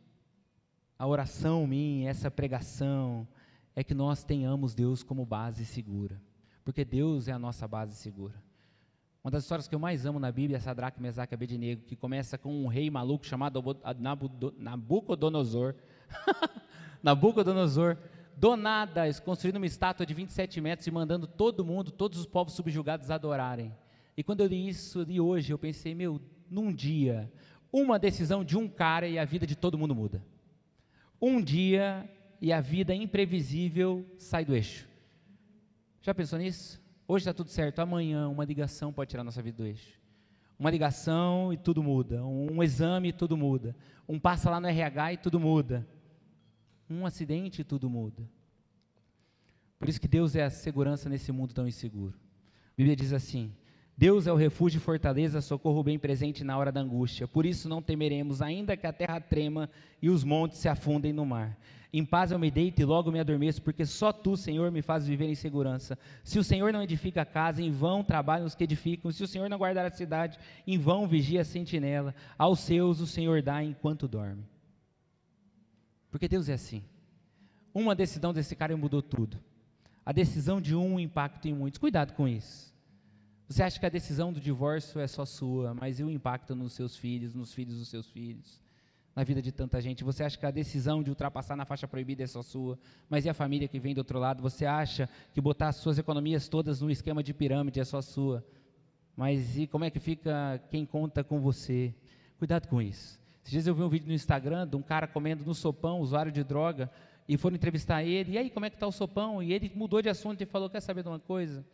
a 0.98 1.06
oração 1.06 1.64
minha, 1.64 2.10
essa 2.10 2.28
pregação, 2.28 3.26
é 3.72 3.84
que 3.84 3.94
nós 3.94 4.24
tenhamos 4.24 4.74
Deus 4.74 5.04
como 5.04 5.24
base 5.24 5.64
segura. 5.64 6.20
Porque 6.64 6.84
Deus 6.84 7.28
é 7.28 7.32
a 7.32 7.38
nossa 7.38 7.68
base 7.68 7.94
segura. 7.94 8.34
Uma 9.22 9.30
das 9.30 9.44
histórias 9.44 9.68
que 9.68 9.76
eu 9.76 9.78
mais 9.78 10.04
amo 10.04 10.18
na 10.18 10.32
Bíblia 10.32 10.56
é 10.56 10.60
Sadraque, 10.60 11.00
Mesaque 11.00 11.32
e 11.32 11.36
Abednego, 11.36 11.82
que 11.82 11.94
começa 11.94 12.36
com 12.36 12.64
um 12.64 12.66
rei 12.66 12.90
maluco 12.90 13.24
chamado 13.24 13.62
Nabucodonosor. 14.58 15.76
Nabucodonosor, 17.00 17.96
do 18.36 18.56
nada, 18.56 19.02
construindo 19.20 19.58
uma 19.58 19.66
estátua 19.66 20.04
de 20.04 20.14
27 20.14 20.60
metros 20.60 20.88
e 20.88 20.90
mandando 20.90 21.28
todo 21.28 21.64
mundo, 21.64 21.92
todos 21.92 22.18
os 22.18 22.26
povos 22.26 22.54
subjugados 22.54 23.08
adorarem. 23.08 23.72
E 24.20 24.22
quando 24.22 24.42
eu 24.42 24.46
li 24.46 24.68
isso 24.68 25.00
li 25.00 25.18
hoje, 25.18 25.50
eu 25.50 25.58
pensei, 25.58 25.94
meu, 25.94 26.20
num 26.50 26.70
dia, 26.70 27.32
uma 27.72 27.98
decisão 27.98 28.44
de 28.44 28.54
um 28.54 28.68
cara 28.68 29.08
e 29.08 29.18
a 29.18 29.24
vida 29.24 29.46
de 29.46 29.56
todo 29.56 29.78
mundo 29.78 29.94
muda. 29.94 30.22
Um 31.18 31.40
dia 31.40 32.06
e 32.38 32.52
a 32.52 32.60
vida 32.60 32.94
imprevisível 32.94 34.06
sai 34.18 34.44
do 34.44 34.54
eixo. 34.54 34.86
Já 36.02 36.14
pensou 36.14 36.38
nisso? 36.38 36.78
Hoje 37.08 37.22
está 37.22 37.32
tudo 37.32 37.48
certo, 37.48 37.78
amanhã 37.78 38.28
uma 38.28 38.44
ligação 38.44 38.92
pode 38.92 39.08
tirar 39.08 39.24
nossa 39.24 39.40
vida 39.40 39.56
do 39.56 39.66
eixo. 39.66 39.98
Uma 40.58 40.70
ligação 40.70 41.50
e 41.50 41.56
tudo 41.56 41.82
muda. 41.82 42.22
Um 42.22 42.62
exame 42.62 43.08
e 43.08 43.12
tudo 43.14 43.38
muda. 43.38 43.74
Um 44.06 44.20
passa 44.20 44.50
lá 44.50 44.60
no 44.60 44.66
RH 44.66 45.14
e 45.14 45.16
tudo 45.16 45.40
muda. 45.40 45.88
Um 46.90 47.06
acidente 47.06 47.62
e 47.62 47.64
tudo 47.64 47.88
muda. 47.88 48.28
Por 49.78 49.88
isso 49.88 49.98
que 49.98 50.06
Deus 50.06 50.36
é 50.36 50.44
a 50.44 50.50
segurança 50.50 51.08
nesse 51.08 51.32
mundo 51.32 51.54
tão 51.54 51.66
inseguro. 51.66 52.20
A 52.66 52.76
Bíblia 52.76 52.94
diz 52.94 53.14
assim: 53.14 53.50
Deus 54.00 54.26
é 54.26 54.32
o 54.32 54.36
refúgio 54.36 54.78
e 54.78 54.80
fortaleza, 54.80 55.42
socorro 55.42 55.82
bem 55.82 55.98
presente 55.98 56.42
na 56.42 56.56
hora 56.56 56.72
da 56.72 56.80
angústia. 56.80 57.28
Por 57.28 57.44
isso 57.44 57.68
não 57.68 57.82
temeremos, 57.82 58.40
ainda 58.40 58.74
que 58.74 58.86
a 58.86 58.94
terra 58.94 59.20
trema 59.20 59.68
e 60.00 60.08
os 60.08 60.24
montes 60.24 60.56
se 60.56 60.70
afundem 60.70 61.12
no 61.12 61.26
mar. 61.26 61.54
Em 61.92 62.02
paz 62.02 62.32
eu 62.32 62.38
me 62.38 62.50
deito 62.50 62.80
e 62.80 62.84
logo 62.86 63.12
me 63.12 63.20
adormeço, 63.20 63.60
porque 63.60 63.84
só 63.84 64.10
tu, 64.10 64.38
Senhor, 64.38 64.70
me 64.70 64.80
fazes 64.80 65.06
viver 65.06 65.26
em 65.26 65.34
segurança. 65.34 65.98
Se 66.24 66.38
o 66.38 66.42
Senhor 66.42 66.72
não 66.72 66.82
edifica 66.82 67.20
a 67.20 67.26
casa, 67.26 67.60
em 67.60 67.70
vão 67.70 68.02
trabalham 68.02 68.46
os 68.46 68.54
que 68.54 68.64
edificam. 68.64 69.12
Se 69.12 69.22
o 69.22 69.28
Senhor 69.28 69.50
não 69.50 69.58
guardar 69.58 69.84
a 69.84 69.90
cidade, 69.90 70.38
em 70.66 70.78
vão 70.78 71.06
vigia 71.06 71.42
a 71.42 71.44
sentinela. 71.44 72.14
Aos 72.38 72.60
seus 72.60 73.02
o 73.02 73.06
Senhor 73.06 73.42
dá 73.42 73.62
enquanto 73.62 74.08
dorme. 74.08 74.48
Porque 76.10 76.26
Deus 76.26 76.48
é 76.48 76.54
assim. 76.54 76.82
Uma 77.74 77.94
decisão 77.94 78.32
desse 78.32 78.56
cara 78.56 78.74
mudou 78.78 79.02
tudo. 79.02 79.36
A 80.06 80.10
decisão 80.10 80.58
de 80.58 80.74
um 80.74 80.98
impacta 80.98 81.50
em 81.50 81.52
muitos. 81.52 81.76
Cuidado 81.76 82.14
com 82.14 82.26
isso. 82.26 82.70
Você 83.50 83.64
acha 83.64 83.80
que 83.80 83.86
a 83.86 83.88
decisão 83.88 84.32
do 84.32 84.38
divórcio 84.38 85.00
é 85.00 85.08
só 85.08 85.24
sua, 85.24 85.74
mas 85.74 85.98
e 85.98 86.04
o 86.04 86.08
impacto 86.08 86.54
nos 86.54 86.72
seus 86.72 86.96
filhos, 86.96 87.34
nos 87.34 87.52
filhos 87.52 87.76
dos 87.78 87.88
seus 87.88 88.08
filhos, 88.08 88.62
na 89.14 89.24
vida 89.24 89.42
de 89.42 89.50
tanta 89.50 89.80
gente? 89.80 90.04
Você 90.04 90.22
acha 90.22 90.38
que 90.38 90.46
a 90.46 90.52
decisão 90.52 91.02
de 91.02 91.10
ultrapassar 91.10 91.56
na 91.56 91.64
faixa 91.64 91.88
proibida 91.88 92.22
é 92.22 92.28
só 92.28 92.44
sua, 92.44 92.78
mas 93.08 93.24
e 93.24 93.28
a 93.28 93.34
família 93.34 93.66
que 93.66 93.80
vem 93.80 93.92
do 93.92 93.98
outro 93.98 94.20
lado? 94.20 94.40
Você 94.40 94.64
acha 94.64 95.08
que 95.34 95.40
botar 95.40 95.66
as 95.66 95.76
suas 95.76 95.98
economias 95.98 96.46
todas 96.46 96.80
no 96.80 96.92
esquema 96.92 97.24
de 97.24 97.34
pirâmide 97.34 97.80
é 97.80 97.84
só 97.84 98.00
sua, 98.00 98.46
mas 99.16 99.58
e 99.58 99.66
como 99.66 99.84
é 99.84 99.90
que 99.90 99.98
fica 99.98 100.62
quem 100.70 100.86
conta 100.86 101.24
com 101.24 101.40
você? 101.40 101.92
Cuidado 102.38 102.68
com 102.68 102.80
isso. 102.80 103.18
Esses 103.42 103.50
dias 103.50 103.66
eu 103.66 103.74
vi 103.74 103.82
um 103.82 103.88
vídeo 103.88 104.06
no 104.06 104.14
Instagram 104.14 104.64
de 104.64 104.76
um 104.76 104.82
cara 104.82 105.08
comendo 105.08 105.44
no 105.44 105.56
sopão, 105.56 105.98
usuário 105.98 106.30
de 106.30 106.44
droga, 106.44 106.88
e 107.28 107.36
foram 107.36 107.56
entrevistar 107.56 108.04
ele, 108.04 108.34
e 108.34 108.38
aí, 108.38 108.48
como 108.48 108.66
é 108.66 108.70
que 108.70 108.76
está 108.76 108.86
o 108.86 108.92
sopão? 108.92 109.42
E 109.42 109.52
ele 109.52 109.72
mudou 109.74 110.00
de 110.00 110.08
assunto 110.08 110.40
e 110.40 110.46
falou, 110.46 110.70
quer 110.70 110.80
saber 110.80 111.02
de 111.02 111.08
uma 111.08 111.18
coisa? 111.18 111.64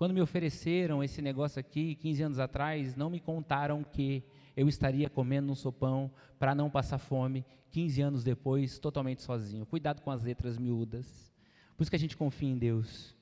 Quando 0.00 0.14
me 0.14 0.22
ofereceram 0.22 1.04
esse 1.04 1.20
negócio 1.20 1.60
aqui, 1.60 1.94
15 1.96 2.22
anos 2.22 2.38
atrás, 2.38 2.96
não 2.96 3.10
me 3.10 3.20
contaram 3.20 3.84
que 3.84 4.24
eu 4.56 4.66
estaria 4.66 5.10
comendo 5.10 5.52
um 5.52 5.54
sopão 5.54 6.10
para 6.38 6.54
não 6.54 6.70
passar 6.70 6.96
fome, 6.96 7.44
15 7.70 8.00
anos 8.00 8.24
depois, 8.24 8.78
totalmente 8.78 9.20
sozinho. 9.20 9.66
Cuidado 9.66 10.00
com 10.00 10.10
as 10.10 10.22
letras 10.22 10.56
miúdas. 10.56 11.30
Por 11.76 11.82
isso 11.82 11.90
que 11.90 11.96
a 11.96 11.98
gente 11.98 12.16
confia 12.16 12.48
em 12.48 12.56
Deus. 12.56 13.14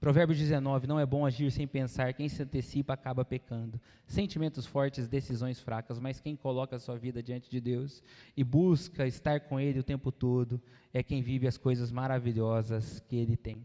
Provérbios 0.00 0.38
19, 0.38 0.86
não 0.86 0.98
é 0.98 1.04
bom 1.04 1.26
agir 1.26 1.50
sem 1.50 1.68
pensar, 1.68 2.14
quem 2.14 2.26
se 2.26 2.42
antecipa 2.42 2.94
acaba 2.94 3.22
pecando. 3.22 3.78
Sentimentos 4.06 4.64
fortes, 4.64 5.06
decisões 5.06 5.60
fracas, 5.60 6.00
mas 6.00 6.20
quem 6.20 6.34
coloca 6.34 6.76
a 6.76 6.80
sua 6.80 6.96
vida 6.96 7.22
diante 7.22 7.50
de 7.50 7.60
Deus 7.60 8.02
e 8.34 8.42
busca 8.42 9.06
estar 9.06 9.40
com 9.40 9.60
Ele 9.60 9.80
o 9.80 9.84
tempo 9.84 10.10
todo, 10.10 10.58
é 10.90 11.02
quem 11.02 11.20
vive 11.20 11.46
as 11.46 11.58
coisas 11.58 11.92
maravilhosas 11.92 12.98
que 13.00 13.16
Ele 13.16 13.36
tem 13.36 13.62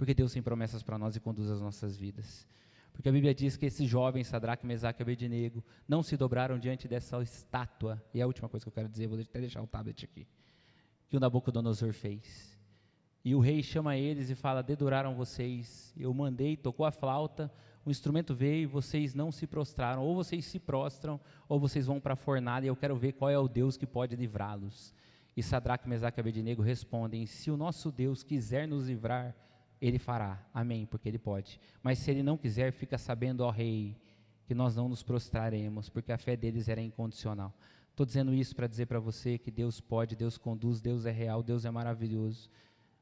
porque 0.00 0.14
Deus 0.14 0.32
tem 0.32 0.40
promessas 0.40 0.82
para 0.82 0.96
nós 0.96 1.14
e 1.14 1.20
conduz 1.20 1.50
as 1.50 1.60
nossas 1.60 1.94
vidas. 1.94 2.48
Porque 2.90 3.10
a 3.10 3.12
Bíblia 3.12 3.34
diz 3.34 3.58
que 3.58 3.66
esses 3.66 3.86
jovens, 3.86 4.28
Sadraque, 4.28 4.66
Mesaque 4.66 5.02
e 5.02 5.04
Abednego, 5.04 5.62
não 5.86 6.02
se 6.02 6.16
dobraram 6.16 6.58
diante 6.58 6.88
dessa 6.88 7.22
estátua. 7.22 8.02
E 8.14 8.18
é 8.18 8.22
a 8.22 8.26
última 8.26 8.48
coisa 8.48 8.64
que 8.64 8.68
eu 8.70 8.72
quero 8.72 8.88
dizer, 8.88 9.08
vou 9.08 9.20
até 9.20 9.40
deixar 9.40 9.60
o 9.60 9.66
tablet 9.66 10.02
aqui. 10.06 10.26
Que 11.06 11.18
o 11.18 11.20
Nabucodonosor 11.20 11.92
fez. 11.92 12.58
E 13.22 13.34
o 13.34 13.40
rei 13.40 13.62
chama 13.62 13.94
eles 13.94 14.30
e 14.30 14.34
fala: 14.34 14.62
Deduraram 14.62 15.14
vocês. 15.14 15.92
Eu 15.94 16.14
mandei, 16.14 16.56
tocou 16.56 16.86
a 16.86 16.90
flauta, 16.90 17.52
o 17.84 17.90
instrumento 17.90 18.34
veio 18.34 18.62
e 18.62 18.66
vocês 18.66 19.14
não 19.14 19.30
se 19.30 19.46
prostraram. 19.46 20.02
Ou 20.02 20.14
vocês 20.14 20.46
se 20.46 20.58
prostram, 20.58 21.20
ou 21.46 21.60
vocês 21.60 21.84
vão 21.84 22.00
para 22.00 22.14
a 22.14 22.16
fornalha. 22.16 22.64
E 22.64 22.68
eu 22.68 22.76
quero 22.76 22.96
ver 22.96 23.12
qual 23.12 23.30
é 23.30 23.38
o 23.38 23.46
Deus 23.46 23.76
que 23.76 23.86
pode 23.86 24.16
livrá-los. 24.16 24.94
E 25.36 25.42
Sadraque, 25.42 25.86
Mesaque 25.86 26.18
e 26.18 26.22
Abednego 26.22 26.62
respondem: 26.62 27.26
Se 27.26 27.50
o 27.50 27.56
nosso 27.58 27.92
Deus 27.92 28.22
quiser 28.22 28.66
nos 28.66 28.88
livrar, 28.88 29.36
ele 29.80 29.98
fará. 29.98 30.44
Amém, 30.52 30.86
porque 30.86 31.08
ele 31.08 31.18
pode. 31.18 31.60
Mas 31.82 31.98
se 31.98 32.10
ele 32.10 32.22
não 32.22 32.36
quiser, 32.36 32.72
fica 32.72 32.98
sabendo, 32.98 33.40
ó 33.40 33.50
rei, 33.50 33.96
que 34.46 34.54
nós 34.54 34.76
não 34.76 34.88
nos 34.88 35.02
prostraremos, 35.02 35.88
porque 35.88 36.12
a 36.12 36.18
fé 36.18 36.36
deles 36.36 36.68
era 36.68 36.80
incondicional. 36.80 37.54
Estou 37.90 38.04
dizendo 38.06 38.34
isso 38.34 38.54
para 38.54 38.66
dizer 38.66 38.86
para 38.86 38.98
você 38.98 39.38
que 39.38 39.50
Deus 39.50 39.80
pode, 39.80 40.16
Deus 40.16 40.38
conduz, 40.38 40.80
Deus 40.80 41.06
é 41.06 41.10
real, 41.10 41.42
Deus 41.42 41.64
é 41.64 41.70
maravilhoso. 41.70 42.50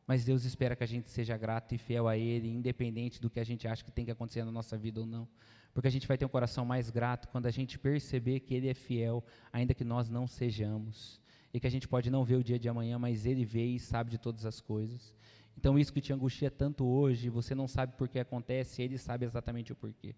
Mas 0.06 0.24
Deus 0.24 0.44
espera 0.44 0.74
que 0.74 0.82
a 0.82 0.86
gente 0.86 1.10
seja 1.10 1.36
grato 1.36 1.74
e 1.74 1.78
fiel 1.78 2.08
a 2.08 2.16
Ele, 2.16 2.48
independente 2.48 3.20
do 3.20 3.28
que 3.28 3.38
a 3.38 3.44
gente 3.44 3.68
acha 3.68 3.84
que 3.84 3.90
tem 3.90 4.04
que 4.04 4.10
acontecer 4.10 4.44
na 4.44 4.50
nossa 4.50 4.76
vida 4.76 5.00
ou 5.00 5.06
não. 5.06 5.28
Porque 5.72 5.86
a 5.86 5.90
gente 5.90 6.08
vai 6.08 6.16
ter 6.16 6.24
um 6.24 6.30
coração 6.30 6.64
mais 6.64 6.90
grato 6.90 7.28
quando 7.28 7.46
a 7.46 7.50
gente 7.50 7.78
perceber 7.78 8.40
que 8.40 8.54
Ele 8.54 8.68
é 8.68 8.74
fiel, 8.74 9.22
ainda 9.52 9.74
que 9.74 9.84
nós 9.84 10.08
não 10.08 10.26
sejamos. 10.26 11.20
E 11.52 11.60
que 11.60 11.66
a 11.66 11.70
gente 11.70 11.86
pode 11.86 12.10
não 12.10 12.24
ver 12.24 12.36
o 12.36 12.42
dia 12.42 12.58
de 12.58 12.68
amanhã, 12.68 12.98
mas 12.98 13.26
Ele 13.26 13.44
vê 13.44 13.66
e 13.66 13.78
sabe 13.78 14.10
de 14.10 14.18
todas 14.18 14.44
as 14.44 14.60
coisas. 14.60 15.14
Então, 15.58 15.76
isso 15.76 15.92
que 15.92 16.00
te 16.00 16.12
angustia 16.12 16.52
tanto 16.52 16.86
hoje, 16.86 17.28
você 17.28 17.52
não 17.52 17.66
sabe 17.66 17.92
por 17.96 18.08
que 18.08 18.20
acontece, 18.20 18.80
ele 18.80 18.96
sabe 18.96 19.26
exatamente 19.26 19.72
o 19.72 19.74
porquê. 19.74 20.14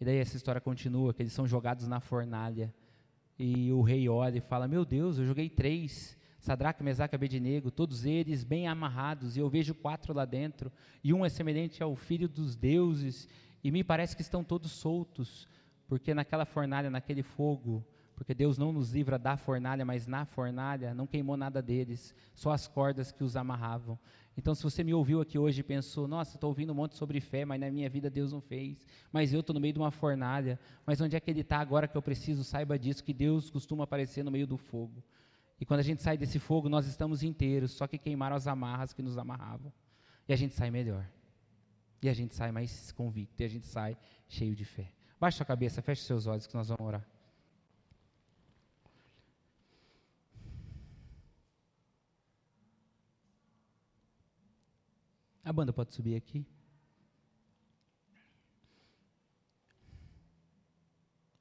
E 0.00 0.04
daí 0.04 0.18
essa 0.18 0.36
história 0.36 0.60
continua, 0.60 1.12
que 1.12 1.20
eles 1.20 1.32
são 1.32 1.44
jogados 1.44 1.88
na 1.88 1.98
fornalha. 1.98 2.72
E 3.36 3.72
o 3.72 3.82
rei 3.82 4.08
olha 4.08 4.38
e 4.38 4.40
fala: 4.40 4.68
Meu 4.68 4.84
Deus, 4.84 5.18
eu 5.18 5.26
joguei 5.26 5.50
três, 5.50 6.16
Sadraque, 6.38 6.84
Mesaque 6.84 7.16
e 7.16 7.16
Abednego, 7.16 7.68
todos 7.68 8.04
eles 8.04 8.44
bem 8.44 8.68
amarrados, 8.68 9.36
e 9.36 9.40
eu 9.40 9.48
vejo 9.48 9.74
quatro 9.74 10.14
lá 10.14 10.24
dentro, 10.24 10.70
e 11.02 11.12
um 11.12 11.26
é 11.26 11.28
semelhante 11.28 11.82
ao 11.82 11.96
filho 11.96 12.28
dos 12.28 12.54
deuses, 12.54 13.28
e 13.64 13.72
me 13.72 13.82
parece 13.82 14.14
que 14.14 14.22
estão 14.22 14.44
todos 14.44 14.70
soltos, 14.70 15.48
porque 15.88 16.14
naquela 16.14 16.44
fornalha, 16.44 16.90
naquele 16.90 17.24
fogo, 17.24 17.84
porque 18.14 18.34
Deus 18.34 18.56
não 18.56 18.72
nos 18.72 18.92
livra 18.92 19.18
da 19.18 19.36
fornalha, 19.36 19.84
mas 19.84 20.06
na 20.06 20.24
fornalha 20.24 20.94
não 20.94 21.06
queimou 21.06 21.36
nada 21.36 21.60
deles, 21.60 22.14
só 22.34 22.52
as 22.52 22.66
cordas 22.66 23.10
que 23.10 23.24
os 23.24 23.36
amarravam. 23.36 23.98
Então, 24.36 24.54
se 24.54 24.62
você 24.62 24.82
me 24.82 24.92
ouviu 24.92 25.20
aqui 25.20 25.38
hoje 25.38 25.60
e 25.60 25.64
pensou, 25.64 26.08
nossa, 26.08 26.36
estou 26.36 26.48
ouvindo 26.48 26.72
um 26.72 26.74
monte 26.74 26.96
sobre 26.96 27.20
fé, 27.20 27.44
mas 27.44 27.60
na 27.60 27.70
minha 27.70 27.88
vida 27.88 28.10
Deus 28.10 28.32
não 28.32 28.40
fez, 28.40 28.86
mas 29.12 29.32
eu 29.32 29.40
estou 29.40 29.54
no 29.54 29.60
meio 29.60 29.72
de 29.72 29.78
uma 29.78 29.90
fornalha, 29.90 30.58
mas 30.84 31.00
onde 31.00 31.14
é 31.14 31.20
que 31.20 31.30
Ele 31.30 31.40
está 31.40 31.58
agora 31.58 31.86
que 31.86 31.96
eu 31.96 32.02
preciso? 32.02 32.42
Saiba 32.42 32.78
disso, 32.78 33.04
que 33.04 33.12
Deus 33.12 33.48
costuma 33.50 33.84
aparecer 33.84 34.24
no 34.24 34.30
meio 34.30 34.46
do 34.46 34.56
fogo. 34.56 35.02
E 35.60 35.64
quando 35.64 35.80
a 35.80 35.84
gente 35.84 36.02
sai 36.02 36.18
desse 36.18 36.38
fogo, 36.38 36.68
nós 36.68 36.86
estamos 36.86 37.22
inteiros, 37.22 37.72
só 37.72 37.86
que 37.86 37.96
queimaram 37.96 38.34
as 38.34 38.46
amarras 38.46 38.92
que 38.92 39.02
nos 39.02 39.16
amarravam. 39.16 39.72
E 40.28 40.32
a 40.32 40.36
gente 40.36 40.54
sai 40.54 40.70
melhor. 40.70 41.08
E 42.02 42.08
a 42.08 42.12
gente 42.12 42.34
sai 42.34 42.50
mais 42.50 42.90
convicto, 42.92 43.40
e 43.40 43.44
a 43.44 43.48
gente 43.48 43.66
sai 43.66 43.96
cheio 44.28 44.54
de 44.54 44.64
fé. 44.64 44.90
Baixe 45.20 45.36
sua 45.36 45.46
cabeça, 45.46 45.80
feche 45.80 46.02
seus 46.02 46.26
olhos 46.26 46.46
que 46.46 46.54
nós 46.54 46.68
vamos 46.68 46.84
orar. 46.84 47.13
A 55.44 55.52
banda 55.52 55.74
pode 55.74 55.92
subir 55.92 56.16
aqui. 56.16 56.46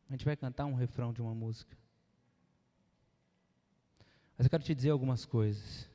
A 0.09 0.11
gente 0.11 0.25
vai 0.25 0.35
cantar 0.35 0.65
um 0.65 0.75
refrão 0.75 1.13
de 1.13 1.21
uma 1.21 1.33
música. 1.33 1.75
Mas 4.37 4.45
eu 4.45 4.49
quero 4.49 4.63
te 4.63 4.75
dizer 4.75 4.89
algumas 4.89 5.23
coisas. 5.23 5.89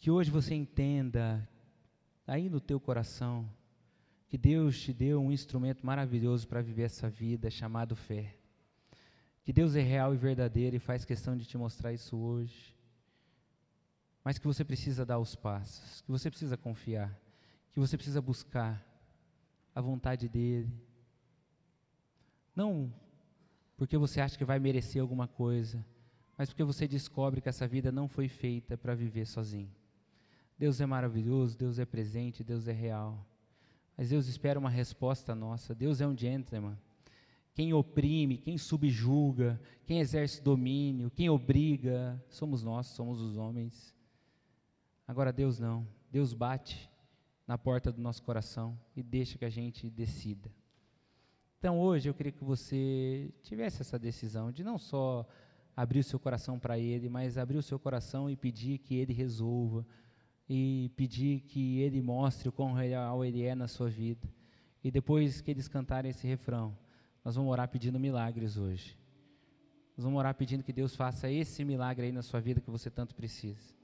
Que 0.00 0.10
hoje 0.10 0.30
você 0.30 0.54
entenda, 0.54 1.48
aí 2.26 2.50
no 2.50 2.60
teu 2.60 2.80
coração, 2.80 3.48
que 4.28 4.36
Deus 4.36 4.80
te 4.80 4.92
deu 4.92 5.22
um 5.22 5.30
instrumento 5.30 5.86
maravilhoso 5.86 6.48
para 6.48 6.60
viver 6.60 6.82
essa 6.82 7.08
vida 7.08 7.48
chamado 7.48 7.94
fé. 7.94 8.36
Que 9.44 9.52
Deus 9.52 9.76
é 9.76 9.82
real 9.82 10.12
e 10.12 10.18
verdadeiro 10.18 10.74
e 10.74 10.80
faz 10.80 11.04
questão 11.04 11.36
de 11.36 11.46
te 11.46 11.56
mostrar 11.56 11.92
isso 11.92 12.16
hoje 12.16 12.75
mas 14.26 14.38
que 14.38 14.46
você 14.48 14.64
precisa 14.64 15.06
dar 15.06 15.20
os 15.20 15.36
passos, 15.36 16.00
que 16.00 16.10
você 16.10 16.28
precisa 16.28 16.56
confiar, 16.56 17.16
que 17.70 17.78
você 17.78 17.96
precisa 17.96 18.20
buscar 18.20 18.84
a 19.72 19.80
vontade 19.80 20.28
dEle. 20.28 20.68
Não 22.52 22.92
porque 23.76 23.96
você 23.96 24.20
acha 24.20 24.36
que 24.36 24.44
vai 24.44 24.58
merecer 24.58 25.00
alguma 25.00 25.28
coisa, 25.28 25.86
mas 26.36 26.48
porque 26.48 26.64
você 26.64 26.88
descobre 26.88 27.40
que 27.40 27.48
essa 27.48 27.68
vida 27.68 27.92
não 27.92 28.08
foi 28.08 28.26
feita 28.26 28.76
para 28.76 28.96
viver 28.96 29.28
sozinho. 29.28 29.70
Deus 30.58 30.80
é 30.80 30.86
maravilhoso, 30.86 31.56
Deus 31.56 31.78
é 31.78 31.84
presente, 31.84 32.42
Deus 32.42 32.66
é 32.66 32.72
real. 32.72 33.24
Mas 33.96 34.08
Deus 34.08 34.26
espera 34.26 34.58
uma 34.58 34.70
resposta 34.70 35.36
nossa. 35.36 35.72
Deus 35.72 36.00
é 36.00 36.06
um 36.06 36.18
gentleman. 36.18 36.76
Quem 37.54 37.72
oprime, 37.72 38.38
quem 38.38 38.58
subjuga, 38.58 39.60
quem 39.86 40.00
exerce 40.00 40.42
domínio, 40.42 41.12
quem 41.12 41.30
obriga, 41.30 42.20
somos 42.28 42.64
nós, 42.64 42.88
somos 42.88 43.20
os 43.20 43.36
homens. 43.36 43.94
Agora 45.06 45.32
Deus 45.32 45.58
não. 45.58 45.86
Deus 46.10 46.32
bate 46.32 46.90
na 47.46 47.56
porta 47.56 47.92
do 47.92 48.00
nosso 48.00 48.22
coração 48.22 48.78
e 48.96 49.02
deixa 49.02 49.38
que 49.38 49.44
a 49.44 49.50
gente 49.50 49.88
decida. 49.88 50.50
Então 51.58 51.78
hoje 51.80 52.08
eu 52.08 52.14
queria 52.14 52.32
que 52.32 52.44
você 52.44 53.32
tivesse 53.42 53.82
essa 53.82 53.98
decisão 53.98 54.50
de 54.50 54.64
não 54.64 54.78
só 54.78 55.26
abrir 55.76 56.00
o 56.00 56.04
seu 56.04 56.18
coração 56.18 56.58
para 56.58 56.78
Ele, 56.78 57.08
mas 57.08 57.38
abrir 57.38 57.58
o 57.58 57.62
seu 57.62 57.78
coração 57.78 58.30
e 58.30 58.36
pedir 58.36 58.78
que 58.78 58.96
Ele 58.96 59.12
resolva, 59.12 59.86
e 60.48 60.90
pedir 60.96 61.40
que 61.40 61.80
Ele 61.80 62.00
mostre 62.00 62.48
o 62.48 62.52
quão 62.52 62.72
real 62.72 63.24
Ele 63.24 63.42
é 63.42 63.54
na 63.54 63.68
sua 63.68 63.88
vida. 63.88 64.28
E 64.82 64.90
depois 64.90 65.40
que 65.40 65.50
eles 65.50 65.68
cantarem 65.68 66.10
esse 66.10 66.26
refrão, 66.26 66.76
nós 67.24 67.34
vamos 67.34 67.50
orar 67.50 67.68
pedindo 67.68 67.98
milagres 67.98 68.56
hoje. 68.56 68.96
Nós 69.96 70.04
vamos 70.04 70.18
orar 70.18 70.34
pedindo 70.34 70.62
que 70.62 70.72
Deus 70.72 70.94
faça 70.94 71.30
esse 71.30 71.64
milagre 71.64 72.06
aí 72.06 72.12
na 72.12 72.22
sua 72.22 72.40
vida 72.40 72.60
que 72.60 72.70
você 72.70 72.88
tanto 72.88 73.14
precisa. 73.14 73.74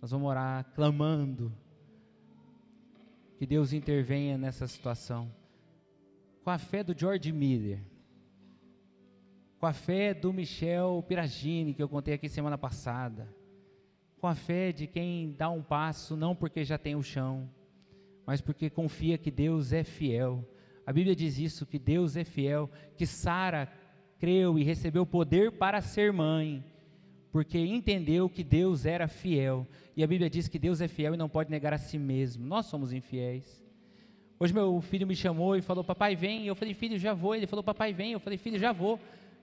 Nós 0.00 0.10
vamos 0.10 0.28
orar 0.28 0.64
clamando 0.74 1.52
que 3.38 3.46
Deus 3.46 3.72
intervenha 3.72 4.36
nessa 4.36 4.66
situação. 4.66 5.30
Com 6.44 6.50
a 6.50 6.58
fé 6.58 6.84
do 6.84 6.96
George 6.96 7.32
Miller, 7.32 7.80
com 9.58 9.66
a 9.66 9.72
fé 9.72 10.14
do 10.14 10.32
Michel 10.32 11.04
Piragini, 11.08 11.74
que 11.74 11.82
eu 11.82 11.88
contei 11.88 12.14
aqui 12.14 12.28
semana 12.28 12.58
passada, 12.58 13.28
com 14.20 14.26
a 14.26 14.34
fé 14.34 14.70
de 14.72 14.86
quem 14.86 15.32
dá 15.32 15.50
um 15.50 15.62
passo 15.62 16.16
não 16.16 16.34
porque 16.34 16.64
já 16.64 16.78
tem 16.78 16.94
o 16.94 17.02
chão, 17.02 17.50
mas 18.26 18.40
porque 18.40 18.68
confia 18.70 19.18
que 19.18 19.30
Deus 19.30 19.72
é 19.72 19.82
fiel. 19.82 20.44
A 20.86 20.92
Bíblia 20.92 21.16
diz 21.16 21.38
isso, 21.38 21.66
que 21.66 21.78
Deus 21.78 22.16
é 22.16 22.24
fiel, 22.24 22.70
que 22.96 23.06
Sara 23.06 23.72
creu 24.18 24.58
e 24.58 24.62
recebeu 24.62 25.04
poder 25.06 25.52
para 25.52 25.80
ser 25.80 26.12
mãe 26.12 26.64
porque 27.36 27.58
entendeu 27.58 28.30
que 28.30 28.42
Deus 28.42 28.86
era 28.86 29.06
fiel. 29.06 29.66
E 29.94 30.02
a 30.02 30.06
Bíblia 30.06 30.30
diz 30.30 30.48
que 30.48 30.58
Deus 30.58 30.80
é 30.80 30.88
fiel 30.88 31.12
e 31.12 31.18
não 31.18 31.28
pode 31.28 31.50
negar 31.50 31.74
a 31.74 31.76
si 31.76 31.98
mesmo. 31.98 32.46
Nós 32.46 32.64
somos 32.64 32.94
infiéis. 32.94 33.62
Hoje 34.40 34.54
meu 34.54 34.80
filho 34.80 35.06
me 35.06 35.14
chamou 35.14 35.54
e 35.54 35.60
falou, 35.60 35.84
papai, 35.84 36.16
vem. 36.16 36.46
Eu 36.46 36.54
falei, 36.54 36.72
filho, 36.72 36.98
já 36.98 37.12
vou. 37.12 37.34
Ele 37.34 37.46
falou, 37.46 37.62
papai, 37.62 37.92
vem. 37.92 38.12
Eu 38.12 38.20
falei, 38.20 38.38
filho, 38.38 38.58
já 38.58 38.72
vou. 38.72 38.98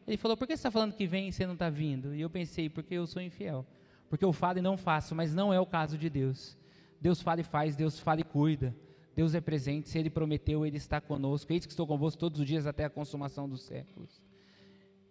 Ele 0.08 0.18
falou, 0.18 0.36
por 0.36 0.48
que 0.48 0.54
você 0.54 0.62
está 0.62 0.72
falando 0.72 0.96
que 0.96 1.06
vem 1.06 1.28
e 1.28 1.32
você 1.32 1.46
não 1.46 1.54
está 1.54 1.70
vindo? 1.70 2.16
E 2.16 2.22
eu 2.22 2.32
pensei, 2.32 2.68
porque 2.68 2.96
eu 2.96 3.06
sou 3.06 3.22
infiel. 3.22 3.64
Porque 4.10 4.26
eu 4.26 4.34
falo 4.34 4.58
e 4.58 4.62
não 4.64 4.76
faço, 4.76 5.14
mas 5.14 5.32
não 5.36 5.54
é 5.54 5.60
o 5.60 5.66
caso 5.68 5.96
de 5.96 6.10
Deus. 6.10 6.58
Deus 7.00 7.22
fala 7.22 7.42
e 7.42 7.44
faz, 7.44 7.76
Deus 7.76 8.00
fala 8.00 8.22
e 8.22 8.24
cuida. 8.24 8.76
Deus 9.16 9.36
é 9.36 9.40
presente, 9.40 9.88
se 9.88 10.00
Ele 10.00 10.10
prometeu, 10.10 10.66
Ele 10.66 10.78
está 10.78 11.00
conosco. 11.00 11.54
Eis 11.54 11.64
que 11.64 11.72
estou 11.72 11.86
convosco 11.86 12.20
todos 12.20 12.40
os 12.40 12.48
dias 12.48 12.66
até 12.66 12.86
a 12.86 12.90
consumação 12.90 13.48
dos 13.48 13.62
séculos. 13.62 14.20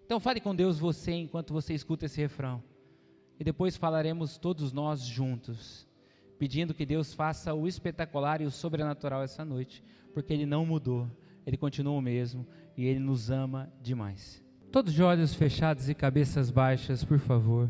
Então 0.05 0.19
fale 0.19 0.41
com 0.41 0.53
Deus 0.53 0.81
você 0.81 1.13
enquanto 1.13 1.53
você 1.53 1.75
escuta 1.75 2.07
esse 2.07 2.21
refrão. 2.21 2.61
E 3.43 3.45
depois 3.45 3.77
falaremos 3.77 4.39
todos 4.39 4.73
nós 4.73 5.01
juntos, 5.01 5.85
pedindo 6.39 6.73
que 6.73 6.87
Deus 6.87 7.13
faça 7.13 7.53
o 7.53 7.67
espetacular 7.67 8.41
e 8.41 8.45
o 8.45 8.53
sobrenatural 8.53 9.21
essa 9.21 9.45
noite, 9.45 9.83
porque 10.15 10.33
Ele 10.33 10.47
não 10.47 10.65
mudou, 10.65 11.11
Ele 11.45 11.57
continua 11.57 11.93
o 11.93 12.01
mesmo 12.01 12.47
e 12.77 12.87
Ele 12.87 13.01
nos 13.01 13.33
ama 13.33 13.69
demais. 13.83 14.41
Todos 14.71 14.95
de 14.95 15.03
olhos 15.03 15.35
fechados 15.35 15.89
e 15.89 15.95
cabeças 15.95 16.53
baixas, 16.53 17.03
por 17.03 17.19
favor. 17.19 17.69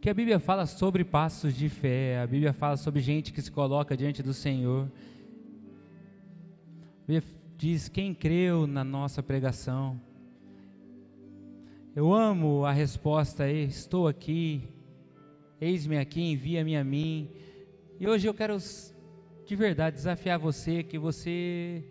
Que 0.00 0.08
a 0.08 0.14
Bíblia 0.14 0.38
fala 0.38 0.64
sobre 0.64 1.02
passos 1.02 1.56
de 1.56 1.68
fé, 1.68 2.20
a 2.20 2.26
Bíblia 2.28 2.52
fala 2.52 2.76
sobre 2.76 3.00
gente 3.00 3.32
que 3.32 3.42
se 3.42 3.50
coloca 3.50 3.96
diante 3.96 4.22
do 4.22 4.32
Senhor. 4.32 4.88
A 7.02 7.06
Bíblia 7.08 7.24
diz: 7.56 7.88
quem 7.88 8.14
creu 8.14 8.68
na 8.68 8.84
nossa 8.84 9.24
pregação 9.24 10.00
eu 11.94 12.10
amo 12.10 12.64
a 12.64 12.72
resposta, 12.72 13.50
estou 13.50 14.08
aqui, 14.08 14.66
eis-me 15.60 15.98
aqui, 15.98 16.22
envia-me 16.22 16.74
a 16.74 16.82
mim. 16.82 17.30
E 18.00 18.08
hoje 18.08 18.26
eu 18.26 18.32
quero 18.32 18.56
de 19.44 19.54
verdade 19.54 19.96
desafiar 19.96 20.38
você 20.38 20.82
que 20.82 20.98
você 20.98 21.84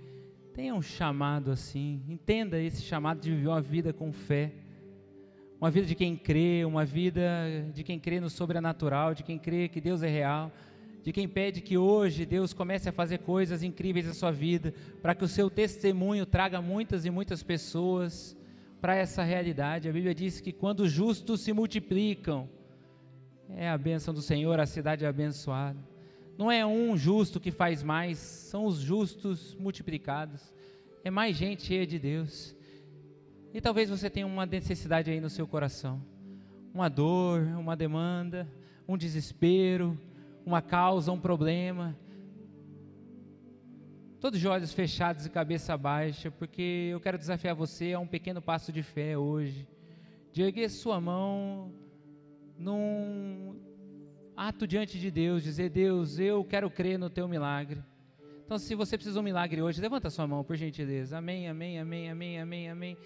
tenha 0.56 0.74
um 0.74 0.82
chamado 0.82 1.52
assim, 1.52 2.02
entenda 2.10 2.60
esse 2.60 2.82
chamado 2.82 3.22
de 3.22 3.30
viver 3.30 3.48
uma 3.48 3.62
vida 3.62 3.94
com 3.94 4.12
fé, 4.12 4.52
uma 5.60 5.70
vida 5.70 5.86
de 5.86 5.94
quem 5.94 6.16
crê, 6.18 6.66
uma 6.66 6.84
vida 6.84 7.22
de 7.72 7.84
quem 7.84 8.00
crê 8.00 8.20
no 8.20 8.30
sobrenatural, 8.30 9.14
de 9.14 9.22
quem 9.22 9.38
crê 9.38 9.70
que 9.70 9.80
Deus 9.80 10.02
é 10.02 10.10
real, 10.10 10.52
de 11.04 11.14
quem 11.14 11.28
pede 11.28 11.62
que 11.62 11.78
hoje 11.78 12.26
Deus 12.26 12.54
comece 12.54 12.90
a 12.90 12.92
fazer 12.92 13.20
coisas 13.20 13.62
incríveis 13.62 14.08
na 14.08 14.16
sua 14.16 14.32
vida, 14.32 14.74
para 15.00 15.14
que 15.14 15.24
o 15.24 15.28
seu 15.28 15.48
testemunho 15.48 16.26
traga 16.26 16.60
muitas 16.60 17.06
e 17.06 17.12
muitas 17.12 17.44
pessoas 17.44 18.36
para 18.82 18.96
essa 18.96 19.24
realidade. 19.24 19.88
A 19.88 19.94
Bíblia 19.94 20.16
diz 20.16 20.42
que 20.42 20.52
quando 20.52 20.82
os 20.82 20.92
justos 20.92 21.42
se 21.42 21.54
multiplicam, 21.54 22.50
é 23.48 23.70
a 23.70 23.78
bênção 23.78 24.14
do 24.14 24.22
Senhor, 24.22 24.60
a 24.60 24.66
cidade 24.66 25.06
é 25.06 25.08
abençoada. 25.08 25.80
Não 26.38 26.52
é 26.52 26.66
um 26.66 26.98
justo 26.98 27.40
que 27.40 27.52
faz 27.52 27.84
mais, 27.84 28.18
são 28.18 28.66
os 28.66 28.78
justos 28.78 29.56
multiplicados. 29.56 30.54
É 31.04 31.12
mais 31.12 31.38
gente 31.38 31.64
cheia 31.64 31.86
de 31.86 32.00
Deus. 32.00 32.56
E 33.54 33.62
talvez 33.62 33.90
você 33.90 34.10
tenha 34.10 34.26
uma 34.26 34.46
necessidade 34.46 35.12
aí 35.12 35.20
no 35.20 35.30
seu 35.30 35.46
coração, 35.46 36.02
uma 36.74 36.90
dor, 36.90 37.42
uma 37.60 37.76
demanda, 37.76 38.48
um 38.88 38.98
desespero, 38.98 40.00
uma 40.46 40.62
causa, 40.62 41.12
um 41.12 41.20
problema 41.20 41.96
todos 44.22 44.40
de 44.40 44.48
olhos 44.48 44.72
fechados 44.72 45.26
e 45.26 45.30
cabeça 45.32 45.76
baixa, 45.76 46.30
porque 46.30 46.90
eu 46.92 47.00
quero 47.00 47.18
desafiar 47.18 47.56
você 47.56 47.94
a 47.94 48.00
um 48.00 48.06
pequeno 48.06 48.40
passo 48.40 48.72
de 48.72 48.84
fé 48.84 49.18
hoje, 49.18 49.68
de 50.32 50.44
erguer 50.44 50.70
sua 50.70 51.02
mão 51.02 51.74
num 52.56 53.56
ato 54.38 54.68
diante 54.68 55.00
de 55.00 55.10
Deus, 55.10 55.42
dizer: 55.42 55.72
Deus, 55.72 56.20
eu 56.20 56.44
quero 56.44 56.70
crer 56.70 57.00
no 57.00 57.10
teu 57.10 57.28
milagre. 57.28 57.84
Então, 58.46 58.60
se 58.60 58.76
você 58.76 58.96
precisa 58.96 59.16
de 59.16 59.20
um 59.20 59.24
milagre 59.24 59.60
hoje, 59.60 59.82
levanta 59.82 60.08
sua 60.12 60.28
mão, 60.28 60.44
por 60.44 60.56
gentileza. 60.56 61.18
Amém, 61.18 61.48
amém, 61.48 61.80
amém, 61.80 62.12
amém, 62.12 62.40
amém, 62.40 62.70
amém. 62.70 62.98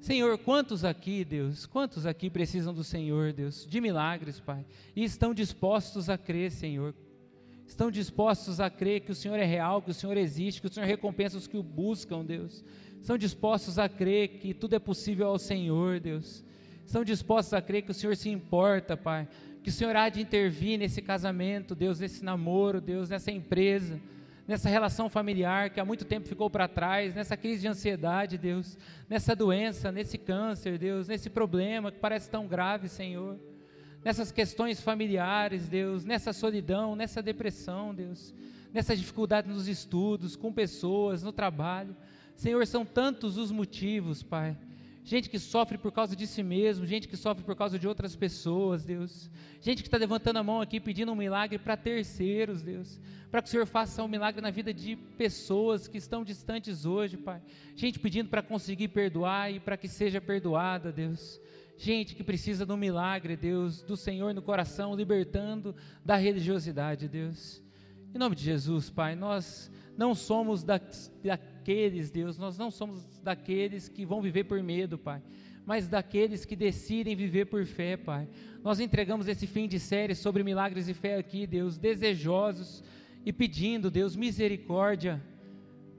Senhor, 0.00 0.36
quantos 0.36 0.84
aqui, 0.84 1.24
Deus, 1.24 1.64
quantos 1.64 2.04
aqui 2.04 2.28
precisam 2.28 2.74
do 2.74 2.84
Senhor, 2.84 3.32
Deus, 3.32 3.66
de 3.66 3.80
milagres, 3.80 4.38
Pai, 4.38 4.66
e 4.94 5.02
estão 5.02 5.32
dispostos 5.32 6.10
a 6.10 6.18
crer, 6.18 6.50
Senhor, 6.50 6.94
estão 7.72 7.90
dispostos 7.90 8.60
a 8.60 8.68
crer 8.68 9.00
que 9.00 9.10
o 9.10 9.14
Senhor 9.14 9.38
é 9.38 9.44
real, 9.44 9.80
que 9.80 9.90
o 9.90 9.94
Senhor 9.94 10.16
existe, 10.16 10.60
que 10.60 10.66
o 10.66 10.72
Senhor 10.72 10.86
recompensa 10.86 11.38
os 11.38 11.46
que 11.46 11.56
o 11.56 11.62
buscam, 11.62 12.24
Deus. 12.24 12.62
Estão 13.00 13.16
dispostos 13.16 13.78
a 13.78 13.88
crer 13.88 14.28
que 14.38 14.54
tudo 14.54 14.76
é 14.76 14.78
possível 14.78 15.26
ao 15.26 15.38
Senhor, 15.38 15.98
Deus. 15.98 16.44
Estão 16.84 17.02
dispostos 17.02 17.54
a 17.54 17.62
crer 17.62 17.82
que 17.82 17.90
o 17.90 17.94
Senhor 17.94 18.14
se 18.14 18.28
importa, 18.28 18.96
Pai. 18.96 19.26
Que 19.62 19.70
o 19.70 19.72
Senhor 19.72 19.96
há 19.96 20.08
de 20.08 20.20
intervir 20.20 20.78
nesse 20.78 21.00
casamento, 21.00 21.74
Deus, 21.74 21.98
nesse 21.98 22.22
namoro, 22.22 22.80
Deus, 22.80 23.08
nessa 23.08 23.30
empresa, 23.30 23.98
nessa 24.46 24.68
relação 24.68 25.08
familiar 25.08 25.70
que 25.70 25.80
há 25.80 25.84
muito 25.84 26.04
tempo 26.04 26.28
ficou 26.28 26.50
para 26.50 26.68
trás, 26.68 27.14
nessa 27.14 27.36
crise 27.36 27.62
de 27.62 27.68
ansiedade, 27.68 28.36
Deus, 28.36 28.76
nessa 29.08 29.34
doença, 29.34 29.90
nesse 29.90 30.18
câncer, 30.18 30.78
Deus, 30.78 31.08
nesse 31.08 31.30
problema 31.30 31.90
que 31.90 31.98
parece 31.98 32.28
tão 32.28 32.46
grave, 32.46 32.88
Senhor 32.88 33.38
nessas 34.04 34.32
questões 34.32 34.80
familiares, 34.80 35.68
Deus, 35.68 36.04
nessa 36.04 36.32
solidão, 36.32 36.96
nessa 36.96 37.22
depressão, 37.22 37.94
Deus, 37.94 38.34
nessa 38.72 38.96
dificuldade 38.96 39.48
nos 39.48 39.68
estudos, 39.68 40.34
com 40.34 40.52
pessoas, 40.52 41.22
no 41.22 41.32
trabalho. 41.32 41.96
Senhor, 42.34 42.66
são 42.66 42.84
tantos 42.84 43.36
os 43.36 43.50
motivos, 43.50 44.22
Pai. 44.22 44.56
Gente 45.04 45.28
que 45.28 45.38
sofre 45.38 45.76
por 45.76 45.90
causa 45.90 46.14
de 46.14 46.28
si 46.28 46.44
mesmo, 46.44 46.86
gente 46.86 47.08
que 47.08 47.16
sofre 47.16 47.42
por 47.42 47.56
causa 47.56 47.76
de 47.76 47.88
outras 47.88 48.14
pessoas, 48.14 48.84
Deus. 48.84 49.28
Gente 49.60 49.82
que 49.82 49.88
está 49.88 49.96
levantando 49.96 50.38
a 50.38 50.44
mão 50.44 50.60
aqui 50.60 50.78
pedindo 50.78 51.10
um 51.10 51.16
milagre 51.16 51.58
para 51.58 51.76
terceiros, 51.76 52.62
Deus. 52.62 53.00
Para 53.28 53.42
que 53.42 53.48
o 53.48 53.50
Senhor 53.50 53.66
faça 53.66 54.02
um 54.02 54.08
milagre 54.08 54.40
na 54.40 54.50
vida 54.50 54.72
de 54.72 54.94
pessoas 54.94 55.88
que 55.88 55.98
estão 55.98 56.22
distantes 56.22 56.84
hoje, 56.84 57.16
Pai. 57.16 57.42
Gente 57.74 57.98
pedindo 57.98 58.28
para 58.28 58.42
conseguir 58.42 58.88
perdoar 58.88 59.52
e 59.52 59.58
para 59.58 59.76
que 59.76 59.88
seja 59.88 60.20
perdoada, 60.20 60.92
Deus 60.92 61.40
gente 61.76 62.14
que 62.14 62.22
precisa 62.22 62.64
do 62.64 62.76
milagre, 62.76 63.36
Deus, 63.36 63.82
do 63.82 63.96
Senhor 63.96 64.34
no 64.34 64.42
coração, 64.42 64.94
libertando 64.94 65.74
da 66.04 66.16
religiosidade, 66.16 67.08
Deus. 67.08 67.62
Em 68.14 68.18
nome 68.18 68.36
de 68.36 68.44
Jesus, 68.44 68.90
Pai, 68.90 69.14
nós 69.14 69.70
não 69.96 70.14
somos 70.14 70.62
da, 70.62 70.80
daqueles, 71.22 72.10
Deus, 72.10 72.38
nós 72.38 72.58
não 72.58 72.70
somos 72.70 73.04
daqueles 73.22 73.88
que 73.88 74.04
vão 74.04 74.20
viver 74.20 74.44
por 74.44 74.62
medo, 74.62 74.98
Pai, 74.98 75.22
mas 75.64 75.88
daqueles 75.88 76.44
que 76.44 76.56
decidem 76.56 77.16
viver 77.16 77.46
por 77.46 77.64
fé, 77.64 77.96
Pai. 77.96 78.28
Nós 78.62 78.80
entregamos 78.80 79.28
esse 79.28 79.46
fim 79.46 79.66
de 79.66 79.80
série 79.80 80.14
sobre 80.14 80.44
milagres 80.44 80.88
e 80.88 80.94
fé 80.94 81.16
aqui, 81.16 81.46
Deus, 81.46 81.78
desejosos 81.78 82.82
e 83.24 83.32
pedindo, 83.32 83.90
Deus, 83.90 84.14
misericórdia 84.14 85.22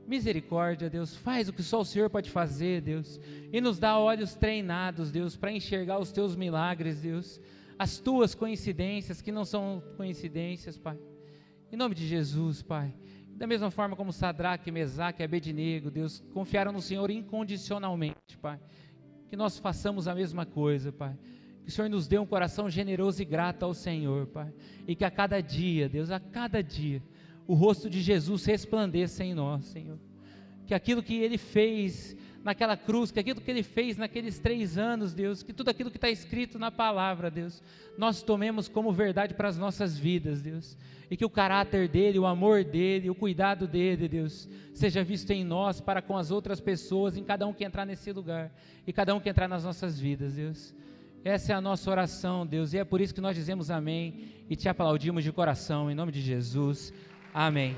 Misericórdia, 0.05 0.89
Deus, 0.89 1.15
faz 1.15 1.47
o 1.47 1.53
que 1.53 1.63
só 1.63 1.81
o 1.81 1.85
Senhor 1.85 2.09
pode 2.09 2.29
fazer, 2.29 2.81
Deus, 2.81 3.19
e 3.51 3.61
nos 3.61 3.79
dá 3.79 3.97
olhos 3.97 4.35
treinados, 4.35 5.11
Deus, 5.11 5.37
para 5.37 5.51
enxergar 5.51 5.97
os 5.97 6.11
teus 6.11 6.35
milagres, 6.35 7.01
Deus, 7.01 7.39
as 7.79 7.99
tuas 7.99 8.35
coincidências 8.35 9.21
que 9.21 9.31
não 9.31 9.45
são 9.45 9.81
coincidências, 9.95 10.77
Pai. 10.77 10.97
Em 11.71 11.77
nome 11.77 11.95
de 11.95 12.05
Jesus, 12.05 12.61
Pai. 12.61 12.93
Da 13.35 13.47
mesma 13.47 13.71
forma 13.71 13.95
como 13.95 14.13
Sadraque, 14.13 14.71
Mesaque 14.71 15.23
e 15.23 15.25
Abednego, 15.25 15.89
Deus, 15.89 16.23
confiaram 16.33 16.71
no 16.71 16.81
Senhor 16.81 17.09
incondicionalmente, 17.09 18.37
Pai. 18.41 18.59
Que 19.29 19.35
nós 19.35 19.57
façamos 19.57 20.07
a 20.07 20.13
mesma 20.13 20.45
coisa, 20.45 20.91
Pai. 20.91 21.17
Que 21.63 21.69
o 21.69 21.71
Senhor 21.71 21.89
nos 21.89 22.07
dê 22.07 22.19
um 22.19 22.25
coração 22.25 22.69
generoso 22.69 23.21
e 23.21 23.25
grato 23.25 23.63
ao 23.63 23.73
Senhor, 23.73 24.27
Pai. 24.27 24.53
E 24.87 24.95
que 24.95 25.05
a 25.05 25.09
cada 25.09 25.41
dia, 25.41 25.89
Deus, 25.89 26.11
a 26.11 26.19
cada 26.19 26.61
dia, 26.61 27.01
o 27.47 27.53
rosto 27.53 27.89
de 27.89 28.01
Jesus 28.01 28.45
resplandeça 28.45 29.23
em 29.23 29.33
nós, 29.33 29.65
Senhor. 29.65 29.99
Que 30.65 30.73
aquilo 30.73 31.03
que 31.03 31.15
Ele 31.15 31.37
fez 31.37 32.15
naquela 32.43 32.75
cruz, 32.75 33.11
que 33.11 33.19
aquilo 33.19 33.39
que 33.39 33.49
Ele 33.49 33.63
fez 33.63 33.97
naqueles 33.97 34.37
três 34.37 34.77
anos, 34.77 35.13
Deus, 35.13 35.41
que 35.41 35.53
tudo 35.53 35.69
aquilo 35.69 35.89
que 35.89 35.97
está 35.97 36.09
escrito 36.09 36.59
na 36.59 36.69
palavra, 36.69 37.31
Deus, 37.31 37.61
nós 37.97 38.21
tomemos 38.21 38.67
como 38.67 38.91
verdade 38.91 39.33
para 39.33 39.47
as 39.47 39.57
nossas 39.57 39.97
vidas, 39.97 40.41
Deus. 40.41 40.77
E 41.09 41.15
que 41.15 41.25
o 41.25 41.29
caráter 41.29 41.87
dele, 41.87 42.19
o 42.19 42.25
amor 42.25 42.63
dele, 42.63 43.09
o 43.09 43.15
cuidado 43.15 43.67
dele, 43.67 44.07
Deus, 44.07 44.49
seja 44.73 45.03
visto 45.03 45.31
em 45.31 45.43
nós 45.43 45.79
para 45.79 46.01
com 46.01 46.17
as 46.17 46.31
outras 46.31 46.59
pessoas, 46.59 47.15
em 47.15 47.23
cada 47.23 47.47
um 47.47 47.53
que 47.53 47.63
entrar 47.63 47.85
nesse 47.85 48.11
lugar 48.11 48.53
e 48.85 48.91
cada 48.91 49.15
um 49.15 49.19
que 49.19 49.29
entrar 49.29 49.47
nas 49.47 49.63
nossas 49.63 49.99
vidas, 49.99 50.35
Deus. 50.35 50.75
Essa 51.23 51.53
é 51.53 51.55
a 51.55 51.61
nossa 51.61 51.89
oração, 51.89 52.45
Deus, 52.45 52.73
e 52.73 52.77
é 52.77 52.83
por 52.83 52.99
isso 52.99 53.15
que 53.15 53.21
nós 53.21 53.33
dizemos 53.33 53.71
amém 53.71 54.25
e 54.49 54.57
te 54.57 54.67
aplaudimos 54.67 55.23
de 55.23 55.31
coração, 55.31 55.89
em 55.89 55.95
nome 55.95 56.11
de 56.11 56.19
Jesus. 56.19 56.91
Amém. 57.33 57.75